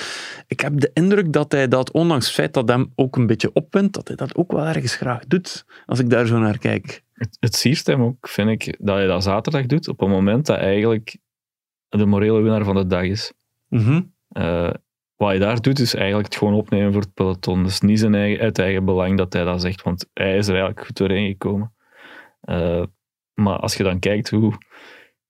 Ik 0.47 0.59
heb 0.59 0.79
de 0.79 0.91
indruk 0.93 1.33
dat 1.33 1.51
hij 1.51 1.67
dat, 1.67 1.91
ondanks 1.91 2.25
het 2.25 2.35
feit 2.35 2.53
dat 2.53 2.69
hem 2.69 2.91
ook 2.95 3.15
een 3.15 3.27
beetje 3.27 3.53
opwint, 3.53 3.93
dat 3.93 4.07
hij 4.07 4.17
dat 4.17 4.35
ook 4.35 4.51
wel 4.51 4.65
ergens 4.65 4.95
graag 4.95 5.25
doet, 5.25 5.65
als 5.85 5.99
ik 5.99 6.09
daar 6.09 6.25
zo 6.25 6.39
naar 6.39 6.57
kijk. 6.57 7.03
het, 7.13 7.37
het 7.39 7.55
siert 7.55 7.87
hem 7.87 8.01
ook, 8.01 8.27
vind 8.27 8.49
ik, 8.49 8.75
dat 8.79 9.01
je 9.01 9.07
dat 9.07 9.23
zaterdag 9.23 9.65
doet, 9.65 9.87
op 9.87 10.01
een 10.01 10.09
moment 10.09 10.45
dat 10.45 10.57
eigenlijk 10.57 11.17
de 11.89 12.05
morele 12.05 12.41
winnaar 12.41 12.63
van 12.63 12.75
de 12.75 12.87
dag 12.87 13.03
is. 13.03 13.31
Eh, 14.29 14.69
wat 15.17 15.33
je 15.33 15.39
daar 15.39 15.61
doet, 15.61 15.79
is 15.79 15.95
eigenlijk 15.95 16.25
het 16.25 16.35
gewoon 16.37 16.53
opnemen 16.53 16.91
voor 16.93 17.01
het 17.01 17.13
peloton. 17.13 17.63
Dus 17.63 17.81
niet 17.81 17.99
zijn 17.99 18.15
eigen, 18.15 18.39
uit 18.43 18.59
eigen 18.59 18.85
belang 18.85 19.17
dat 19.17 19.33
hij 19.33 19.43
dat 19.43 19.61
zegt, 19.61 19.81
want 19.83 20.05
hij 20.13 20.37
is 20.37 20.47
er 20.47 20.53
eigenlijk 20.53 20.85
goed 20.85 20.97
doorheen 20.97 21.27
gekomen. 21.27 21.73
Eh, 22.41 22.83
maar 23.33 23.57
als 23.57 23.75
je 23.75 23.83
dan 23.83 23.99
kijkt 23.99 24.29
hoe 24.29 24.53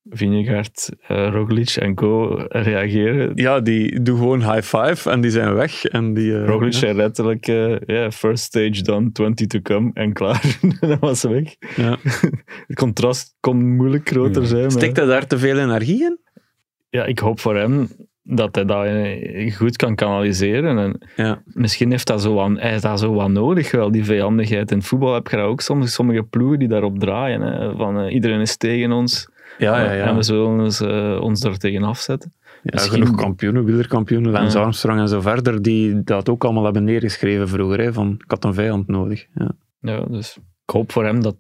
Vingegaard, 0.10 0.90
eh 1.08 1.28
Roglic 1.32 1.70
en 1.70 1.96
Co. 1.96 2.46
reageren, 2.50 3.32
Ja, 3.36 3.60
die 3.60 4.02
doen 4.02 4.18
gewoon 4.18 4.54
high 4.54 4.78
five 4.78 5.10
en 5.10 5.22
die 5.22 5.32
zijn 5.32 5.54
weg. 5.54 5.86
En 5.86 6.14
die, 6.14 6.34
eh, 6.38 6.46
Roglic 6.48 6.72
ja. 6.74 6.78
zei 6.80 6.94
letterlijk, 6.94 7.48
eh, 7.48 7.80
ja, 7.80 8.12
first 8.12 8.44
stage 8.44 8.82
done, 8.82 9.12
20 9.12 9.48
to 9.48 9.60
come, 9.62 9.92
en 9.94 10.14
klaar. 10.14 10.58
en 10.62 10.78
dan 10.90 11.00
was 11.00 11.20
ze 11.20 11.30
weg. 11.30 11.56
Ja. 11.76 11.98
Het 12.68 12.76
contrast 12.76 13.36
kon 13.40 13.76
moeilijk 13.76 14.10
groter 14.10 14.42
Ja. 14.42 14.48
zijn. 14.48 14.62
maar- 14.62 14.72
Steekt 14.72 14.98
hij 14.98 15.06
daar 15.06 15.28
te 15.28 15.38
veel 15.38 15.58
energie 15.60 16.02
in? 16.04 16.20
ja, 16.90 17.06
ik 17.06 17.20
hoop 17.20 17.40
voor 17.40 17.56
hem 17.56 17.88
dat 18.30 18.56
hij 18.56 18.66
dat 18.66 18.86
eh, 18.86 19.56
goed 19.56 19.76
kan 19.76 19.96
kanaliseren. 19.96 20.78
En 20.78 21.00
Ja. 21.16 21.42
misschien 21.46 21.92
heeft 21.92 22.08
dat 22.08 22.22
zo 22.22 22.34
wat, 22.34 22.52
hij 22.60 22.70
heeft 22.70 22.82
dat 22.84 23.00
zo 23.00 23.14
wat 23.14 23.30
nodig, 23.30 23.72
wel, 23.72 23.92
die 23.92 24.06
vijandigheid. 24.06 24.72
In 24.72 24.82
voetbal 24.82 25.14
heb 25.14 25.28
je 25.28 25.36
dat 25.38 25.46
ook 25.46 25.62
soms 25.62 25.94
sommige 25.94 26.24
ploegen 26.24 26.60
die 26.60 26.68
daarop 26.68 27.00
draaien. 27.00 27.42
Hè, 27.42 27.76
van 27.76 28.00
eh, 28.00 28.14
iedereen 28.14 28.40
is 28.42 28.58
tegen 28.58 28.92
ons 28.92 29.30
Ja, 29.58 29.84
ja, 29.84 29.92
ja. 29.92 30.06
en 30.06 30.16
we 30.16 30.24
zullen 30.24 30.60
ons, 30.60 30.82
eh, 30.82 31.18
ons 31.22 31.44
er 31.44 31.58
tegen 31.58 31.84
afzetten. 31.84 32.34
Ja, 32.64 32.70
Misschien- 32.74 33.02
genoeg 33.02 33.16
kampioenen, 33.16 33.64
wielerkampioenen, 33.66 34.32
Lance 34.32 34.58
Ja. 34.58 34.64
Armstrong 34.64 35.00
en 35.00 35.08
zo 35.08 35.22
verder, 35.22 35.62
die 35.62 36.04
dat 36.04 36.30
ook 36.30 36.44
allemaal 36.44 36.64
hebben 36.64 36.84
neergeschreven 36.84 37.48
vroeger. 37.48 37.80
Hè, 37.80 37.94
van, 37.94 38.12
ik 38.24 38.32
had 38.32 38.44
een 38.44 38.54
vijand 38.54 38.88
nodig. 38.88 39.26
Ja. 39.34 39.52
Ja, 39.82 40.00
dus 40.10 40.38
ik 40.66 40.74
hoop 40.74 40.92
voor 40.92 41.06
hem 41.06 41.22
dat, 41.24 41.36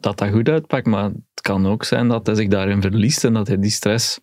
dat 0.00 0.18
dat 0.18 0.28
goed 0.28 0.48
uitpakt, 0.48 0.86
maar 0.86 1.04
het 1.04 1.40
kan 1.40 1.66
ook 1.66 1.84
zijn 1.84 2.08
dat 2.08 2.26
hij 2.26 2.34
zich 2.34 2.48
daarin 2.48 2.80
verliest 2.80 3.24
en 3.24 3.32
dat 3.32 3.46
hij 3.46 3.58
die 3.58 3.70
stress 3.70 4.20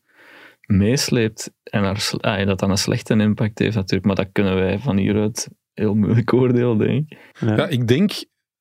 meesleept 0.66 1.52
en 1.64 1.84
er, 1.84 2.10
ah, 2.20 2.46
dat 2.46 2.60
dat 2.60 2.70
een 2.70 2.78
slechte 2.78 3.14
impact 3.14 3.60
heeft 3.60 3.76
natuurlijk. 3.76 4.06
Maar 4.06 4.16
dat 4.16 4.30
kunnen 4.32 4.56
wij 4.56 4.80
van 4.80 4.98
hieruit 4.98 5.50
heel 5.74 5.94
moeilijk 5.96 6.34
oordelen, 6.40 6.78
denk 6.78 7.12
ik. 7.12 7.18
Ja, 7.40 7.68
ik 7.68 7.88
denk, 7.88 8.12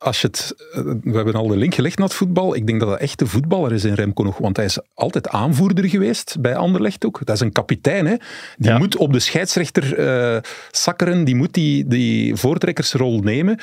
als 0.04 0.20
je 0.20 0.26
het, 0.26 0.54
eh, 0.72 0.80
we 1.02 1.16
hebben 1.16 1.34
al 1.34 1.46
de 1.46 1.56
link 1.56 1.74
gelegd 1.74 1.98
naar 1.98 2.06
het 2.06 2.16
voetbal. 2.16 2.54
Ik 2.54 2.66
denk 2.66 2.80
dat 2.80 2.88
dat 2.88 2.98
echt 2.98 3.18
de 3.18 3.26
voetballer 3.26 3.72
is 3.72 3.84
in 3.84 3.92
Remco 3.94 4.22
nog, 4.22 4.38
want 4.38 4.56
hij 4.56 4.64
is 4.64 4.78
altijd 4.94 5.28
aanvoerder 5.28 5.88
geweest 5.88 6.36
bij 6.40 6.56
Anderlecht 6.56 7.04
ook. 7.06 7.20
Dat 7.24 7.34
is 7.34 7.40
een 7.40 7.52
kapitein, 7.52 8.06
hè. 8.06 8.14
Die 8.56 8.70
Ja. 8.70 8.78
moet 8.78 8.96
op 8.96 9.12
de 9.12 9.18
scheidsrechter 9.20 9.98
eh 9.98 10.40
sakkeren, 10.70 11.24
die 11.24 11.34
moet 11.34 11.52
die, 11.54 11.86
die 11.86 12.34
voortrekkersrol 12.36 13.18
nemen. 13.20 13.58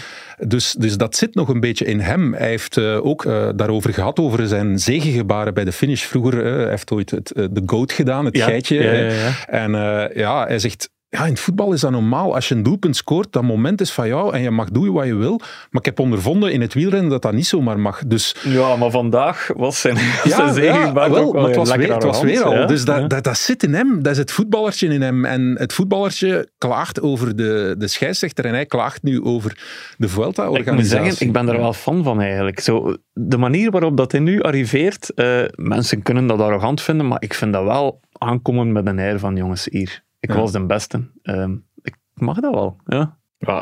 Dus, 0.48 0.76
dus 0.80 0.98
dat 0.98 1.16
zit 1.16 1.36
nog 1.36 1.50
een 1.50 1.60
beetje 1.60 1.86
in 1.86 2.00
hem. 2.00 2.34
Hij 2.34 2.50
heeft 2.50 2.78
eh, 2.78 3.06
ook 3.06 3.24
daarover 3.56 3.94
gehad, 3.94 4.20
over 4.20 4.48
zijn 4.48 4.80
zegengebaren 4.80 5.54
bij 5.54 5.66
de 5.66 5.72
finish. 5.72 6.04
Vroeger, 6.04 6.46
hij 6.46 6.70
heeft 6.70 6.92
ooit 6.92 7.12
het, 7.12 7.28
de 7.36 7.62
goat 7.66 7.92
gedaan, 7.92 8.26
het 8.26 8.38
Ja, 8.38 8.46
geitje. 8.46 8.76
ja. 8.84 9.48
En 9.48 9.72
ja, 10.16 10.46
hij 10.48 10.60
zegt, 10.60 10.90
ja, 11.12 11.26
in 11.26 11.32
het 11.32 11.40
voetbal 11.40 11.74
is 11.74 11.82
dat 11.82 11.92
normaal. 11.92 12.36
Als 12.36 12.48
je 12.48 12.56
een 12.56 12.64
doelpunt 12.64 12.96
scoort, 12.96 13.32
dat 13.32 13.44
moment 13.44 13.82
is 13.82 13.92
van 13.92 14.08
jou 14.08 14.34
en 14.34 14.42
je 14.42 14.52
mag 14.52 14.70
doen 14.70 14.92
wat 14.92 15.06
je 15.06 15.16
wil. 15.16 15.38
Maar 15.38 15.82
ik 15.82 15.86
heb 15.86 16.00
ondervonden 16.00 16.52
in 16.52 16.62
het 16.62 16.74
wielrennen 16.74 17.10
dat 17.10 17.22
dat 17.22 17.34
niet 17.34 17.48
zomaar 17.48 17.80
mag. 17.80 18.02
Dus, 18.08 18.36
Ja, 18.44 18.76
maar 18.76 18.92
vandaag 18.92 19.50
was 19.56 19.82
zijn, 19.82 19.96
ja, 20.24 20.36
zijn 20.36 20.54
zegenbaak 20.54 21.10
wel, 21.10 21.24
ook 21.24 21.34
wel 21.34 21.42
maar 21.42 21.50
het 21.50 21.60
was, 21.60 21.70
lekker 21.70 21.88
weer, 21.88 21.96
het 21.96 22.04
was 22.06 22.22
weer 22.22 22.44
al. 22.44 22.54
ja. 22.54 22.66
Dus 22.66 22.86
dat, 22.86 23.00
Ja. 23.00 23.08
dat, 23.08 23.24
dat 23.24 23.38
zit 23.38 23.64
in 23.64 23.74
hem. 23.74 24.04
Dat 24.04 24.12
is 24.12 24.18
het 24.18 24.32
voetballertje 24.32 24.88
in 24.88 25.02
hem. 25.02 25.26
En 25.26 25.56
het 25.60 25.74
voetballertje 25.74 26.50
klaagt 26.58 27.02
over 27.02 27.36
de, 27.36 27.76
de 27.78 27.88
scheidsrechter 27.88 28.46
en 28.46 28.54
hij 28.54 28.66
klaagt 28.66 29.04
nu 29.04 29.24
over 29.24 29.58
de 29.98 30.10
Ik 30.54 30.72
moet 30.72 30.86
zeggen, 30.88 31.28
ik 31.28 31.34
ben 31.34 31.50
er 31.50 31.58
wel 31.58 31.74
fan 31.74 32.04
van 32.04 32.22
eigenlijk. 32.22 32.60
Zo, 32.60 32.96
de 33.14 33.38
manier 33.38 33.72
waarop 33.72 33.98
dat 33.98 34.12
hij 34.12 34.22
nu 34.22 34.42
arriveert, 34.42 35.14
eh, 35.14 35.44
mensen 35.56 36.02
kunnen 36.02 36.28
dat 36.28 36.40
arrogant 36.40 36.82
vinden, 36.82 37.08
maar 37.08 37.22
ik 37.22 37.34
vind 37.34 37.54
dat 37.54 37.64
wel 37.64 38.00
aankomen 38.18 38.72
met 38.72 38.88
een 38.88 39.00
air 39.00 39.20
van 39.20 39.36
jongens 39.36 39.68
hier. 39.72 40.04
Ik 40.22 40.30
Ja. 40.34 40.40
was 40.40 40.52
de 40.52 40.66
beste. 40.66 41.12
Ehm, 41.22 41.58
ik 41.82 41.98
mag 42.14 42.40
dat 42.40 42.54
wel, 42.54 42.78
ja. 42.86 43.20
Ja, 43.38 43.54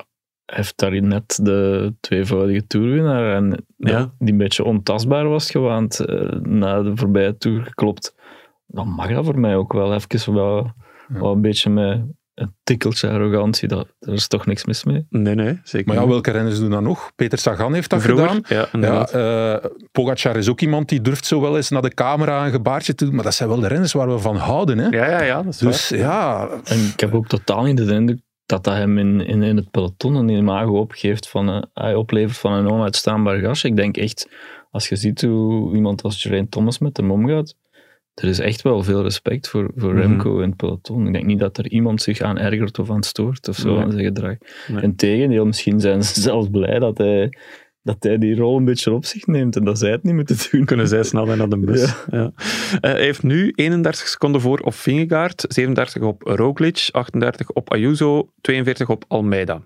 hij 0.45 0.55
heeft 0.57 0.77
daar 0.77 1.01
net 1.01 1.39
de 1.43 1.93
tweevoudige 1.99 2.67
toerwinnaar 2.67 3.35
en 3.35 3.65
Ja. 3.77 4.13
die 4.19 4.31
een 4.31 4.37
beetje 4.37 4.63
ontastbaar 4.63 5.27
was 5.27 5.51
gewaand 5.51 5.99
eh, 5.99 6.39
na 6.39 6.81
de 6.81 6.97
voorbije 6.97 7.37
toer 7.37 7.63
geklopt. 7.63 8.15
Dan 8.67 8.87
mag 8.89 9.09
dat 9.09 9.25
voor 9.25 9.39
mij 9.39 9.55
ook 9.55 9.73
wel 9.73 9.93
even 9.93 10.33
wel, 10.33 10.71
wel 11.07 11.31
een 11.31 11.41
beetje 11.41 11.69
met 11.69 12.01
een 12.39 12.55
tikkeltje 12.63 13.09
arrogantie. 13.09 13.67
Dat, 13.67 13.87
daar 13.99 14.13
is 14.15 14.27
toch 14.27 14.45
niks 14.45 14.65
mis 14.65 14.83
mee. 14.83 15.05
Nee, 15.09 15.35
nee, 15.35 15.59
zeker 15.63 15.87
Maar 15.87 15.95
ja, 15.95 16.01
niet. 16.01 16.11
welke 16.11 16.31
renners 16.31 16.59
doen 16.59 16.69
dat 16.69 16.81
nog? 16.81 17.11
Peter 17.15 17.37
Sagan 17.37 17.73
heeft 17.73 17.89
dat 17.89 18.01
Vroeger, 18.01 18.29
gedaan. 18.29 18.67
ja, 18.81 18.87
Ja, 18.87 19.07
eh, 19.07 19.69
Pogacar 19.91 20.35
is 20.37 20.49
ook 20.49 20.61
iemand 20.61 20.89
die 20.89 21.01
durft 21.01 21.25
zo 21.25 21.41
wel 21.41 21.55
eens 21.55 21.69
naar 21.69 21.81
de 21.81 21.93
camera 21.93 22.45
een 22.45 22.51
gebaartje 22.51 22.95
te 22.95 23.05
doen. 23.05 23.15
Maar 23.15 23.23
dat 23.23 23.33
zijn 23.33 23.49
wel 23.49 23.59
de 23.59 23.67
renners 23.67 23.93
waar 23.93 24.09
we 24.09 24.19
van 24.19 24.35
houden. 24.35 24.77
Hè? 24.77 24.87
ja, 24.87 25.05
ja, 25.09 25.21
ja, 25.23 25.35
dat 25.43 25.53
is 25.53 25.57
Dus 25.59 25.89
waar. 25.89 25.99
ja, 25.99 26.47
En 26.63 26.79
ik 26.93 26.99
heb 26.99 27.13
ook 27.13 27.27
totaal 27.27 27.63
niet 27.63 27.77
de 27.77 27.93
indruk 27.93 28.19
dat 28.45 28.63
dat 28.63 28.73
hem 28.75 28.97
in, 28.97 29.21
in, 29.25 29.43
in 29.43 29.55
het 29.55 29.71
peloton 29.71 30.15
een 30.15 30.29
imago 30.29 30.79
opgeeft 30.79 31.29
van, 31.29 31.49
eh, 31.49 31.61
hij 31.73 31.95
oplevert 31.95 32.37
van 32.37 32.53
een 32.53 32.69
onuitstaanbaar 32.69 33.39
gast. 33.39 33.63
Ik 33.63 33.75
denk 33.75 33.97
echt, 33.97 34.29
als 34.71 34.89
je 34.89 34.95
ziet 34.95 35.21
hoe 35.21 35.75
iemand 35.75 36.01
als 36.03 36.21
Geraint 36.21 36.51
Thomas 36.51 36.79
met 36.79 36.97
hem 36.97 37.11
omgaat, 37.11 37.55
er 38.21 38.27
is 38.27 38.39
echt 38.39 38.61
wel 38.61 38.83
veel 38.83 39.01
respect 39.03 39.47
voor, 39.47 39.71
voor 39.75 39.93
Mhm. 39.93 40.01
Remco 40.01 40.39
in 40.39 40.47
het 40.47 40.57
peloton. 40.57 41.07
Ik 41.07 41.13
denk 41.13 41.25
niet 41.25 41.39
dat 41.39 41.57
er 41.57 41.69
iemand 41.69 42.01
zich 42.01 42.19
aan 42.21 42.37
ergert 42.37 42.79
of 42.79 42.89
aan 42.89 43.03
stoort 43.03 43.47
of 43.47 43.55
zo 43.55 43.73
Nee. 43.73 43.83
aan 43.83 43.91
zijn 43.91 44.03
gedrag. 44.03 44.35
Nee. 44.67 44.81
Integendeel, 44.83 45.45
misschien 45.45 45.79
zijn 45.79 46.03
ze 46.03 46.21
zelfs 46.29 46.49
blij 46.49 46.79
dat 46.79 46.97
hij, 46.97 47.33
dat 47.83 47.95
hij 47.99 48.17
die 48.17 48.35
rol 48.35 48.57
een 48.57 48.65
beetje 48.65 48.91
op 48.93 49.05
zich 49.05 49.27
neemt 49.27 49.55
en 49.55 49.63
dat 49.63 49.79
zij 49.79 49.91
het 49.91 50.03
niet 50.03 50.13
moeten 50.15 50.37
doen. 50.51 50.65
Kunnen 50.65 50.87
zij 50.87 51.03
sneller 51.03 51.37
naar 51.37 51.49
de 51.49 51.57
bus. 51.57 51.81
Ja. 51.81 51.95
Ja. 52.11 52.31
Eh, 52.81 52.91
hij 52.91 53.01
heeft 53.01 53.23
nu 53.23 53.51
31 53.55 54.07
seconden 54.07 54.41
voor 54.41 54.59
op 54.59 54.73
Vingegaard, 54.73 55.45
37 55.47 56.01
op 56.01 56.21
Roglic, 56.21 56.89
38 56.91 57.49
op 57.49 57.71
Ayuso, 57.71 58.29
42 58.41 58.89
op 58.89 59.05
Almeida. 59.07 59.61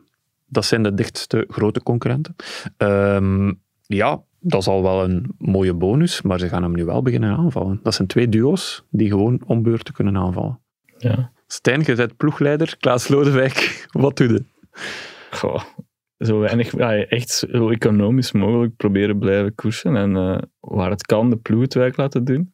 Dat 0.48 0.66
zijn 0.66 0.84
de 0.84 0.94
dichtste 0.94 1.46
grote 1.48 1.84
concurrenten. 1.84 2.36
Ehm, 2.78 3.52
ja, 3.86 4.22
dat 4.44 4.62
is 4.62 4.68
al 4.68 4.82
wel 4.82 5.04
een 5.04 5.36
mooie 5.38 5.74
bonus, 5.74 6.22
maar 6.22 6.40
ze 6.40 6.50
gaan 6.50 6.64
hem 6.64 6.76
nu 6.76 6.86
wel 6.86 7.02
beginnen 7.02 7.38
aanvallen. 7.38 7.80
Dat 7.84 7.94
zijn 7.94 8.08
twee 8.08 8.30
duo's 8.30 8.86
die 8.90 9.10
gewoon 9.10 9.42
om 9.46 9.64
beurten 9.64 9.94
kunnen 9.94 10.18
aanvallen. 10.18 10.60
Ja. 10.98 11.32
Stijn, 11.48 11.82
je 11.86 11.96
bent 11.96 12.18
ploegleider, 12.18 12.78
Klaas 12.80 13.08
Lodewijk, 13.08 13.86
wat 13.92 14.18
doe 14.18 14.28
je? 14.28 14.44
Goh, 15.32 15.62
zo 16.18 16.40
weinig, 16.40 16.78
ja, 16.78 16.96
echt 16.96 17.30
zo 17.30 17.70
economisch 17.70 18.32
mogelijk 18.32 18.76
proberen 18.76 19.20
blijven 19.20 19.56
koersen 19.56 19.96
en 19.96 20.16
eh, 20.16 20.38
waar 20.60 20.90
het 20.90 21.06
kan 21.06 21.30
de 21.30 21.36
ploeg 21.36 21.62
het 21.62 21.74
werk 21.74 21.98
laten 21.98 22.24
doen. 22.24 22.54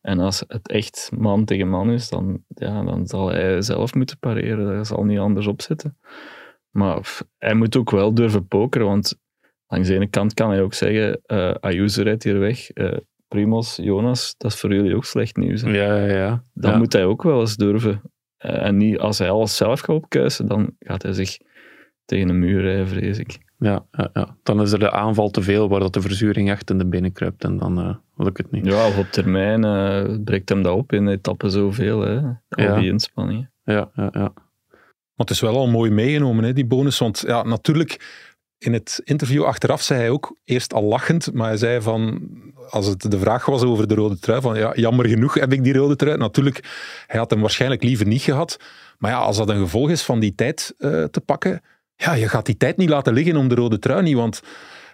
En 0.00 0.18
als 0.18 0.44
het 0.46 0.68
echt 0.68 1.10
man 1.16 1.44
tegen 1.44 1.68
man 1.68 1.90
is, 1.90 2.08
dan, 2.08 2.44
ja, 2.48 2.82
dan 2.82 3.06
zal 3.06 3.28
hij 3.28 3.62
zelf 3.62 3.94
moeten 3.94 4.18
pareren. 4.18 4.66
Daar 4.66 4.86
zal 4.86 5.04
niet 5.04 5.18
anders 5.18 5.46
op 5.46 5.62
zitten. 5.62 5.98
Maar 6.70 7.20
hij 7.38 7.54
moet 7.54 7.76
ook 7.76 7.90
wel 7.90 8.14
durven 8.14 8.46
pokeren, 8.46 8.86
want 8.86 9.18
langs 9.72 9.88
de 9.88 9.94
ene 9.94 10.06
kant 10.06 10.34
kan 10.34 10.50
hij 10.50 10.62
ook 10.62 10.74
zeggen, 10.74 11.20
eh 11.26 11.54
Ayuso 11.60 12.02
rijdt 12.02 12.22
hier 12.22 12.38
weg, 12.38 12.70
eh 12.70 12.96
Primos, 13.28 13.76
Jonas, 13.76 14.34
dat 14.38 14.52
is 14.52 14.60
voor 14.60 14.74
jullie 14.74 14.96
ook 14.96 15.04
slecht 15.04 15.36
nieuws. 15.36 15.62
hè. 15.62 15.70
Ja, 15.70 15.96
ja, 15.96 16.14
ja. 16.16 16.44
Dan 16.54 16.70
Ja. 16.72 16.78
moet 16.78 16.92
hij 16.92 17.04
ook 17.04 17.22
wel 17.22 17.40
eens 17.40 17.56
durven. 17.56 18.02
Eh, 18.36 18.66
en 18.66 18.76
niet 18.76 18.98
als 18.98 19.18
hij 19.18 19.30
alles 19.30 19.56
zelf 19.56 19.80
gaat 19.80 19.96
opkuisen, 19.96 20.46
dan 20.48 20.70
gaat 20.78 21.02
hij 21.02 21.12
zich 21.12 21.38
tegen 22.04 22.28
een 22.28 22.38
muur 22.38 22.60
rijden, 22.62 22.88
vrees 22.88 23.18
ik. 23.18 23.38
Ja, 23.58 23.84
ja, 23.92 24.10
ja. 24.12 24.36
Dan 24.42 24.60
is 24.60 24.72
er 24.72 24.78
de 24.78 24.90
aanval 24.90 25.30
te 25.30 25.42
veel, 25.42 25.68
waar 25.68 25.80
dat 25.80 25.92
de 25.92 26.00
verzuring 26.00 26.50
echt 26.50 26.70
in 26.70 26.78
de 26.78 26.86
benen 26.86 27.12
kruipt 27.12 27.44
en 27.44 27.56
dan 27.58 27.78
eh, 27.80 27.94
lukt 28.16 28.38
het 28.38 28.50
niet. 28.50 28.66
Ja, 28.66 28.86
of 28.86 28.98
op 28.98 29.06
termijn 29.10 29.64
eh, 29.64 30.16
breekt 30.24 30.48
hem 30.48 30.62
dat 30.62 30.76
op 30.76 30.92
in 30.92 31.08
etappen 31.08 31.50
zoveel, 31.50 32.00
hè. 32.00 32.16
al 32.20 32.36
Ja. 32.48 32.78
die 32.78 32.90
inspanningen. 32.90 33.50
Ja, 33.64 33.90
ja, 33.94 34.08
ja. 34.12 34.32
Maar 35.14 35.26
het 35.26 35.30
is 35.30 35.40
wel 35.40 35.56
al 35.56 35.68
mooi 35.68 35.90
meegenomen, 35.90 36.44
hè, 36.44 36.52
die 36.52 36.66
bonus. 36.66 36.98
Want 36.98 37.24
ja, 37.26 37.42
natuurlijk, 37.42 38.20
in 38.62 38.72
het 38.72 39.00
interview 39.04 39.44
achteraf 39.44 39.82
zei 39.82 40.00
hij 40.00 40.10
ook, 40.10 40.36
eerst 40.44 40.74
al 40.74 40.82
lachend, 40.82 41.32
maar 41.32 41.48
hij 41.48 41.56
zei 41.56 41.80
van, 41.80 42.20
als 42.70 42.86
het 42.86 43.10
de 43.10 43.18
vraag 43.18 43.46
was 43.46 43.62
over 43.62 43.88
de 43.88 43.94
rode 43.94 44.18
trui, 44.18 44.40
van 44.40 44.56
ja, 44.56 44.72
jammer 44.74 45.08
genoeg 45.08 45.34
heb 45.34 45.52
ik 45.52 45.64
die 45.64 45.72
rode 45.72 45.96
trui. 45.96 46.16
Natuurlijk, 46.16 46.60
hij 47.06 47.18
had 47.18 47.30
hem 47.30 47.40
waarschijnlijk 47.40 47.82
liever 47.82 48.06
niet 48.06 48.22
gehad. 48.22 48.56
Maar 48.98 49.10
ja, 49.10 49.18
als 49.18 49.36
dat 49.36 49.48
een 49.48 49.60
gevolg 49.60 49.90
is 49.90 50.02
van 50.02 50.20
die 50.20 50.34
tijd 50.34 50.74
eh, 50.78 51.04
te 51.04 51.20
pakken, 51.20 51.60
ja, 51.96 52.12
je 52.14 52.28
gaat 52.28 52.46
die 52.46 52.56
tijd 52.56 52.76
niet 52.76 52.88
laten 52.88 53.12
liggen 53.12 53.36
om 53.36 53.48
de 53.48 53.54
rode 53.54 53.78
trui 53.78 54.02
niet, 54.02 54.16
want... 54.16 54.40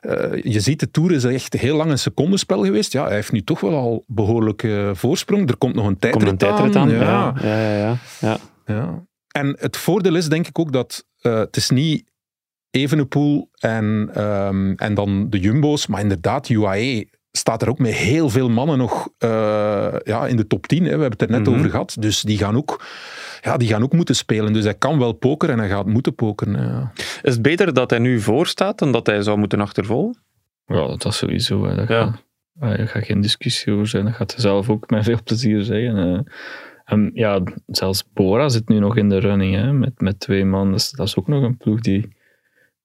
eh, 0.01 0.43
je 0.43 0.61
ziet, 0.61 0.81
de 0.81 0.91
Tour 0.91 1.13
is 1.13 1.25
echt 1.25 1.53
heel 1.55 1.77
lang 1.77 1.91
een 1.91 1.99
secondenspel 1.99 2.65
geweest. 2.65 2.93
Ja, 2.93 3.05
hij 3.05 3.15
heeft 3.15 3.33
nu 3.33 3.43
toch 3.43 3.61
wel 3.61 3.75
al 3.75 4.05
behoorlijk 4.07 4.63
eh, 4.63 4.91
voorsprong. 4.93 5.49
Er 5.49 5.57
komt 5.57 5.75
nog 5.75 5.87
een 5.87 5.99
Komt 5.99 6.23
er 6.23 6.29
een 6.29 6.37
tijdrit 6.37 6.73
tijdrit 6.73 6.77
aan? 6.77 6.91
Ja. 6.91 7.35
Ja, 7.43 7.61
ja, 7.61 7.77
ja. 7.77 7.77
ja, 7.79 7.97
ja. 8.21 8.39
Ja. 8.67 9.07
En 9.29 9.57
het 9.59 9.77
voordeel 9.77 10.15
is 10.15 10.29
denk 10.29 10.47
ik 10.47 10.59
ook 10.59 10.73
dat 10.73 11.05
het 11.21 11.57
is 11.57 11.71
niet 11.71 12.08
Evenepoel 12.71 13.49
en, 13.59 14.11
ehm, 14.15 14.73
en 14.73 14.95
dan 14.95 15.31
de 15.31 15.39
Jumbo's, 15.39 15.87
maar 15.87 16.01
inderdaad 16.01 16.49
UAE 16.49 17.09
staat 17.31 17.63
er 17.63 17.69
ook 17.69 17.79
met 17.79 17.93
heel 17.93 18.29
veel 18.29 18.49
mannen 18.51 18.79
nog 18.79 19.09
eh, 19.19 19.29
ja, 20.05 20.27
in 20.27 20.37
de 20.37 20.47
top 20.47 20.67
10. 20.67 20.79
Hè. 20.79 20.85
We 20.85 20.91
hebben 20.91 21.11
het 21.11 21.23
er 21.23 21.31
net 21.31 21.47
Mhm. 21.47 21.57
over 21.59 21.71
gehad. 21.71 21.97
Dus 22.01 22.23
die 22.23 22.39
gaan, 22.39 22.57
ook, 22.57 22.85
ja, 23.41 23.57
die 23.57 23.69
gaan 23.69 23.83
ook 23.83 23.93
moeten 23.93 24.15
spelen. 24.17 24.53
Dus 24.53 24.65
hij 24.65 24.75
kan 24.75 24.99
wel 24.99 25.13
pokeren 25.13 25.55
en 25.55 25.61
hij 25.61 25.69
gaat 25.71 25.87
moeten 25.87 26.15
pokeren. 26.15 26.63
Ja. 26.63 26.93
Is 27.23 27.33
het 27.33 27.43
beter 27.43 27.75
dat 27.75 27.91
hij 27.91 27.99
nu 27.99 28.21
voor 28.21 28.47
staat 28.47 28.79
dan 28.79 28.93
dat 28.93 29.07
hij 29.07 29.23
zou 29.23 29.39
moeten 29.39 29.61
achtervolgen? 29.61 30.23
Ja, 30.67 30.87
dat 30.87 31.05
is 31.05 31.17
sowieso. 31.17 31.65
Hè. 31.67 31.75
Dat 31.75 31.89
Ja. 31.89 32.05
gaat, 32.05 32.25
ah, 32.61 32.77
daar 32.77 32.89
gaat 32.89 33.05
geen 33.05 33.21
discussie 33.21 33.73
over 33.73 33.87
zijn. 33.87 34.05
Dat 34.05 34.15
gaat 34.15 34.31
hij 34.33 34.41
zelf 34.41 34.71
ook 34.71 34.91
met 34.91 35.05
veel 35.05 35.19
plezier 35.25 35.63
zeggen. 35.63 35.97
eh. 35.97 36.21
En 36.85 37.11
ja, 37.15 37.41
zelfs 37.67 38.05
Bora 38.13 38.49
zit 38.49 38.69
nu 38.69 38.79
nog 38.79 38.97
in 38.97 39.09
de 39.09 39.19
running 39.19 39.55
hè, 39.55 39.73
met, 39.73 40.01
met 40.01 40.21
twee 40.21 40.45
man. 40.45 40.73
Dus 40.73 40.91
dat 40.91 41.07
is 41.07 41.17
ook 41.17 41.29
nog 41.29 41.43
een 41.43 41.57
ploeg 41.57 41.81
die, 41.81 42.17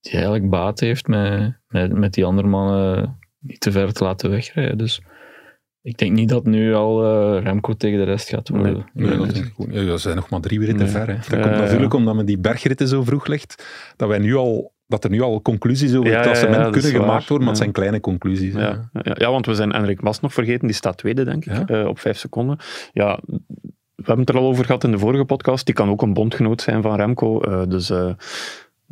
die 0.04 0.14
eigenlijk 0.14 0.50
baat 0.50 0.80
heeft 0.80 1.08
met, 1.08 1.54
met, 1.68 1.94
met 1.94 2.14
die 2.14 2.26
andere 2.26 2.48
mannen 2.48 3.18
niet 3.40 3.60
te 3.60 3.72
ver 3.72 3.94
te 3.94 4.04
laten 4.04 4.30
wegrijden. 4.30 4.78
Dus 4.78 5.02
ik 5.82 5.98
denk 5.98 6.12
niet 6.12 6.30
dat 6.30 6.46
nu 6.46 6.74
al 6.74 7.04
eh, 7.04 7.44
Remco 7.44 7.74
tegen 7.74 7.98
de 8.00 8.04
rest 8.06 8.30
gaat 8.30 8.50
worden. 8.50 8.86
Nee, 8.94 9.08
Nee, 9.08 9.18
dat 9.18 9.34
nee. 9.34 9.44
niet. 9.58 9.74
Ja, 9.76 9.86
dat 9.86 10.02
zijn 10.02 10.16
nog 10.16 10.30
maar 10.30 10.40
drie 10.40 10.60
ritten 10.60 10.78
Nee. 10.78 10.88
ver. 10.88 11.08
Hè. 11.08 11.16
Dat 11.16 11.26
Ja, 11.26 11.40
komt 11.42 11.56
natuurlijk 11.56 11.92
ja. 11.92 11.98
omdat 11.98 12.16
men 12.16 12.26
die 12.26 12.38
bergritten 12.40 12.88
zo 12.88 13.04
vroeg 13.04 13.28
legt, 13.28 13.66
dat, 13.96 14.08
wij 14.10 14.18
nu 14.18 14.36
al, 14.36 14.74
dat 14.88 15.04
er 15.04 15.10
nu 15.10 15.22
al 15.22 15.42
conclusies 15.42 15.96
over 15.96 16.14
het 16.14 16.22
klassement 16.22 16.76
is 16.76 16.82
kunnen 16.82 17.02
gemaakt 17.02 17.28
worden, 17.28 17.48
maar 17.48 17.56
het 17.56 17.58
zijn 17.58 17.72
kleine 17.72 18.00
conclusies. 18.00 18.54
Ja, 18.54 18.90
ja, 18.94 19.16
ja, 19.18 19.32
want 19.32 19.46
we 19.46 19.56
zijn 19.56 19.72
Enrik 19.72 20.02
Mas 20.02 20.20
nog 20.20 20.34
vergeten, 20.34 20.68
die 20.68 20.76
staat 20.76 20.98
tweede, 20.98 21.24
denk 21.24 21.46
ik, 21.46 21.70
eh, 21.70 21.86
op 21.86 22.00
vijf 22.00 22.18
seconden. 22.18 22.58
Ja, 22.94 23.20
we 23.96 24.04
hebben 24.10 24.26
het 24.26 24.30
er 24.36 24.42
al 24.42 24.48
over 24.48 24.66
gehad 24.66 24.84
in 24.84 24.92
de 24.92 25.00
vorige 25.00 25.26
podcast. 25.26 25.66
Die 25.66 25.76
kan 25.76 25.90
ook 25.90 26.02
een 26.02 26.14
bondgenoot 26.14 26.62
zijn 26.62 26.82
van 26.82 26.96
Remco, 26.96 27.42
eh, 27.42 27.62
dus 27.68 27.92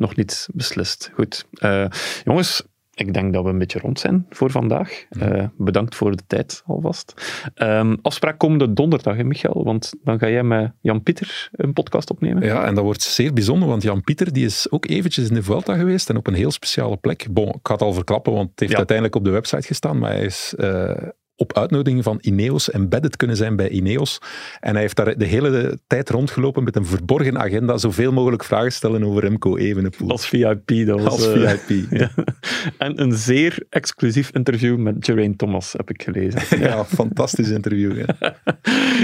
nog 0.02 0.16
niet 0.16 0.48
beslist. 0.54 1.10
Goed. 1.14 1.44
Eh, 1.52 1.86
jongens, 2.24 2.62
ik 2.94 3.14
denk 3.14 3.32
dat 3.32 3.44
we 3.44 3.50
een 3.50 3.58
beetje 3.58 3.78
rond 3.78 3.98
zijn 4.00 4.26
voor 4.30 4.50
vandaag. 4.50 5.04
Eh, 5.10 5.44
bedankt 5.58 5.94
voor 5.94 6.16
de 6.16 6.22
tijd 6.26 6.62
alvast. 6.66 7.14
Ehm, 7.54 7.96
afspraak 8.02 8.38
komende 8.38 8.72
donderdag, 8.72 9.16
hè, 9.16 9.24
Michael? 9.24 9.64
Want 9.64 9.92
dan 10.04 10.18
ga 10.18 10.28
jij 10.28 10.42
met 10.42 10.72
Jan-Pieter 10.80 11.48
een 11.52 11.72
podcast 11.72 12.10
opnemen. 12.10 12.42
Ja, 12.44 12.64
en 12.66 12.74
dat 12.74 12.84
wordt 12.84 13.02
zeer 13.02 13.32
bijzonder, 13.32 13.68
want 13.68 13.82
Jan-Pieter 13.82 14.32
die 14.32 14.44
is 14.44 14.70
ook 14.70 14.86
eventjes 14.88 15.28
in 15.28 15.34
de 15.34 15.42
Vuelta 15.42 15.74
geweest 15.76 16.10
en 16.10 16.16
op 16.16 16.26
een 16.26 16.34
heel 16.34 16.50
speciale 16.50 16.96
plek. 16.96 17.26
Bon, 17.30 17.48
ik 17.48 17.58
ga 17.62 17.72
het 17.72 17.82
al 17.82 17.92
verklappen, 17.92 18.32
want 18.32 18.50
het 18.50 18.60
heeft 18.60 18.72
Ja. 18.72 18.78
uiteindelijk 18.78 19.16
op 19.16 19.24
de 19.24 19.30
website 19.30 19.66
gestaan, 19.66 19.98
maar 19.98 20.10
hij 20.10 20.24
is 20.24 20.54
eh, 20.56 20.90
op 21.36 21.56
uitnodiging 21.56 22.02
van 22.02 22.18
Ineos 22.20 22.70
embedded 22.70 23.16
kunnen 23.16 23.36
zijn 23.36 23.56
bij 23.56 23.68
Ineos. 23.68 24.18
En 24.60 24.72
hij 24.72 24.80
heeft 24.80 24.96
daar 24.96 25.18
de 25.18 25.24
hele 25.24 25.78
tijd 25.86 26.10
rondgelopen 26.10 26.64
met 26.64 26.76
een 26.76 26.86
verborgen 26.86 27.38
agenda, 27.38 27.76
zoveel 27.76 28.12
mogelijk 28.12 28.44
vragen 28.44 28.72
stellen 28.72 29.04
over 29.04 29.20
Remco 29.22 29.56
Evenepoel. 29.56 30.10
Als 30.10 30.28
VIP. 30.28 30.86
Dat 30.86 31.00
was, 31.00 31.12
Als 31.12 31.32
eh, 31.32 31.50
VIP. 31.50 31.90
ja. 32.00 32.10
En 32.78 33.00
een 33.00 33.12
zeer 33.12 33.64
exclusief 33.68 34.30
interview 34.30 34.76
met 34.76 34.96
Geraint 35.00 35.38
Thomas, 35.38 35.72
heb 35.72 35.90
ik 35.90 36.02
gelezen. 36.02 36.40
Ja, 36.62 36.84
fantastisch 36.84 37.50
interview. 37.50 38.04
hè. 38.04 38.30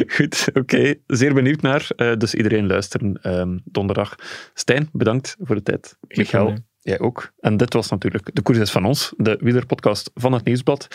Goed, 0.16 0.48
oké. 0.52 0.94
Zeer 1.06 1.34
benieuwd 1.34 1.62
naar. 1.62 1.90
Eh, 1.96 2.16
dus 2.16 2.34
iedereen 2.34 2.66
luisteren 2.66 3.18
ehm, 3.22 3.58
donderdag. 3.64 4.14
Stijn, 4.54 4.88
bedankt 4.92 5.36
voor 5.40 5.54
de 5.54 5.62
tijd. 5.62 5.96
Michael. 6.08 6.54
Jij 6.88 7.01
ook. 7.01 7.33
En 7.40 7.57
dit 7.57 7.72
was 7.72 7.90
natuurlijk 7.90 8.31
de 8.33 8.42
koers 8.42 8.70
van 8.70 8.85
ons, 8.85 9.12
de 9.16 9.39
wielerpodcast 9.41 10.11
van 10.14 10.32
het 10.32 10.45
Nieuwsblad. 10.45 10.89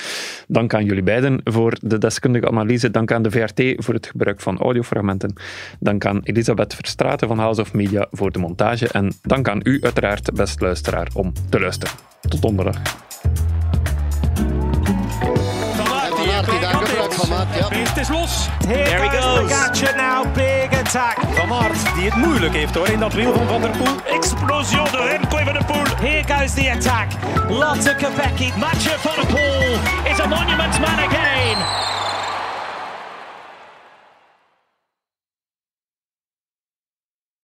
Dank 0.48 0.74
aan 0.74 0.86
jullie 0.86 1.04
beiden 1.04 1.42
voor 1.44 1.78
de 1.82 1.98
deskundige 1.98 2.48
analyse. 2.48 2.92
Dank 2.92 3.12
aan 3.12 3.22
de 3.22 3.32
VRT 3.32 3.84
voor 3.84 3.94
het 3.94 4.08
gebruik 4.08 4.42
van 4.42 4.60
audiofragmenten. 4.60 5.34
Dank 5.80 6.06
aan 6.06 6.22
Elisabeth 6.24 6.76
Verstraten 6.76 7.28
van 7.28 7.40
House 7.40 7.62
of 7.62 7.74
Media 7.74 8.08
voor 8.12 8.32
de 8.32 8.40
montage. 8.40 8.88
En 8.88 9.14
dank 9.22 9.48
aan 9.48 9.60
u 9.64 9.82
uiteraard, 9.82 10.34
best 10.34 10.62
luisteraar, 10.62 11.08
om 11.14 11.34
te 11.50 11.60
luisteren. 11.60 11.96
Tot 12.22 12.42
donderdag. 12.42 12.82
Is 18.04 18.10
los. 18.10 18.48
Here 18.68 18.86
There 18.86 19.04
he 19.04 19.10
goes. 19.10 19.52
Pogacar 19.52 19.96
now, 19.96 20.24
big 20.34 20.74
attack. 20.74 21.18
Van 21.36 21.52
Aert, 21.52 21.96
die 21.96 22.06
het 22.06 22.16
moeilijk 22.16 22.54
heeft 22.54 22.76
hoor 22.76 22.88
in 22.88 23.00
dat 23.00 23.14
wiel 23.14 23.34
van 23.34 23.48
Van 23.48 23.62
der 23.62 23.70
Poel. 23.70 24.16
Explosion 24.16 24.86
de 24.92 24.98
Remco 24.98 25.38
Van 25.38 25.54
der 25.54 25.66
Poel. 25.66 25.84
Here 26.00 26.24
goes 26.28 26.54
the 26.54 26.72
attack. 26.72 27.08
Lotte 27.50 27.96
Kopecky. 27.96 28.52
Matcher 28.58 29.00
Van 29.00 29.16
der 29.16 29.26
Poel 29.26 30.12
is 30.12 30.20
a 30.20 30.28
monument 30.28 30.80
man 30.80 31.00
again. 31.00 32.03